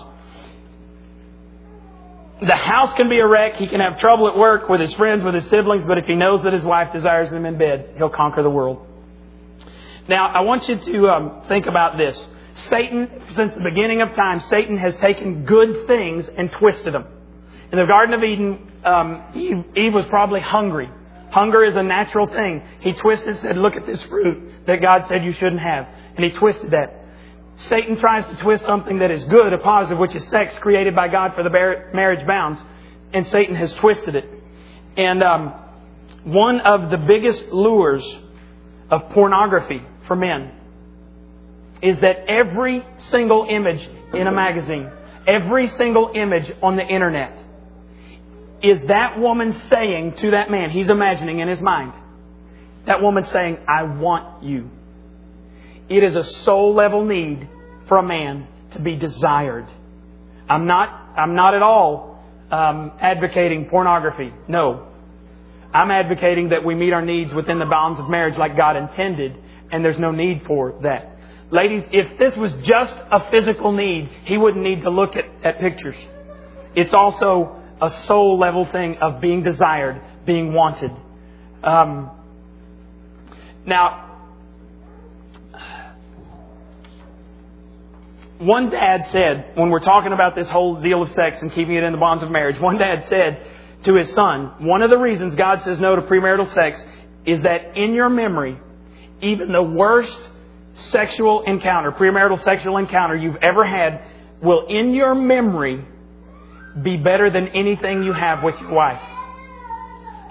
The 2.40 2.56
house 2.56 2.94
can 2.94 3.10
be 3.10 3.18
a 3.18 3.28
wreck. 3.28 3.56
He 3.56 3.68
can 3.68 3.80
have 3.80 3.98
trouble 4.00 4.28
at 4.30 4.38
work 4.38 4.70
with 4.70 4.80
his 4.80 4.94
friends, 4.94 5.24
with 5.24 5.34
his 5.34 5.50
siblings, 5.50 5.84
but 5.84 5.98
if 5.98 6.06
he 6.06 6.16
knows 6.16 6.44
that 6.44 6.54
his 6.54 6.64
wife 6.64 6.94
desires 6.94 7.32
him 7.34 7.46
in 7.46 7.58
bed, 7.58 7.96
he'll 7.98 8.10
conquer 8.10 8.44
the 8.44 8.50
world. 8.50 8.86
Now, 10.08 10.28
I 10.28 10.42
want 10.42 10.70
you 10.70 10.78
to 10.78 11.08
um, 11.10 11.42
think 11.48 11.66
about 11.66 11.98
this. 11.98 12.26
Satan, 12.70 13.10
since 13.32 13.56
the 13.56 13.62
beginning 13.62 14.02
of 14.02 14.16
time, 14.16 14.40
Satan 14.42 14.78
has 14.78 14.96
taken 14.98 15.46
good 15.46 15.88
things 15.88 16.30
and 16.30 16.52
twisted 16.52 16.94
them. 16.94 17.06
In 17.72 17.80
the 17.80 17.86
Garden 17.86 18.14
of 18.14 18.24
Eden, 18.24 18.72
um, 18.86 19.24
Eve, 19.36 19.66
Eve 19.76 19.94
was 19.94 20.06
probably 20.06 20.40
hungry. 20.40 20.90
Hunger 21.32 21.64
is 21.66 21.76
a 21.76 21.84
natural 21.84 22.28
thing. 22.28 22.64
He 22.80 22.94
twisted, 22.94 23.30
and 23.30 23.40
said, 23.40 23.58
look 23.58 23.76
at 23.76 23.86
this 23.86 24.02
fruit 24.04 24.66
that 24.66 24.82
God 24.82 25.06
said 25.08 25.24
you 25.24 25.34
shouldn't 25.34 25.62
have. 25.62 25.88
And 26.16 26.24
he 26.24 26.32
twisted 26.32 26.72
that. 26.72 27.04
Satan 27.58 27.98
tries 27.98 28.26
to 28.28 28.36
twist 28.38 28.64
something 28.66 29.00
that 29.00 29.12
is 29.12 29.24
good, 29.26 29.52
a 29.52 29.58
positive, 29.58 29.98
which 29.98 30.16
is 30.16 30.26
sex 30.28 30.58
created 30.60 30.96
by 30.96 31.08
God 31.08 31.34
for 31.34 31.44
the 31.44 31.50
marriage 31.50 32.26
bounds. 32.26 32.62
And 33.14 33.26
Satan 33.28 33.56
has 33.56 33.74
twisted 33.74 34.16
it. 34.16 34.26
And 34.96 35.22
um, 35.22 35.54
one 36.24 36.62
of 36.62 36.90
the 36.90 36.98
biggest 36.98 37.50
lures 37.50 38.06
of 38.90 39.10
pornography 39.10 39.82
for 40.08 40.16
men 40.16 40.52
is 41.82 42.00
that 42.00 42.26
every 42.28 42.86
single 42.98 43.48
image 43.50 43.88
in 44.14 44.28
a 44.28 44.32
magazine, 44.32 44.90
every 45.28 45.68
single 45.70 46.12
image 46.16 46.52
on 46.64 46.76
the 46.76 46.88
internet, 46.88 47.38
is 48.62 48.84
that 48.86 49.20
woman 49.20 49.54
saying 49.70 50.14
to 50.18 50.32
that 50.32 50.50
man, 50.50 50.70
he's 50.70 50.90
imagining 50.90 51.40
in 51.40 51.48
his 51.48 51.62
mind, 51.62 51.94
that 52.86 53.02
woman 53.02 53.24
saying, 53.26 53.58
I 53.68 53.84
want 53.84 54.44
you. 54.44 54.70
It 55.90 56.04
is 56.04 56.16
a 56.16 56.24
soul 56.24 56.74
level 56.74 57.06
need 57.06 57.48
for 57.88 57.98
a 57.98 58.04
man 58.04 58.48
to 58.72 58.80
be 58.80 58.96
desired. 58.96 59.68
I'm 60.50 60.66
not, 60.66 60.90
I'm 61.18 61.36
not 61.36 61.54
at 61.54 61.62
all 61.62 62.24
um, 62.52 62.94
advocating 63.00 63.66
pornography. 63.66 64.34
No. 64.48 64.88
I'm 65.74 65.92
advocating 65.92 66.50
that 66.50 66.64
we 66.64 66.76
meet 66.76 66.94
our 66.94 67.02
needs 67.02 67.34
within 67.34 67.60
the 67.60 67.66
bounds 67.66 68.00
of 68.00 68.10
marriage 68.10 68.38
like 68.38 68.56
God 68.56 68.78
intended, 68.78 69.38
and 69.72 69.84
there's 69.84 70.00
no 70.00 70.12
need 70.12 70.44
for 70.48 70.80
that. 70.84 71.18
Ladies, 71.52 71.84
if 71.92 72.18
this 72.18 72.36
was 72.36 72.54
just 72.64 72.94
a 73.12 73.30
physical 73.32 73.72
need, 73.72 74.10
he 74.24 74.38
wouldn't 74.38 74.64
need 74.64 74.82
to 74.84 74.90
look 74.90 75.16
at, 75.16 75.26
at 75.44 75.60
pictures. 75.60 75.96
It's 76.76 76.94
also 76.94 77.57
a 77.82 77.90
soul 78.06 78.40
level 78.40 78.66
thing 78.66 78.98
of 79.02 79.22
being 79.22 79.44
desired, 79.44 80.02
being 80.26 80.54
wanted. 80.54 80.92
Um, 81.64 82.12
now, 83.66 84.08
one 88.40 88.70
dad 88.70 89.08
said, 89.08 89.52
when 89.56 89.70
we're 89.70 89.80
talking 89.80 90.14
about 90.14 90.36
this 90.36 90.48
whole 90.48 90.82
deal 90.82 91.02
of 91.02 91.12
sex 91.12 91.42
and 91.42 91.52
keeping 91.52 91.76
it 91.76 91.84
in 91.84 91.92
the 91.92 91.98
bonds 91.98 92.24
of 92.24 92.32
marriage, 92.32 92.60
one 92.60 92.78
dad 92.78 93.06
said 93.08 93.46
to 93.84 93.96
his 93.96 94.14
son, 94.14 94.54
one 94.60 94.82
of 94.82 94.90
the 94.90 94.98
reasons 94.98 95.36
God 95.36 95.64
says 95.64 95.80
no 95.80 95.96
to 95.96 96.02
premarital 96.04 96.54
sex 96.54 96.84
is 97.26 97.42
that 97.44 97.76
in 97.76 97.94
your 97.94 98.10
memory, 98.10 98.60
even 99.22 99.52
the 99.52 99.64
worst 99.64 100.20
sexual 100.74 101.44
encounter, 101.44 101.92
premarital 101.92 102.42
sexual 102.44 102.78
encounter 102.78 103.16
you've 103.16 103.38
ever 103.38 103.66
had, 103.66 104.04
will 104.42 104.68
in 104.70 104.94
your 104.94 105.16
memory 105.16 105.84
be 106.84 106.98
better 106.98 107.30
than 107.30 107.48
anything 107.50 108.04
you 108.04 108.14
have 108.14 108.44
with 108.44 108.60
your 108.60 108.72
wife. 108.72 109.02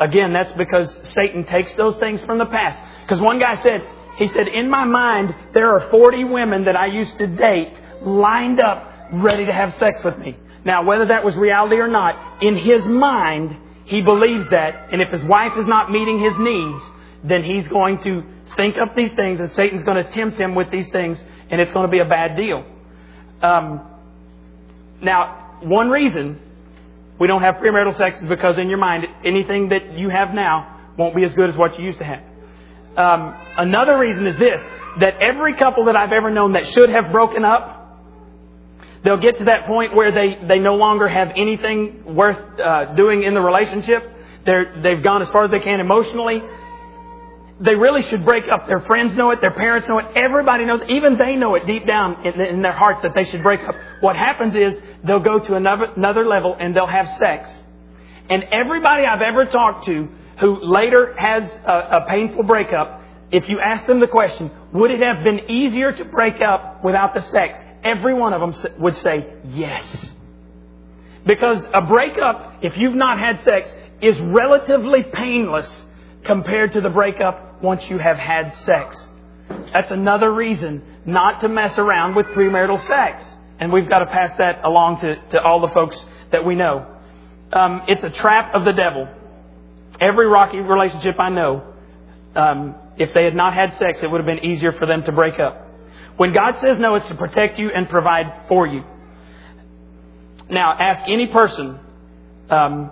Again, 0.00 0.32
that's 0.32 0.52
because 0.52 0.94
Satan 1.14 1.44
takes 1.44 1.74
those 1.74 1.96
things 1.98 2.22
from 2.24 2.38
the 2.38 2.46
past. 2.46 2.80
Because 3.02 3.20
one 3.20 3.38
guy 3.38 3.54
said, 3.56 3.82
he 4.18 4.28
said, 4.28 4.48
in 4.48 4.68
my 4.70 4.84
mind, 4.84 5.34
there 5.54 5.74
are 5.74 5.90
40 5.90 6.24
women 6.24 6.64
that 6.64 6.76
I 6.76 6.86
used 6.86 7.16
to 7.18 7.26
date 7.26 7.78
lined 8.02 8.60
up 8.60 8.92
ready 9.12 9.46
to 9.46 9.52
have 9.52 9.74
sex 9.74 10.02
with 10.04 10.18
me. 10.18 10.36
Now, 10.64 10.84
whether 10.84 11.06
that 11.06 11.24
was 11.24 11.36
reality 11.36 11.76
or 11.76 11.88
not, 11.88 12.42
in 12.42 12.56
his 12.56 12.86
mind, 12.86 13.56
he 13.84 14.02
believes 14.02 14.48
that, 14.50 14.88
and 14.92 15.00
if 15.00 15.10
his 15.10 15.22
wife 15.22 15.52
is 15.56 15.66
not 15.66 15.90
meeting 15.90 16.20
his 16.20 16.36
needs, 16.38 16.82
then 17.24 17.44
he's 17.44 17.68
going 17.68 17.98
to 18.02 18.22
think 18.56 18.76
up 18.78 18.94
these 18.96 19.12
things 19.14 19.40
and 19.40 19.50
Satan's 19.50 19.82
going 19.82 20.04
to 20.04 20.10
tempt 20.12 20.38
him 20.38 20.54
with 20.54 20.70
these 20.70 20.88
things 20.90 21.18
and 21.50 21.60
it's 21.60 21.72
going 21.72 21.86
to 21.86 21.90
be 21.90 22.00
a 22.00 22.04
bad 22.04 22.36
deal. 22.36 22.64
Um, 23.42 23.86
now, 25.00 25.45
one 25.62 25.88
reason 25.88 26.40
we 27.18 27.26
don't 27.26 27.42
have 27.42 27.56
premarital 27.56 27.96
sex 27.96 28.18
is 28.18 28.28
because 28.28 28.58
in 28.58 28.68
your 28.68 28.78
mind, 28.78 29.06
anything 29.24 29.70
that 29.70 29.98
you 29.98 30.10
have 30.10 30.34
now 30.34 30.92
won't 30.98 31.14
be 31.14 31.24
as 31.24 31.34
good 31.34 31.48
as 31.48 31.56
what 31.56 31.78
you 31.78 31.84
used 31.84 31.98
to 31.98 32.04
have. 32.04 32.22
Um, 32.96 33.34
another 33.58 33.98
reason 33.98 34.26
is 34.26 34.36
this, 34.38 34.60
that 35.00 35.20
every 35.20 35.54
couple 35.54 35.86
that 35.86 35.96
I've 35.96 36.12
ever 36.12 36.30
known 36.30 36.52
that 36.52 36.66
should 36.66 36.88
have 36.88 37.12
broken 37.12 37.44
up, 37.44 38.00
they'll 39.04 39.20
get 39.20 39.38
to 39.38 39.44
that 39.44 39.66
point 39.66 39.94
where 39.94 40.12
they, 40.12 40.46
they 40.46 40.58
no 40.58 40.76
longer 40.76 41.06
have 41.06 41.28
anything 41.36 42.14
worth 42.14 42.58
uh, 42.58 42.94
doing 42.94 43.22
in 43.22 43.34
the 43.34 43.40
relationship. 43.40 44.02
They're, 44.44 44.80
they've 44.82 45.02
gone 45.02 45.20
as 45.20 45.28
far 45.30 45.44
as 45.44 45.50
they 45.50 45.60
can 45.60 45.80
emotionally. 45.80 46.42
They 47.58 47.74
really 47.74 48.02
should 48.02 48.24
break 48.24 48.44
up. 48.52 48.66
Their 48.66 48.80
friends 48.80 49.16
know 49.16 49.30
it. 49.30 49.40
Their 49.40 49.52
parents 49.52 49.88
know 49.88 49.98
it. 49.98 50.06
Everybody 50.14 50.66
knows. 50.66 50.80
Even 50.88 51.16
they 51.16 51.36
know 51.36 51.54
it 51.54 51.66
deep 51.66 51.86
down 51.86 52.26
in, 52.26 52.40
in 52.40 52.62
their 52.62 52.76
hearts 52.76 53.02
that 53.02 53.12
they 53.14 53.24
should 53.24 53.42
break 53.42 53.60
up. 53.60 53.74
What 54.00 54.14
happens 54.14 54.54
is 54.54 54.78
they'll 55.06 55.20
go 55.20 55.38
to 55.38 55.54
another, 55.54 55.86
another 55.96 56.26
level 56.26 56.56
and 56.58 56.74
they'll 56.74 56.86
have 56.86 57.08
sex. 57.18 57.48
And 58.28 58.44
everybody 58.50 59.04
I've 59.04 59.22
ever 59.22 59.46
talked 59.46 59.86
to 59.86 60.08
who 60.40 60.62
later 60.62 61.14
has 61.18 61.50
a, 61.66 62.02
a 62.02 62.06
painful 62.08 62.42
breakup, 62.42 63.02
if 63.30 63.48
you 63.48 63.58
ask 63.60 63.86
them 63.86 64.00
the 64.00 64.06
question, 64.06 64.50
would 64.72 64.90
it 64.90 65.00
have 65.00 65.24
been 65.24 65.50
easier 65.50 65.92
to 65.92 66.04
break 66.04 66.40
up 66.40 66.84
without 66.84 67.14
the 67.14 67.20
sex? 67.20 67.58
Every 67.82 68.14
one 68.14 68.32
of 68.32 68.40
them 68.40 68.80
would 68.80 68.96
say 68.98 69.34
yes. 69.46 70.12
Because 71.24 71.64
a 71.72 71.82
breakup, 71.82 72.58
if 72.62 72.76
you've 72.76 72.94
not 72.94 73.18
had 73.18 73.40
sex, 73.40 73.72
is 74.00 74.20
relatively 74.20 75.02
painless 75.02 75.84
compared 76.24 76.72
to 76.74 76.80
the 76.80 76.90
breakup 76.90 77.62
once 77.62 77.88
you 77.88 77.98
have 77.98 78.16
had 78.16 78.54
sex. 78.56 79.08
That's 79.72 79.90
another 79.90 80.32
reason 80.32 80.82
not 81.04 81.40
to 81.40 81.48
mess 81.48 81.78
around 81.78 82.14
with 82.14 82.26
premarital 82.26 82.84
sex. 82.86 83.24
And 83.58 83.72
we've 83.72 83.88
got 83.88 84.00
to 84.00 84.06
pass 84.06 84.32
that 84.38 84.64
along 84.64 85.00
to, 85.00 85.16
to 85.30 85.40
all 85.40 85.60
the 85.60 85.72
folks 85.72 85.96
that 86.32 86.44
we 86.44 86.54
know. 86.54 86.86
Um, 87.52 87.82
it's 87.88 88.04
a 88.04 88.10
trap 88.10 88.54
of 88.54 88.64
the 88.64 88.72
devil. 88.72 89.08
Every 90.00 90.26
rocky 90.26 90.58
relationship 90.58 91.14
I 91.18 91.30
know, 91.30 91.74
um, 92.34 92.74
if 92.98 93.14
they 93.14 93.24
had 93.24 93.34
not 93.34 93.54
had 93.54 93.72
sex, 93.74 94.00
it 94.02 94.10
would 94.10 94.18
have 94.18 94.26
been 94.26 94.44
easier 94.44 94.72
for 94.72 94.86
them 94.86 95.02
to 95.04 95.12
break 95.12 95.38
up. 95.38 95.66
When 96.16 96.32
God 96.32 96.58
says 96.60 96.78
no, 96.78 96.94
it's 96.94 97.06
to 97.06 97.14
protect 97.14 97.58
you 97.58 97.70
and 97.74 97.88
provide 97.88 98.48
for 98.48 98.66
you. 98.66 98.84
Now, 100.48 100.76
ask 100.78 101.04
any 101.08 101.26
person 101.26 101.80
um, 102.50 102.90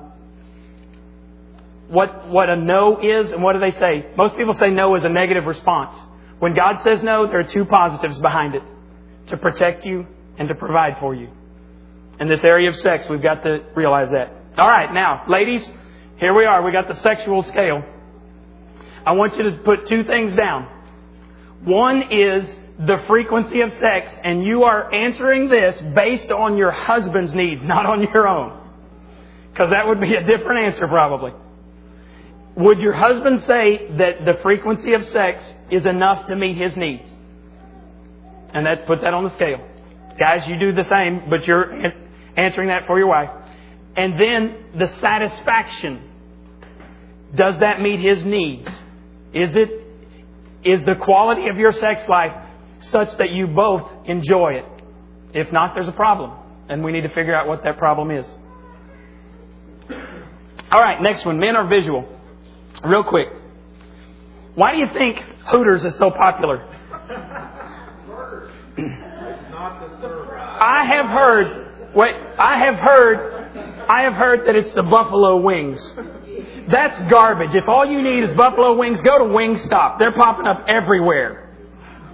what 1.88 2.28
what 2.28 2.48
a 2.48 2.56
no 2.56 3.00
is, 3.00 3.30
and 3.30 3.42
what 3.42 3.52
do 3.52 3.60
they 3.60 3.78
say? 3.78 4.06
Most 4.16 4.36
people 4.36 4.54
say 4.54 4.68
no 4.70 4.94
is 4.96 5.04
a 5.04 5.08
negative 5.08 5.44
response. 5.44 5.94
When 6.38 6.54
God 6.54 6.80
says 6.82 7.02
no, 7.02 7.26
there 7.26 7.40
are 7.40 7.44
two 7.44 7.64
positives 7.64 8.18
behind 8.18 8.54
it: 8.54 8.62
to 9.28 9.36
protect 9.36 9.84
you 9.84 10.06
and 10.38 10.48
to 10.48 10.54
provide 10.54 10.98
for 10.98 11.14
you. 11.14 11.28
In 12.20 12.28
this 12.28 12.44
area 12.44 12.70
of 12.70 12.76
sex, 12.76 13.08
we've 13.08 13.22
got 13.22 13.42
to 13.42 13.64
realize 13.74 14.10
that. 14.12 14.32
All 14.56 14.68
right, 14.68 14.92
now, 14.92 15.24
ladies, 15.28 15.68
here 16.18 16.34
we 16.34 16.44
are. 16.44 16.62
We 16.64 16.72
got 16.72 16.88
the 16.88 17.00
sexual 17.00 17.42
scale. 17.42 17.82
I 19.04 19.12
want 19.12 19.36
you 19.36 19.50
to 19.50 19.58
put 19.64 19.88
two 19.88 20.04
things 20.04 20.34
down. 20.34 20.68
One 21.64 22.04
is 22.10 22.54
the 22.78 23.02
frequency 23.06 23.60
of 23.60 23.72
sex, 23.74 24.12
and 24.22 24.44
you 24.44 24.64
are 24.64 24.92
answering 24.92 25.48
this 25.48 25.80
based 25.94 26.30
on 26.30 26.56
your 26.56 26.70
husband's 26.70 27.34
needs, 27.34 27.62
not 27.62 27.86
on 27.86 28.02
your 28.12 28.28
own. 28.28 28.60
Because 29.52 29.70
that 29.70 29.86
would 29.86 30.00
be 30.00 30.14
a 30.14 30.24
different 30.24 30.72
answer, 30.72 30.88
probably. 30.88 31.32
Would 32.56 32.78
your 32.78 32.92
husband 32.92 33.42
say 33.42 33.88
that 33.98 34.24
the 34.24 34.34
frequency 34.42 34.92
of 34.94 35.04
sex 35.08 35.42
is 35.70 35.86
enough 35.86 36.26
to 36.28 36.36
meet 36.36 36.56
his 36.56 36.76
needs? 36.76 37.08
And 38.52 38.66
that 38.66 38.86
put 38.86 39.00
that 39.02 39.14
on 39.14 39.24
the 39.24 39.30
scale. 39.30 39.66
Guys, 40.18 40.46
you 40.46 40.58
do 40.58 40.72
the 40.72 40.84
same, 40.84 41.28
but 41.28 41.46
you're 41.46 41.72
answering 42.36 42.68
that 42.68 42.86
for 42.86 42.98
your 42.98 43.08
wife. 43.08 43.30
And 43.96 44.20
then 44.20 44.78
the 44.78 44.86
satisfaction. 44.86 46.10
Does 47.34 47.58
that 47.58 47.80
meet 47.80 48.00
his 48.00 48.24
needs? 48.24 48.68
Is 49.32 49.56
it 49.56 49.70
is 50.64 50.84
the 50.84 50.94
quality 50.94 51.48
of 51.48 51.58
your 51.58 51.72
sex 51.72 52.08
life 52.08 52.32
such 52.80 53.16
that 53.18 53.30
you 53.30 53.46
both 53.48 53.90
enjoy 54.06 54.54
it? 54.54 54.64
If 55.34 55.52
not, 55.52 55.74
there's 55.74 55.88
a 55.88 55.92
problem. 55.92 56.32
And 56.68 56.82
we 56.82 56.92
need 56.92 57.02
to 57.02 57.08
figure 57.08 57.34
out 57.34 57.46
what 57.46 57.64
that 57.64 57.76
problem 57.76 58.10
is. 58.10 58.26
All 60.70 60.80
right, 60.80 61.00
next 61.02 61.26
one. 61.26 61.38
Men 61.38 61.56
are 61.56 61.66
visual. 61.68 62.08
Real 62.84 63.04
quick. 63.04 63.28
Why 64.54 64.72
do 64.72 64.78
you 64.78 64.86
think 64.92 65.18
Hooters 65.46 65.84
is 65.84 65.96
so 65.96 66.10
popular? 66.10 66.66
I 69.64 70.84
have 70.84 71.06
heard, 71.06 71.94
wait, 71.94 72.14
I 72.38 72.58
have 72.64 72.74
heard, 72.76 73.86
I 73.88 74.02
have 74.02 74.12
heard 74.14 74.46
that 74.46 74.56
it's 74.56 74.72
the 74.72 74.82
buffalo 74.82 75.40
wings. 75.40 75.80
That's 76.70 77.10
garbage. 77.10 77.54
If 77.54 77.68
all 77.68 77.86
you 77.86 78.02
need 78.02 78.24
is 78.24 78.36
buffalo 78.36 78.76
wings, 78.76 79.00
go 79.02 79.18
to 79.18 79.24
Wingstop. 79.24 79.98
They're 79.98 80.12
popping 80.12 80.46
up 80.46 80.64
everywhere. 80.68 81.50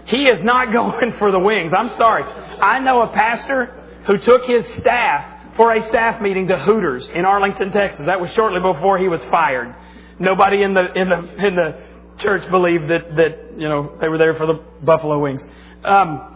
He 0.06 0.24
is 0.24 0.42
not 0.42 0.72
going 0.72 1.12
for 1.14 1.30
the 1.30 1.38
wings. 1.38 1.72
I'm 1.76 1.90
sorry. 1.96 2.24
I 2.24 2.78
know 2.80 3.02
a 3.02 3.08
pastor 3.12 3.76
who 4.06 4.18
took 4.18 4.42
his 4.46 4.66
staff 4.80 5.56
for 5.56 5.74
a 5.74 5.86
staff 5.88 6.20
meeting 6.20 6.48
to 6.48 6.58
Hooters 6.58 7.08
in 7.14 7.24
Arlington, 7.24 7.72
Texas. 7.72 8.02
That 8.06 8.20
was 8.20 8.32
shortly 8.32 8.60
before 8.60 8.98
he 8.98 9.08
was 9.08 9.22
fired. 9.24 9.74
Nobody 10.18 10.62
in 10.62 10.74
the 10.74 10.92
in 10.94 11.08
the 11.08 11.46
in 11.46 11.54
the 11.56 11.82
church 12.18 12.48
believed 12.50 12.84
that 12.90 13.16
that 13.16 13.58
you 13.58 13.68
know 13.68 13.96
they 14.00 14.08
were 14.08 14.18
there 14.18 14.34
for 14.34 14.46
the 14.46 14.60
buffalo 14.82 15.18
wings. 15.18 15.42
Um, 15.84 16.29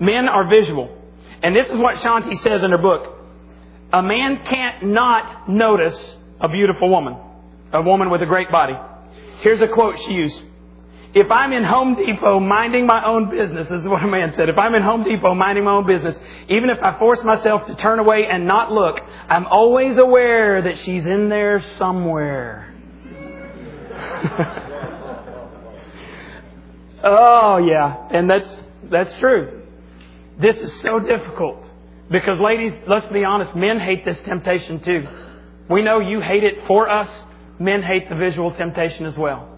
men 0.00 0.28
are 0.28 0.48
visual, 0.48 0.88
and 1.42 1.54
this 1.54 1.66
is 1.66 1.76
what 1.76 1.96
Shaunti 1.96 2.34
says 2.42 2.62
in 2.62 2.70
her 2.70 2.78
book. 2.78 3.16
A 3.92 4.02
man 4.02 4.44
can't 4.44 4.86
not 4.86 5.48
notice 5.48 6.16
a 6.40 6.48
beautiful 6.48 6.90
woman, 6.90 7.16
a 7.72 7.82
woman 7.82 8.10
with 8.10 8.22
a 8.22 8.26
great 8.26 8.50
body. 8.50 8.74
Here's 9.40 9.60
a 9.60 9.68
quote 9.68 9.98
she 10.00 10.12
used. 10.12 10.42
If 11.14 11.30
I'm 11.30 11.52
in 11.52 11.64
Home 11.64 11.94
Depot 11.94 12.38
minding 12.38 12.86
my 12.86 13.02
own 13.06 13.30
business, 13.30 13.66
this 13.68 13.80
is 13.80 13.88
what 13.88 14.02
a 14.04 14.06
man 14.06 14.34
said. 14.34 14.50
If 14.50 14.58
I'm 14.58 14.74
in 14.74 14.82
Home 14.82 15.04
Depot 15.04 15.34
minding 15.34 15.64
my 15.64 15.72
own 15.72 15.86
business, 15.86 16.18
even 16.48 16.68
if 16.68 16.82
I 16.82 16.98
force 16.98 17.22
myself 17.24 17.66
to 17.66 17.74
turn 17.76 17.98
away 17.98 18.26
and 18.30 18.46
not 18.46 18.70
look, 18.70 19.00
I'm 19.28 19.46
always 19.46 19.96
aware 19.96 20.60
that 20.62 20.76
she's 20.78 21.06
in 21.06 21.30
there 21.30 21.62
somewhere. 21.78 22.74
oh 27.02 27.56
yeah, 27.56 28.08
and 28.10 28.28
that's 28.30 28.60
that's 28.90 29.14
true. 29.16 29.57
This 30.38 30.56
is 30.56 30.80
so 30.80 31.00
difficult 31.00 31.68
because 32.10 32.38
ladies, 32.40 32.72
let's 32.86 33.06
be 33.12 33.24
honest, 33.24 33.54
men 33.54 33.80
hate 33.80 34.04
this 34.04 34.18
temptation 34.20 34.80
too. 34.80 35.06
We 35.68 35.82
know 35.82 36.00
you 36.00 36.20
hate 36.20 36.44
it 36.44 36.66
for 36.66 36.88
us. 36.88 37.08
Men 37.58 37.82
hate 37.82 38.08
the 38.08 38.14
visual 38.14 38.52
temptation 38.52 39.04
as 39.04 39.18
well. 39.18 39.48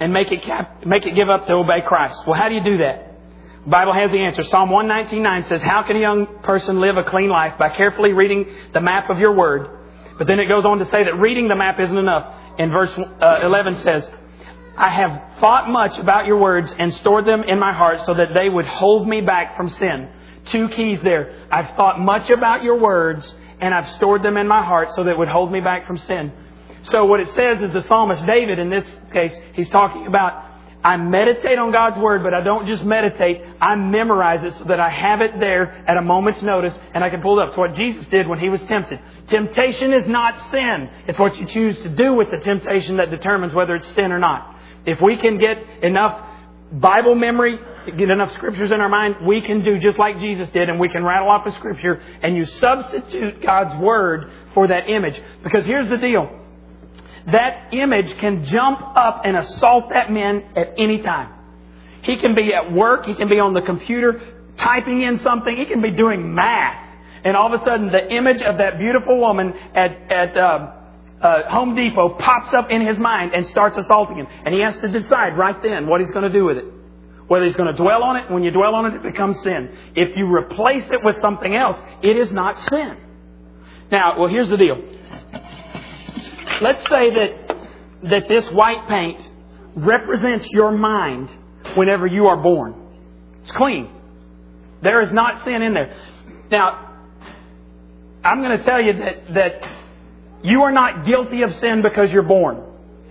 and 0.00 0.12
make 0.12 0.32
it, 0.32 0.42
cap- 0.42 0.84
make 0.84 1.06
it 1.06 1.14
give 1.14 1.28
up 1.28 1.46
to 1.46 1.54
obey 1.54 1.82
Christ. 1.86 2.24
Well, 2.26 2.36
how 2.36 2.48
do 2.48 2.54
you 2.54 2.64
do 2.64 2.78
that? 2.78 3.04
The 3.64 3.70
Bible 3.70 3.92
has 3.92 4.10
the 4.10 4.18
answer. 4.18 4.42
Psalm 4.42 4.70
119.9 4.70 5.48
says, 5.48 5.62
How 5.62 5.84
can 5.86 5.96
a 5.96 6.00
young 6.00 6.26
person 6.42 6.80
live 6.80 6.96
a 6.96 7.04
clean 7.04 7.28
life? 7.28 7.54
By 7.58 7.76
carefully 7.76 8.12
reading 8.12 8.46
the 8.72 8.80
map 8.80 9.10
of 9.10 9.18
your 9.18 9.34
word. 9.34 9.77
But 10.18 10.26
then 10.26 10.40
it 10.40 10.48
goes 10.48 10.64
on 10.64 10.78
to 10.78 10.84
say 10.86 11.04
that 11.04 11.14
reading 11.14 11.48
the 11.48 11.56
map 11.56 11.78
isn't 11.80 11.96
enough. 11.96 12.34
In 12.58 12.70
verse 12.70 12.92
uh, 12.96 13.40
11 13.44 13.76
says, 13.76 14.10
I 14.76 14.90
have 14.90 15.38
thought 15.40 15.68
much 15.68 15.96
about 15.98 16.26
your 16.26 16.38
words 16.38 16.72
and 16.76 16.92
stored 16.94 17.24
them 17.24 17.42
in 17.42 17.58
my 17.58 17.72
heart 17.72 18.04
so 18.04 18.14
that 18.14 18.34
they 18.34 18.48
would 18.48 18.66
hold 18.66 19.08
me 19.08 19.20
back 19.20 19.56
from 19.56 19.70
sin. 19.70 20.08
Two 20.46 20.68
keys 20.68 21.00
there. 21.02 21.46
I've 21.50 21.74
thought 21.76 22.00
much 22.00 22.30
about 22.30 22.62
your 22.62 22.78
words 22.78 23.32
and 23.60 23.74
I've 23.74 23.88
stored 23.88 24.22
them 24.22 24.36
in 24.36 24.46
my 24.46 24.64
heart 24.64 24.88
so 24.94 25.04
that 25.04 25.10
it 25.10 25.18
would 25.18 25.28
hold 25.28 25.50
me 25.50 25.60
back 25.60 25.86
from 25.86 25.98
sin. 25.98 26.32
So 26.82 27.04
what 27.06 27.20
it 27.20 27.28
says 27.28 27.60
is 27.60 27.72
the 27.72 27.82
psalmist 27.82 28.24
David 28.24 28.58
in 28.58 28.70
this 28.70 28.86
case, 29.12 29.34
he's 29.54 29.68
talking 29.68 30.06
about 30.06 30.47
I 30.88 30.96
meditate 30.96 31.58
on 31.58 31.70
God's 31.70 31.98
Word, 31.98 32.22
but 32.22 32.32
I 32.32 32.40
don't 32.40 32.66
just 32.66 32.82
meditate, 32.82 33.42
I 33.60 33.74
memorize 33.74 34.42
it 34.42 34.54
so 34.56 34.64
that 34.64 34.80
I 34.80 34.88
have 34.88 35.20
it 35.20 35.38
there 35.38 35.84
at 35.86 35.98
a 35.98 36.00
moment's 36.00 36.40
notice 36.40 36.72
and 36.94 37.04
I 37.04 37.10
can 37.10 37.20
pull 37.20 37.38
it 37.38 37.42
up. 37.42 37.48
It's 37.50 37.58
what 37.58 37.74
Jesus 37.74 38.06
did 38.06 38.26
when 38.26 38.38
he 38.38 38.48
was 38.48 38.62
tempted. 38.62 38.98
Temptation 39.26 39.92
is 39.92 40.08
not 40.08 40.50
sin. 40.50 40.88
It's 41.06 41.18
what 41.18 41.38
you 41.38 41.44
choose 41.44 41.78
to 41.80 41.90
do 41.90 42.14
with 42.14 42.28
the 42.30 42.38
temptation 42.42 42.96
that 42.96 43.10
determines 43.10 43.52
whether 43.52 43.74
it's 43.76 43.86
sin 43.88 44.12
or 44.12 44.18
not. 44.18 44.56
If 44.86 44.98
we 45.02 45.18
can 45.18 45.36
get 45.36 45.58
enough 45.82 46.26
Bible 46.72 47.14
memory, 47.14 47.58
get 47.98 48.08
enough 48.08 48.32
scriptures 48.32 48.70
in 48.70 48.80
our 48.80 48.88
mind, 48.88 49.26
we 49.26 49.42
can 49.42 49.62
do 49.62 49.78
just 49.80 49.98
like 49.98 50.18
Jesus 50.20 50.48
did 50.54 50.70
and 50.70 50.80
we 50.80 50.88
can 50.88 51.04
rattle 51.04 51.28
off 51.28 51.44
a 51.44 51.52
scripture 51.52 52.00
and 52.22 52.34
you 52.34 52.46
substitute 52.46 53.42
God's 53.42 53.78
Word 53.78 54.32
for 54.54 54.68
that 54.68 54.88
image. 54.88 55.20
Because 55.42 55.66
here's 55.66 55.90
the 55.90 55.98
deal. 55.98 56.37
That 57.32 57.72
image 57.72 58.16
can 58.18 58.44
jump 58.44 58.80
up 58.80 59.22
and 59.24 59.36
assault 59.36 59.90
that 59.90 60.10
man 60.10 60.44
at 60.56 60.74
any 60.78 61.02
time. 61.02 61.34
He 62.02 62.16
can 62.18 62.34
be 62.34 62.52
at 62.54 62.72
work, 62.72 63.06
he 63.06 63.14
can 63.14 63.28
be 63.28 63.38
on 63.38 63.54
the 63.54 63.62
computer 63.62 64.20
typing 64.58 65.02
in 65.02 65.18
something. 65.20 65.56
He 65.56 65.64
can 65.64 65.80
be 65.80 65.92
doing 65.92 66.34
math. 66.34 66.84
And 67.24 67.36
all 67.36 67.52
of 67.52 67.60
a 67.60 67.64
sudden, 67.64 67.90
the 67.90 68.14
image 68.14 68.42
of 68.42 68.58
that 68.58 68.78
beautiful 68.78 69.18
woman 69.18 69.52
at, 69.74 69.90
at 70.10 70.36
uh, 70.36 70.72
uh, 71.20 71.50
Home 71.50 71.74
Depot 71.74 72.10
pops 72.18 72.54
up 72.54 72.70
in 72.70 72.86
his 72.86 72.98
mind 72.98 73.32
and 73.34 73.46
starts 73.46 73.76
assaulting 73.76 74.16
him. 74.16 74.26
And 74.44 74.54
he 74.54 74.60
has 74.60 74.76
to 74.78 74.88
decide 74.88 75.36
right 75.36 75.60
then 75.62 75.86
what 75.86 76.00
he's 76.00 76.10
going 76.10 76.30
to 76.30 76.32
do 76.32 76.44
with 76.44 76.58
it. 76.58 76.64
Whether 77.26 77.44
he's 77.44 77.56
going 77.56 77.74
to 77.74 77.76
dwell 77.76 78.02
on 78.02 78.16
it. 78.16 78.30
When 78.30 78.42
you 78.42 78.50
dwell 78.50 78.74
on 78.74 78.86
it, 78.86 78.94
it 78.94 79.02
becomes 79.02 79.40
sin. 79.42 79.70
If 79.94 80.16
you 80.16 80.32
replace 80.32 80.84
it 80.90 81.04
with 81.04 81.18
something 81.18 81.54
else, 81.54 81.76
it 82.02 82.16
is 82.16 82.32
not 82.32 82.58
sin. 82.58 82.96
Now, 83.90 84.18
well, 84.18 84.28
here's 84.28 84.48
the 84.48 84.56
deal. 84.56 84.76
Let's 86.60 86.82
say 86.88 87.10
that, 87.10 87.56
that 88.04 88.28
this 88.28 88.50
white 88.50 88.88
paint 88.88 89.28
represents 89.76 90.48
your 90.50 90.72
mind 90.72 91.30
whenever 91.76 92.06
you 92.06 92.26
are 92.26 92.36
born. 92.36 92.74
It's 93.42 93.52
clean. 93.52 93.90
There 94.82 95.00
is 95.00 95.12
not 95.12 95.44
sin 95.44 95.62
in 95.62 95.74
there. 95.74 95.96
Now, 96.50 97.00
I'm 98.24 98.42
going 98.42 98.56
to 98.58 98.64
tell 98.64 98.80
you 98.80 98.92
that, 98.94 99.34
that 99.34 99.70
you 100.42 100.62
are 100.62 100.72
not 100.72 101.04
guilty 101.04 101.42
of 101.42 101.54
sin 101.54 101.82
because 101.82 102.12
you're 102.12 102.22
born. 102.22 102.62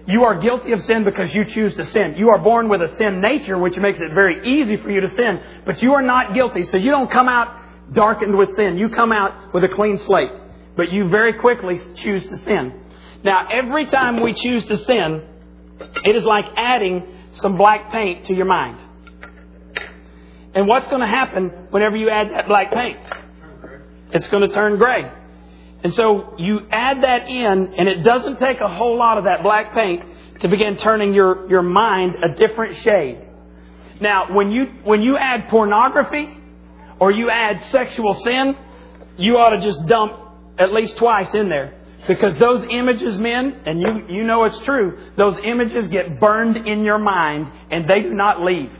You 0.07 0.23
are 0.23 0.39
guilty 0.39 0.71
of 0.71 0.81
sin 0.81 1.03
because 1.03 1.35
you 1.35 1.43
choose 1.45 1.75
to 1.75 1.83
sin. 1.83 2.15
You 2.17 2.29
are 2.29 2.39
born 2.39 2.69
with 2.69 2.81
a 2.81 2.87
sin 2.95 3.19
nature, 3.19 3.57
which 3.57 3.77
makes 3.77 3.99
it 3.99 4.13
very 4.13 4.61
easy 4.61 4.77
for 4.77 4.89
you 4.89 5.01
to 5.01 5.09
sin, 5.09 5.41
but 5.65 5.81
you 5.83 5.93
are 5.93 6.01
not 6.01 6.33
guilty. 6.33 6.63
So 6.63 6.77
you 6.77 6.91
don't 6.91 7.11
come 7.11 7.27
out 7.27 7.93
darkened 7.93 8.37
with 8.37 8.55
sin. 8.55 8.77
You 8.77 8.89
come 8.89 9.11
out 9.11 9.53
with 9.53 9.65
a 9.65 9.67
clean 9.67 9.97
slate, 9.97 10.31
but 10.77 10.91
you 10.91 11.09
very 11.09 11.33
quickly 11.33 11.79
choose 11.95 12.25
to 12.27 12.37
sin. 12.37 12.81
Now, 13.27 13.45
every 13.51 13.87
time 13.87 14.21
we 14.21 14.31
choose 14.33 14.63
to 14.67 14.77
sin, 14.77 15.21
it 16.05 16.15
is 16.15 16.23
like 16.23 16.45
adding 16.55 17.03
some 17.33 17.57
black 17.57 17.91
paint 17.91 18.27
to 18.27 18.33
your 18.33 18.45
mind. 18.45 18.79
And 20.55 20.65
what's 20.65 20.87
going 20.87 21.01
to 21.01 21.07
happen 21.07 21.49
whenever 21.69 21.97
you 21.97 22.09
add 22.09 22.31
that 22.31 22.47
black 22.47 22.71
paint? 22.71 22.97
It's 24.13 24.29
going 24.29 24.47
to 24.47 24.55
turn 24.55 24.77
gray. 24.77 25.11
And 25.83 25.93
so 25.93 26.35
you 26.37 26.61
add 26.71 27.03
that 27.03 27.27
in, 27.27 27.73
and 27.77 27.89
it 27.89 28.01
doesn't 28.01 28.39
take 28.39 28.61
a 28.61 28.69
whole 28.69 28.97
lot 28.97 29.17
of 29.17 29.25
that 29.25 29.43
black 29.43 29.73
paint 29.73 30.05
to 30.39 30.47
begin 30.47 30.77
turning 30.77 31.13
your, 31.13 31.49
your 31.49 31.63
mind 31.63 32.15
a 32.23 32.33
different 32.33 32.77
shade. 32.77 33.27
Now, 33.99 34.33
when 34.33 34.51
you, 34.51 34.67
when 34.85 35.01
you 35.01 35.17
add 35.17 35.49
pornography 35.49 36.29
or 36.97 37.11
you 37.11 37.29
add 37.29 37.61
sexual 37.63 38.13
sin, 38.13 38.55
you 39.17 39.37
ought 39.37 39.49
to 39.49 39.59
just 39.59 39.85
dump 39.85 40.13
at 40.57 40.71
least 40.71 40.95
twice 40.95 41.33
in 41.33 41.49
there. 41.49 41.76
Because 42.07 42.37
those 42.37 42.63
images, 42.69 43.17
men, 43.17 43.61
and 43.65 43.81
you, 43.81 44.15
you 44.17 44.23
know 44.23 44.45
it's 44.45 44.59
true, 44.59 44.97
those 45.17 45.37
images 45.43 45.87
get 45.89 46.19
burned 46.19 46.55
in 46.55 46.83
your 46.83 46.97
mind 46.97 47.51
and 47.69 47.89
they 47.89 48.01
do 48.01 48.13
not 48.13 48.41
leave. 48.41 48.71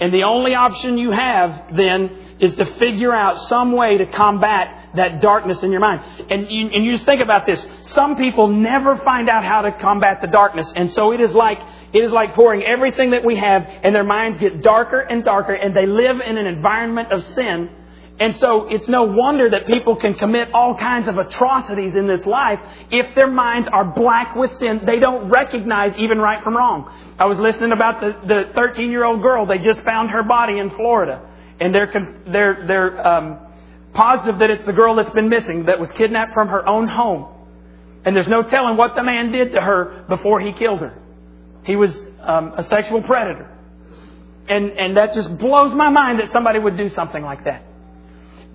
And 0.00 0.12
the 0.12 0.24
only 0.24 0.54
option 0.54 0.98
you 0.98 1.10
have 1.10 1.74
then 1.74 2.36
is 2.38 2.54
to 2.56 2.66
figure 2.78 3.14
out 3.14 3.38
some 3.38 3.72
way 3.72 3.96
to 3.96 4.06
combat 4.06 4.90
that 4.96 5.22
darkness 5.22 5.62
in 5.62 5.70
your 5.70 5.80
mind. 5.80 6.02
And 6.30 6.50
you, 6.50 6.68
and 6.68 6.84
you 6.84 6.92
just 6.92 7.06
think 7.06 7.22
about 7.22 7.46
this. 7.46 7.64
Some 7.84 8.16
people 8.16 8.48
never 8.48 8.96
find 8.98 9.30
out 9.30 9.44
how 9.44 9.62
to 9.62 9.72
combat 9.72 10.20
the 10.20 10.26
darkness. 10.26 10.70
And 10.76 10.90
so 10.90 11.12
it 11.12 11.20
is 11.20 11.32
like, 11.34 11.58
it 11.94 12.00
is 12.00 12.12
like 12.12 12.34
pouring 12.34 12.62
everything 12.62 13.12
that 13.12 13.24
we 13.24 13.36
have 13.36 13.66
and 13.66 13.94
their 13.94 14.04
minds 14.04 14.36
get 14.36 14.62
darker 14.62 15.00
and 15.00 15.24
darker 15.24 15.54
and 15.54 15.74
they 15.74 15.86
live 15.86 16.16
in 16.20 16.36
an 16.36 16.46
environment 16.46 17.10
of 17.12 17.24
sin. 17.24 17.70
And 18.18 18.34
so 18.36 18.68
it's 18.68 18.88
no 18.88 19.02
wonder 19.02 19.50
that 19.50 19.66
people 19.66 19.96
can 19.96 20.14
commit 20.14 20.48
all 20.54 20.74
kinds 20.74 21.06
of 21.06 21.18
atrocities 21.18 21.94
in 21.94 22.06
this 22.06 22.24
life 22.24 22.60
if 22.90 23.14
their 23.14 23.26
minds 23.26 23.68
are 23.70 23.84
black 23.84 24.34
with 24.34 24.56
sin. 24.56 24.80
They 24.86 24.98
don't 24.98 25.28
recognize 25.28 25.94
even 25.98 26.18
right 26.18 26.42
from 26.42 26.56
wrong. 26.56 26.90
I 27.18 27.26
was 27.26 27.38
listening 27.38 27.72
about 27.72 28.00
the, 28.00 28.16
the 28.26 28.54
13 28.54 28.90
year 28.90 29.04
old 29.04 29.20
girl. 29.20 29.44
They 29.44 29.58
just 29.58 29.82
found 29.82 30.10
her 30.10 30.22
body 30.22 30.58
in 30.58 30.70
Florida 30.70 31.20
and 31.60 31.74
they're 31.74 31.92
they're 32.26 32.64
they're 32.66 33.06
um, 33.06 33.38
positive 33.94 34.38
that 34.40 34.50
it's 34.50 34.64
the 34.64 34.72
girl 34.72 34.96
that's 34.96 35.10
been 35.10 35.28
missing 35.28 35.66
that 35.66 35.78
was 35.78 35.90
kidnapped 35.92 36.34
from 36.34 36.48
her 36.48 36.66
own 36.68 36.88
home, 36.88 37.26
and 38.04 38.14
there's 38.14 38.28
no 38.28 38.42
telling 38.42 38.76
what 38.76 38.94
the 38.94 39.02
man 39.02 39.32
did 39.32 39.52
to 39.52 39.60
her 39.60 40.04
before 40.08 40.40
he 40.40 40.52
killed 40.52 40.80
her. 40.80 40.98
He 41.64 41.76
was 41.76 41.96
um, 42.22 42.52
a 42.56 42.62
sexual 42.62 43.02
predator, 43.02 43.50
and 44.48 44.70
and 44.72 44.96
that 44.96 45.14
just 45.14 45.36
blows 45.38 45.74
my 45.74 45.90
mind 45.90 46.20
that 46.20 46.30
somebody 46.30 46.58
would 46.58 46.76
do 46.76 46.88
something 46.90 47.22
like 47.22 47.44
that. 47.44 47.62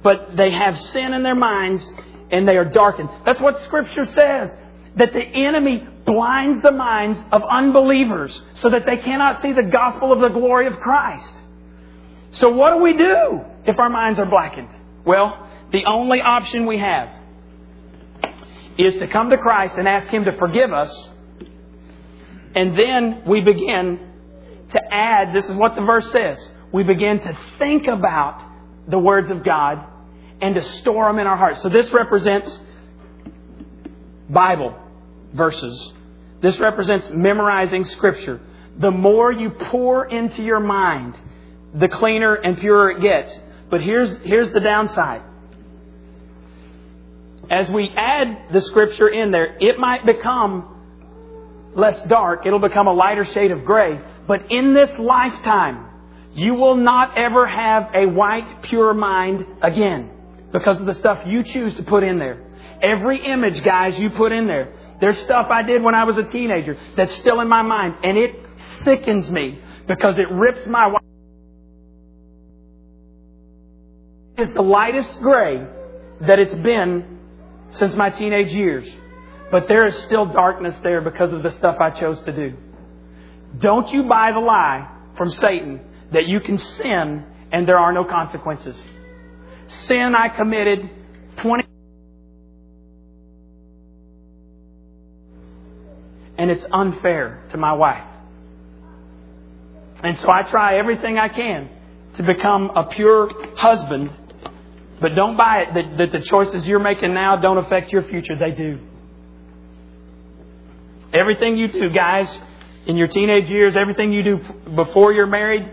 But 0.04 0.36
they 0.36 0.52
have 0.52 0.80
sin 0.80 1.14
in 1.14 1.24
their 1.24 1.36
minds, 1.36 1.90
and 2.32 2.48
they 2.48 2.58
are 2.58 2.66
darkened. 2.66 3.10
That's 3.26 3.40
what 3.40 3.62
Scripture 3.64 4.06
says. 4.06 4.50
That 4.96 5.14
the 5.14 5.22
enemy 5.22 5.88
blinds 6.06 6.62
the 6.62 6.72
minds 6.72 7.20
of 7.32 7.44
unbelievers 7.44 8.42
so 8.56 8.70
that 8.70 8.86
they 8.86 8.98
cannot 8.98 9.42
see 9.42 9.54
the 9.54 9.70
gospel 9.72 10.12
of 10.12 10.20
the 10.20 10.30
glory 10.30 10.68
of 10.68 10.78
Christ. 10.78 11.34
So 12.32 12.50
what 12.50 12.76
do 12.76 12.82
we 12.82 12.98
do 12.98 13.42
if 13.66 13.78
our 13.80 13.90
minds 13.90 14.20
are 14.20 14.26
blackened? 14.26 14.70
Well, 15.06 15.48
the 15.72 15.86
only 15.86 16.22
option 16.22 16.66
we 16.66 16.80
have 16.80 17.10
is 18.78 18.98
to 18.98 19.08
come 19.08 19.30
to 19.30 19.38
Christ 19.38 19.76
and 19.78 19.88
ask 19.88 20.10
Him 20.10 20.26
to 20.26 20.34
forgive 20.34 20.74
us. 20.74 21.10
And 22.56 22.78
then 22.78 23.24
we 23.28 23.42
begin 23.42 24.00
to 24.72 24.94
add, 24.94 25.34
this 25.36 25.46
is 25.46 25.54
what 25.54 25.76
the 25.76 25.82
verse 25.82 26.12
says, 26.12 26.50
we 26.74 26.84
begin 26.84 27.20
to 27.20 27.38
think 27.60 27.88
about 27.88 28.44
the 28.88 29.00
words 29.00 29.30
of 29.30 29.44
God 29.44 29.86
and 30.42 30.56
to 30.56 30.64
store 30.64 31.08
them 31.08 31.20
in 31.20 31.28
our 31.28 31.38
hearts. 31.38 31.62
So 31.62 31.70
this 31.70 31.92
represents 31.92 32.60
Bible 34.30 34.76
verses. 35.34 35.94
This 36.42 36.60
represents 36.60 37.10
memorizing 37.12 37.86
Scripture. 37.86 38.42
The 38.78 38.92
more 38.92 39.32
you 39.32 39.52
pour 39.52 40.06
into 40.06 40.44
your 40.44 40.60
mind, 40.60 41.18
the 41.74 41.88
cleaner 41.88 42.34
and 42.34 42.58
purer 42.58 42.92
it 42.92 43.02
gets. 43.02 43.38
But 43.70 43.82
here's, 43.82 44.18
here's 44.24 44.52
the 44.52 44.60
downside. 44.60 45.22
As 47.50 47.70
we 47.70 47.90
add 47.96 48.54
the 48.54 48.62
scripture 48.62 49.10
in 49.10 49.32
there, 49.32 49.58
it 49.60 49.78
might 49.78 50.06
become 50.06 51.72
less 51.76 52.02
dark. 52.04 52.46
It'll 52.46 52.60
become 52.60 52.88
a 52.88 52.94
lighter 52.94 53.26
shade 53.26 53.52
of 53.52 53.66
gray. 53.66 54.00
But 54.26 54.52
in 54.52 54.74
this 54.74 54.98
lifetime, 54.98 55.86
you 56.34 56.54
will 56.54 56.76
not 56.76 57.18
ever 57.18 57.46
have 57.46 57.92
a 57.94 58.06
white, 58.06 58.64
pure 58.64 58.94
mind 58.94 59.46
again 59.62 60.10
because 60.52 60.80
of 60.80 60.86
the 60.86 60.94
stuff 60.96 61.24
you 61.26 61.44
choose 61.44 61.74
to 61.76 61.84
put 61.84 62.04
in 62.04 62.20
there. 62.20 62.42
Every 62.82 63.26
image, 63.26 63.64
guys, 63.64 64.00
you 64.00 64.10
put 64.10 64.32
in 64.32 64.48
there. 64.48 64.74
There's 65.00 65.18
stuff 65.20 65.48
I 65.50 65.64
did 65.64 65.82
when 65.82 65.96
I 65.96 66.04
was 66.04 66.18
a 66.18 66.24
teenager 66.24 66.78
that's 66.96 67.16
still 67.16 67.40
in 67.42 67.48
my 67.48 67.62
mind, 67.62 67.96
and 68.04 68.18
it 68.18 68.36
sickens 68.84 69.30
me 69.30 69.60
because 69.88 70.20
it 70.20 70.30
rips 70.32 70.66
my 70.68 70.96
It's 74.38 74.54
the 74.54 74.62
lightest 74.62 75.20
gray 75.20 75.68
that 76.22 76.40
it's 76.40 76.54
been 76.54 77.20
since 77.72 77.96
my 77.96 78.10
teenage 78.10 78.54
years. 78.54 78.90
But 79.52 79.68
there 79.68 79.86
is 79.86 79.96
still 80.04 80.26
darkness 80.26 80.76
there 80.82 81.02
because 81.02 81.32
of 81.34 81.44
the 81.44 81.52
stuff 81.52 81.78
I 81.80 81.90
chose 81.92 82.20
to 82.22 82.32
do. 82.32 82.58
Don't 83.60 83.92
you 83.92 84.04
buy 84.04 84.32
the 84.32 84.40
lie 84.40 84.90
from 85.16 85.30
Satan 85.30 85.82
that 86.12 86.26
you 86.26 86.40
can 86.40 86.58
sin 86.58 87.26
and 87.52 87.68
there 87.68 87.78
are 87.78 87.92
no 87.92 88.06
consequences. 88.06 88.78
Sin 89.82 90.16
I 90.16 90.30
committed 90.30 90.90
20 91.38 91.64
and 96.38 96.50
it's 96.52 96.66
unfair 96.72 97.44
to 97.52 97.58
my 97.58 97.74
wife. 97.74 98.04
And 100.04 100.18
so 100.18 100.32
I 100.32 100.44
try 100.44 100.78
everything 100.78 101.18
I 101.18 101.28
can 101.28 101.70
to 102.16 102.24
become 102.24 102.72
a 102.76 102.86
pure 102.86 103.30
husband 103.56 104.12
but 105.02 105.16
don't 105.16 105.36
buy 105.36 105.64
it 105.64 105.74
that, 105.74 105.98
that 105.98 106.12
the 106.12 106.24
choices 106.24 106.68
you're 106.68 106.80
making 106.80 107.16
now 107.16 107.36
don't 107.36 107.58
affect 107.58 107.92
your 107.92 108.04
future. 108.04 108.38
They 108.38 108.52
do. 108.52 108.80
Everything 111.12 111.58
you 111.58 111.68
do, 111.70 111.90
guys, 111.90 112.40
in 112.86 112.96
your 112.96 113.08
teenage 113.08 113.50
years, 113.50 113.76
everything 113.76 114.14
you 114.14 114.24
do 114.24 114.40
before 114.76 115.12
you're 115.12 115.26
married 115.26 115.70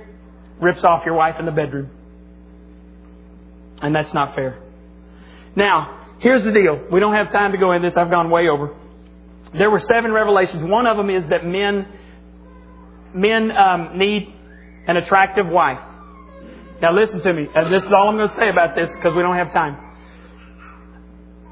rips 0.61 0.83
off 0.83 1.05
your 1.05 1.15
wife 1.15 1.37
in 1.39 1.45
the 1.45 1.53
bedroom. 1.53 1.91
And 3.81 3.95
that's 3.95 4.13
not 4.13 4.35
fair. 4.35 4.59
Now, 5.55 6.07
here's 6.19 6.43
the 6.43 6.53
deal. 6.53 6.87
We 6.91 7.01
don't 7.01 7.15
have 7.15 7.31
time 7.33 7.53
to 7.53 7.59
go 7.59 7.73
in 7.73 7.83
this. 7.83 7.97
I've 7.97 8.11
gone 8.11 8.31
way 8.31 8.49
over. 8.49 8.75
There 9.57 9.71
were 9.71 9.79
seven 9.79 10.13
revelations. 10.13 10.63
One 10.63 10.87
of 10.87 10.97
them 10.97 11.11
is 11.11 11.27
that 11.29 11.45
men 11.45 11.87
men 13.15 13.51
um, 13.51 13.99
need 13.99 14.35
an 14.87 14.97
attractive 14.97 15.47
wife. 15.47 15.81
Now 16.81 16.93
listen 16.93 17.21
to 17.21 17.33
me, 17.33 17.47
and 17.55 17.73
this 17.73 17.85
is 17.85 17.93
all 17.93 18.09
I'm 18.09 18.17
going 18.17 18.29
to 18.29 18.35
say 18.35 18.49
about 18.49 18.77
this 18.77 18.95
because 18.95 19.15
we 19.15 19.23
don't 19.23 19.37
have 19.37 19.53
time. 19.53 19.77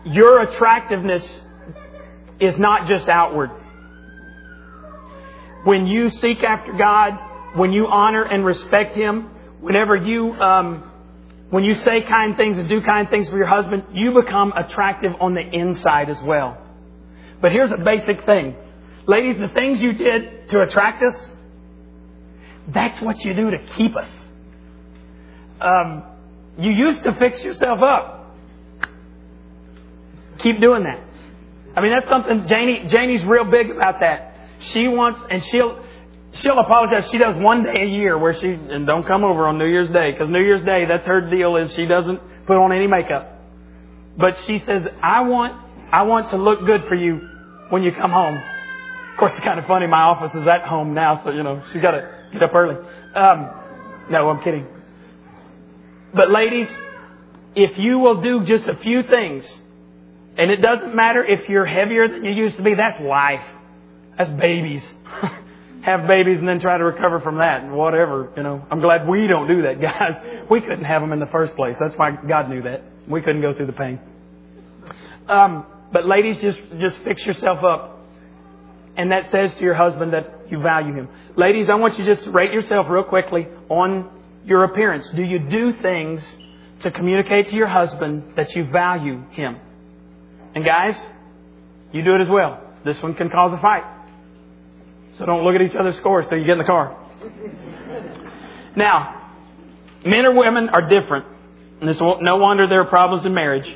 Your 0.05 0.43
attractiveness 0.43 1.41
is 2.39 2.59
not 2.59 2.87
just 2.87 3.09
outward. 3.09 3.51
When 5.65 5.87
you 5.87 6.11
seek 6.11 6.45
after 6.45 6.75
God, 6.75 7.19
when 7.57 7.73
you 7.73 7.87
honor 7.89 8.23
and 8.23 8.45
respect 8.45 8.95
Him, 8.95 9.31
whenever 9.61 9.97
you, 9.97 10.33
um, 10.35 10.93
when 11.51 11.63
you 11.65 11.75
say 11.75 12.03
kind 12.03 12.37
things 12.37 12.59
and 12.59 12.69
do 12.69 12.81
kind 12.83 13.09
things 13.09 13.29
for 13.29 13.37
your 13.37 13.47
husband, 13.47 13.85
you 13.93 14.13
become 14.21 14.53
attractive 14.53 15.13
on 15.21 15.35
the 15.35 15.41
inside 15.41 16.11
as 16.11 16.21
well. 16.23 16.59
But 17.41 17.53
here's 17.53 17.71
a 17.71 17.77
basic 17.77 18.25
thing. 18.25 18.57
Ladies, 19.07 19.39
the 19.39 19.49
things 19.55 19.81
you 19.81 19.93
did 19.93 20.49
to 20.49 20.63
attract 20.63 21.03
us, 21.03 21.31
that's 22.69 23.01
what 23.01 23.25
you 23.25 23.35
do 23.35 23.51
to 23.51 23.59
keep 23.77 23.97
us. 23.97 24.09
Um, 25.61 26.03
you 26.59 26.73
used 26.73 27.05
to 27.05 27.15
fix 27.15 27.43
yourself 27.45 27.81
up. 27.83 28.35
Keep 30.39 30.61
doing 30.61 30.83
that. 30.83 31.01
I 31.77 31.81
mean, 31.81 31.93
that's 31.93 32.09
something 32.09 32.47
Janie, 32.47 32.85
Janie's 32.87 33.25
real 33.25 33.45
big 33.45 33.71
about 33.71 34.01
that. 34.01 34.35
She 34.59 34.89
wants, 34.89 35.21
and 35.31 35.45
she'll, 35.45 35.85
she'll 36.43 36.59
apologize. 36.59 37.09
She 37.11 37.19
does 37.19 37.37
one 37.37 37.65
day 37.65 37.83
a 37.83 37.87
year 37.87 38.19
where 38.19 38.35
she, 38.35 38.47
and 38.47 38.87
don't 38.87 39.07
come 39.07 39.25
over 39.25 39.47
on 39.47 39.59
New 39.59 39.67
Year's 39.67 39.91
Day, 39.91 40.13
because 40.13 40.29
New 40.29 40.43
Year's 40.43 40.65
Day, 40.65 40.85
that's 40.87 41.07
her 41.07 41.31
deal 41.31 41.57
is 41.57 41.73
she 41.75 41.87
doesn't 41.87 42.21
put 42.47 42.57
on 42.57 42.73
any 42.73 42.87
makeup. 42.87 43.41
But 44.17 44.39
she 44.47 44.59
says, 44.59 44.83
I 45.03 45.23
want, 45.23 45.55
I 45.93 46.03
want 46.03 46.31
to 46.31 46.37
look 46.37 46.65
good 46.65 46.83
for 46.89 46.95
you 46.95 47.29
when 47.71 47.83
you 47.83 47.93
come 47.93 48.11
home. 48.11 48.37
Of 48.37 49.19
course, 49.19 49.33
it's 49.33 49.45
kind 49.45 49.59
of 49.59 49.67
funny. 49.67 49.87
My 49.87 50.03
office 50.03 50.35
is 50.35 50.47
at 50.47 50.67
home 50.67 50.95
now, 50.95 51.23
so, 51.25 51.31
you 51.31 51.43
know, 51.43 51.63
she's 51.73 51.83
got 51.83 51.93
to 51.93 52.29
get 52.33 52.43
up 52.43 52.55
early. 52.55 52.77
Um, 53.15 53.51
no, 54.11 54.29
I'm 54.31 54.43
kidding. 54.43 54.67
But 56.15 56.31
ladies, 56.31 56.69
if 57.55 57.79
you 57.79 57.99
will 57.99 58.21
do 58.21 58.45
just 58.45 58.67
a 58.69 58.77
few 58.77 59.03
things, 59.03 59.47
and 60.39 60.51
it 60.51 60.59
doesn't 60.61 60.95
matter 60.95 61.25
if 61.25 61.49
you're 61.49 61.65
heavier 61.65 62.09
than 62.09 62.25
you 62.25 62.31
used 62.31 62.57
to 62.59 62.63
be, 62.63 62.75
that's 62.75 63.01
life. 63.01 63.45
That's 64.19 64.31
babies. 64.31 64.83
have 65.87 66.09
babies 66.09 66.41
and 66.41 66.49
then 66.49 66.59
try 66.59 66.77
to 66.77 66.83
recover 66.83 67.21
from 67.21 67.39
that 67.39 67.63
and 67.63 67.73
whatever, 67.73 68.33
you 68.37 68.43
know. 68.43 68.67
I'm 68.73 68.81
glad 68.81 69.07
we 69.07 69.29
don't 69.29 69.47
do 69.47 69.63
that, 69.63 69.81
guys. 69.81 70.45
We 70.51 70.61
couldn't 70.61 70.85
have 70.85 71.01
them 71.01 71.13
in 71.13 71.21
the 71.21 71.29
first 71.29 71.55
place. 71.55 71.77
That's 71.79 71.95
why 71.95 72.11
God 72.27 72.51
knew 72.51 72.63
that. 72.63 72.83
We 73.07 73.23
couldn't 73.23 73.41
go 73.41 73.55
through 73.55 73.67
the 73.67 73.73
pain. 73.73 74.01
Um, 75.29 75.65
but 75.93 76.05
ladies, 76.05 76.39
just, 76.39 76.61
just 76.81 76.99
fix 77.05 77.25
yourself 77.25 77.63
up. 77.63 78.05
And 78.97 79.13
that 79.13 79.31
says 79.31 79.55
to 79.59 79.63
your 79.63 79.75
husband 79.75 80.13
that 80.13 80.51
you 80.51 80.61
value 80.61 80.93
him. 80.93 81.09
Ladies, 81.37 81.71
I 81.71 81.77
want 81.77 82.01
you 82.01 82.05
just 82.05 82.25
to 82.25 82.33
rate 82.33 82.53
yourself 82.53 82.87
real 82.91 83.05
quickly 83.05 83.47
on 83.69 84.11
your 84.45 84.65
appearance. 84.65 85.09
Do 85.11 85.23
you 85.23 85.39
do 85.39 85.73
things 85.73 86.21
to 86.81 86.91
communicate 86.91 87.49
to 87.49 87.57
your 87.57 87.69
husband 87.69 88.33
that 88.35 88.57
you 88.57 88.65
value 88.65 89.23
him? 89.31 89.61
And 90.53 90.65
guys, 90.65 90.99
you 91.93 92.03
do 92.03 92.17
it 92.17 92.23
as 92.23 92.29
well. 92.29 92.61
This 92.85 93.01
one 93.01 93.15
can 93.15 93.31
cause 93.31 93.53
a 93.53 93.59
fight. 93.59 93.85
So 95.17 95.25
don't 95.27 95.45
look 95.45 95.55
at 95.55 95.63
each 95.63 95.75
other's 95.75 95.97
scores 95.97 96.27
till 96.29 96.39
you 96.39 96.45
get 96.45 96.53
in 96.53 96.59
the 96.59 96.65
car. 96.65 96.97
Now, 98.77 99.33
men 100.05 100.27
or 100.27 100.35
women 100.35 100.69
are 100.69 100.87
different. 100.89 101.27
And 101.81 101.89
this 101.89 102.01
no 102.01 102.37
wonder 102.37 102.67
there 102.67 102.83
are 102.83 102.87
problems 102.87 103.25
in 103.25 103.35
marriage. 103.35 103.69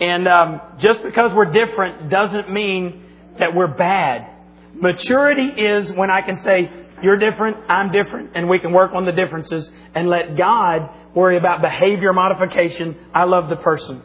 And 0.00 0.28
um, 0.28 0.60
just 0.78 1.02
because 1.02 1.32
we're 1.32 1.52
different 1.52 2.10
doesn't 2.10 2.52
mean 2.52 3.02
that 3.38 3.54
we're 3.54 3.68
bad. 3.68 4.28
Maturity 4.74 5.62
is 5.62 5.90
when 5.92 6.10
I 6.10 6.22
can 6.22 6.38
say, 6.40 6.70
you're 7.02 7.18
different, 7.18 7.56
I'm 7.68 7.92
different, 7.92 8.30
and 8.34 8.48
we 8.48 8.58
can 8.58 8.72
work 8.72 8.92
on 8.94 9.04
the 9.04 9.12
differences 9.12 9.70
and 9.94 10.08
let 10.08 10.36
God 10.36 10.90
worry 11.14 11.36
about 11.36 11.62
behavior 11.62 12.12
modification. 12.12 12.96
I 13.14 13.24
love 13.24 13.48
the 13.48 13.56
person. 13.56 14.02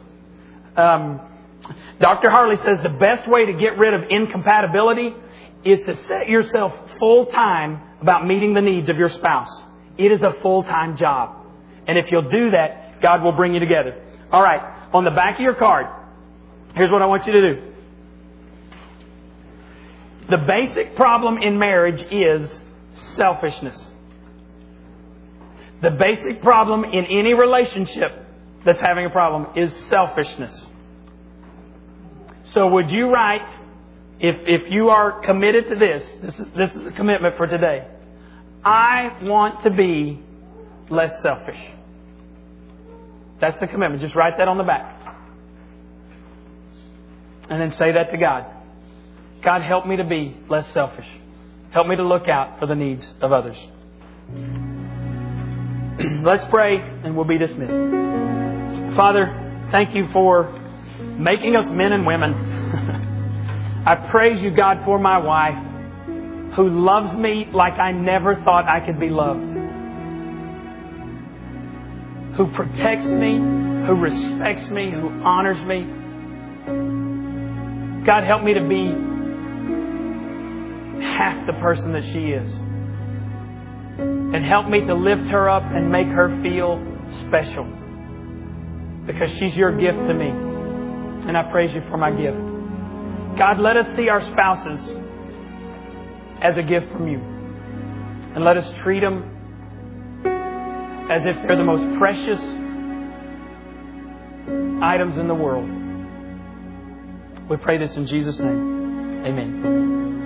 Um, 0.76 1.20
Dr. 1.98 2.30
Harley 2.30 2.56
says 2.56 2.78
the 2.82 2.96
best 2.98 3.28
way 3.28 3.46
to 3.46 3.52
get 3.52 3.78
rid 3.78 3.94
of 3.94 4.04
incompatibility 4.10 5.14
is 5.64 5.82
to 5.82 5.94
set 5.94 6.28
yourself 6.28 6.72
full 6.98 7.26
time 7.26 7.80
about 8.00 8.26
meeting 8.26 8.54
the 8.54 8.60
needs 8.60 8.88
of 8.90 8.96
your 8.96 9.08
spouse. 9.08 9.62
It 9.98 10.10
is 10.10 10.22
a 10.22 10.34
full 10.42 10.62
time 10.62 10.96
job. 10.96 11.46
And 11.86 11.98
if 11.98 12.10
you'll 12.10 12.30
do 12.30 12.50
that, 12.50 13.00
God 13.00 13.22
will 13.22 13.32
bring 13.32 13.54
you 13.54 13.60
together. 13.60 14.00
All 14.30 14.42
right. 14.42 14.60
On 14.92 15.04
the 15.04 15.10
back 15.10 15.36
of 15.36 15.40
your 15.40 15.54
card, 15.54 15.86
here's 16.74 16.90
what 16.90 17.02
I 17.02 17.06
want 17.06 17.26
you 17.26 17.32
to 17.32 17.54
do. 17.54 17.72
The 20.30 20.38
basic 20.38 20.96
problem 20.96 21.38
in 21.38 21.58
marriage 21.58 22.02
is 22.10 22.60
selfishness. 23.16 23.90
The 25.82 25.90
basic 25.90 26.42
problem 26.42 26.84
in 26.84 27.04
any 27.06 27.34
relationship 27.34 28.12
that's 28.64 28.80
having 28.80 29.04
a 29.04 29.10
problem 29.10 29.48
is 29.56 29.74
selfishness. 29.88 30.68
So 32.44 32.68
would 32.68 32.90
you 32.90 33.08
write, 33.10 33.42
if, 34.20 34.36
if 34.46 34.70
you 34.70 34.90
are 34.90 35.20
committed 35.20 35.68
to 35.68 35.74
this, 35.74 36.14
this 36.22 36.38
is, 36.38 36.48
this 36.56 36.70
is 36.70 36.86
a 36.86 36.92
commitment 36.92 37.36
for 37.36 37.46
today. 37.46 37.86
I 38.64 39.18
want 39.22 39.62
to 39.64 39.70
be 39.70 40.22
less 40.90 41.20
selfish. 41.22 41.58
That's 43.40 43.58
the 43.58 43.66
commitment. 43.66 44.00
Just 44.00 44.14
write 44.14 44.34
that 44.38 44.46
on 44.46 44.58
the 44.58 44.64
back. 44.64 45.00
And 47.50 47.60
then 47.60 47.72
say 47.72 47.92
that 47.92 48.12
to 48.12 48.16
God. 48.16 48.46
God, 49.42 49.62
help 49.62 49.86
me 49.86 49.96
to 49.96 50.04
be 50.04 50.36
less 50.48 50.72
selfish. 50.72 51.06
Help 51.72 51.88
me 51.88 51.96
to 51.96 52.06
look 52.06 52.28
out 52.28 52.60
for 52.60 52.66
the 52.66 52.76
needs 52.76 53.12
of 53.20 53.32
others. 53.32 53.56
Let's 56.24 56.44
pray 56.44 56.76
and 56.76 57.16
we'll 57.16 57.24
be 57.24 57.38
dismissed. 57.38 57.72
Father, 58.96 59.66
thank 59.72 59.94
you 59.94 60.06
for 60.12 60.52
making 61.18 61.56
us 61.56 61.66
men 61.66 61.92
and 61.92 62.06
women. 62.06 63.00
I 63.84 64.08
praise 64.10 64.42
you, 64.42 64.50
God, 64.50 64.84
for 64.84 64.98
my 64.98 65.18
wife 65.18 66.54
who 66.54 66.68
loves 66.68 67.14
me 67.14 67.48
like 67.52 67.74
I 67.74 67.92
never 67.92 68.36
thought 68.44 68.66
I 68.66 68.84
could 68.84 69.00
be 69.00 69.08
loved 69.08 69.52
who 72.36 72.46
protects 72.52 73.06
me, 73.06 73.36
who 73.36 73.94
respects 73.94 74.68
me, 74.70 74.90
who 74.90 75.08
honors 75.22 75.62
me. 75.64 75.84
God, 78.06 78.24
help 78.24 78.42
me 78.42 78.54
to 78.54 78.66
be 78.66 78.92
half 81.04 81.46
the 81.46 81.52
person 81.54 81.92
that 81.92 82.04
she 82.04 82.30
is. 82.30 82.50
And 83.98 84.46
help 84.46 84.66
me 84.68 84.80
to 84.86 84.94
lift 84.94 85.28
her 85.28 85.50
up 85.50 85.64
and 85.64 85.92
make 85.92 86.06
her 86.06 86.40
feel 86.42 86.82
special. 87.28 87.64
Because 89.06 89.30
she's 89.32 89.54
your 89.54 89.76
gift 89.78 89.98
to 90.08 90.14
me. 90.14 90.28
And 90.28 91.36
I 91.36 91.42
praise 91.50 91.74
you 91.74 91.82
for 91.90 91.98
my 91.98 92.10
gift. 92.10 92.51
God, 93.38 93.58
let 93.58 93.76
us 93.76 93.96
see 93.96 94.08
our 94.08 94.20
spouses 94.20 94.96
as 96.40 96.56
a 96.56 96.62
gift 96.62 96.90
from 96.92 97.08
you. 97.08 97.18
And 98.34 98.44
let 98.44 98.56
us 98.56 98.70
treat 98.82 99.00
them 99.00 99.28
as 101.10 101.24
if 101.24 101.36
they're 101.46 101.56
the 101.56 101.64
most 101.64 101.98
precious 101.98 102.40
items 104.82 105.16
in 105.16 105.28
the 105.28 105.34
world. 105.34 105.68
We 107.48 107.56
pray 107.56 107.78
this 107.78 107.96
in 107.96 108.06
Jesus' 108.06 108.38
name. 108.38 109.24
Amen. 109.24 110.21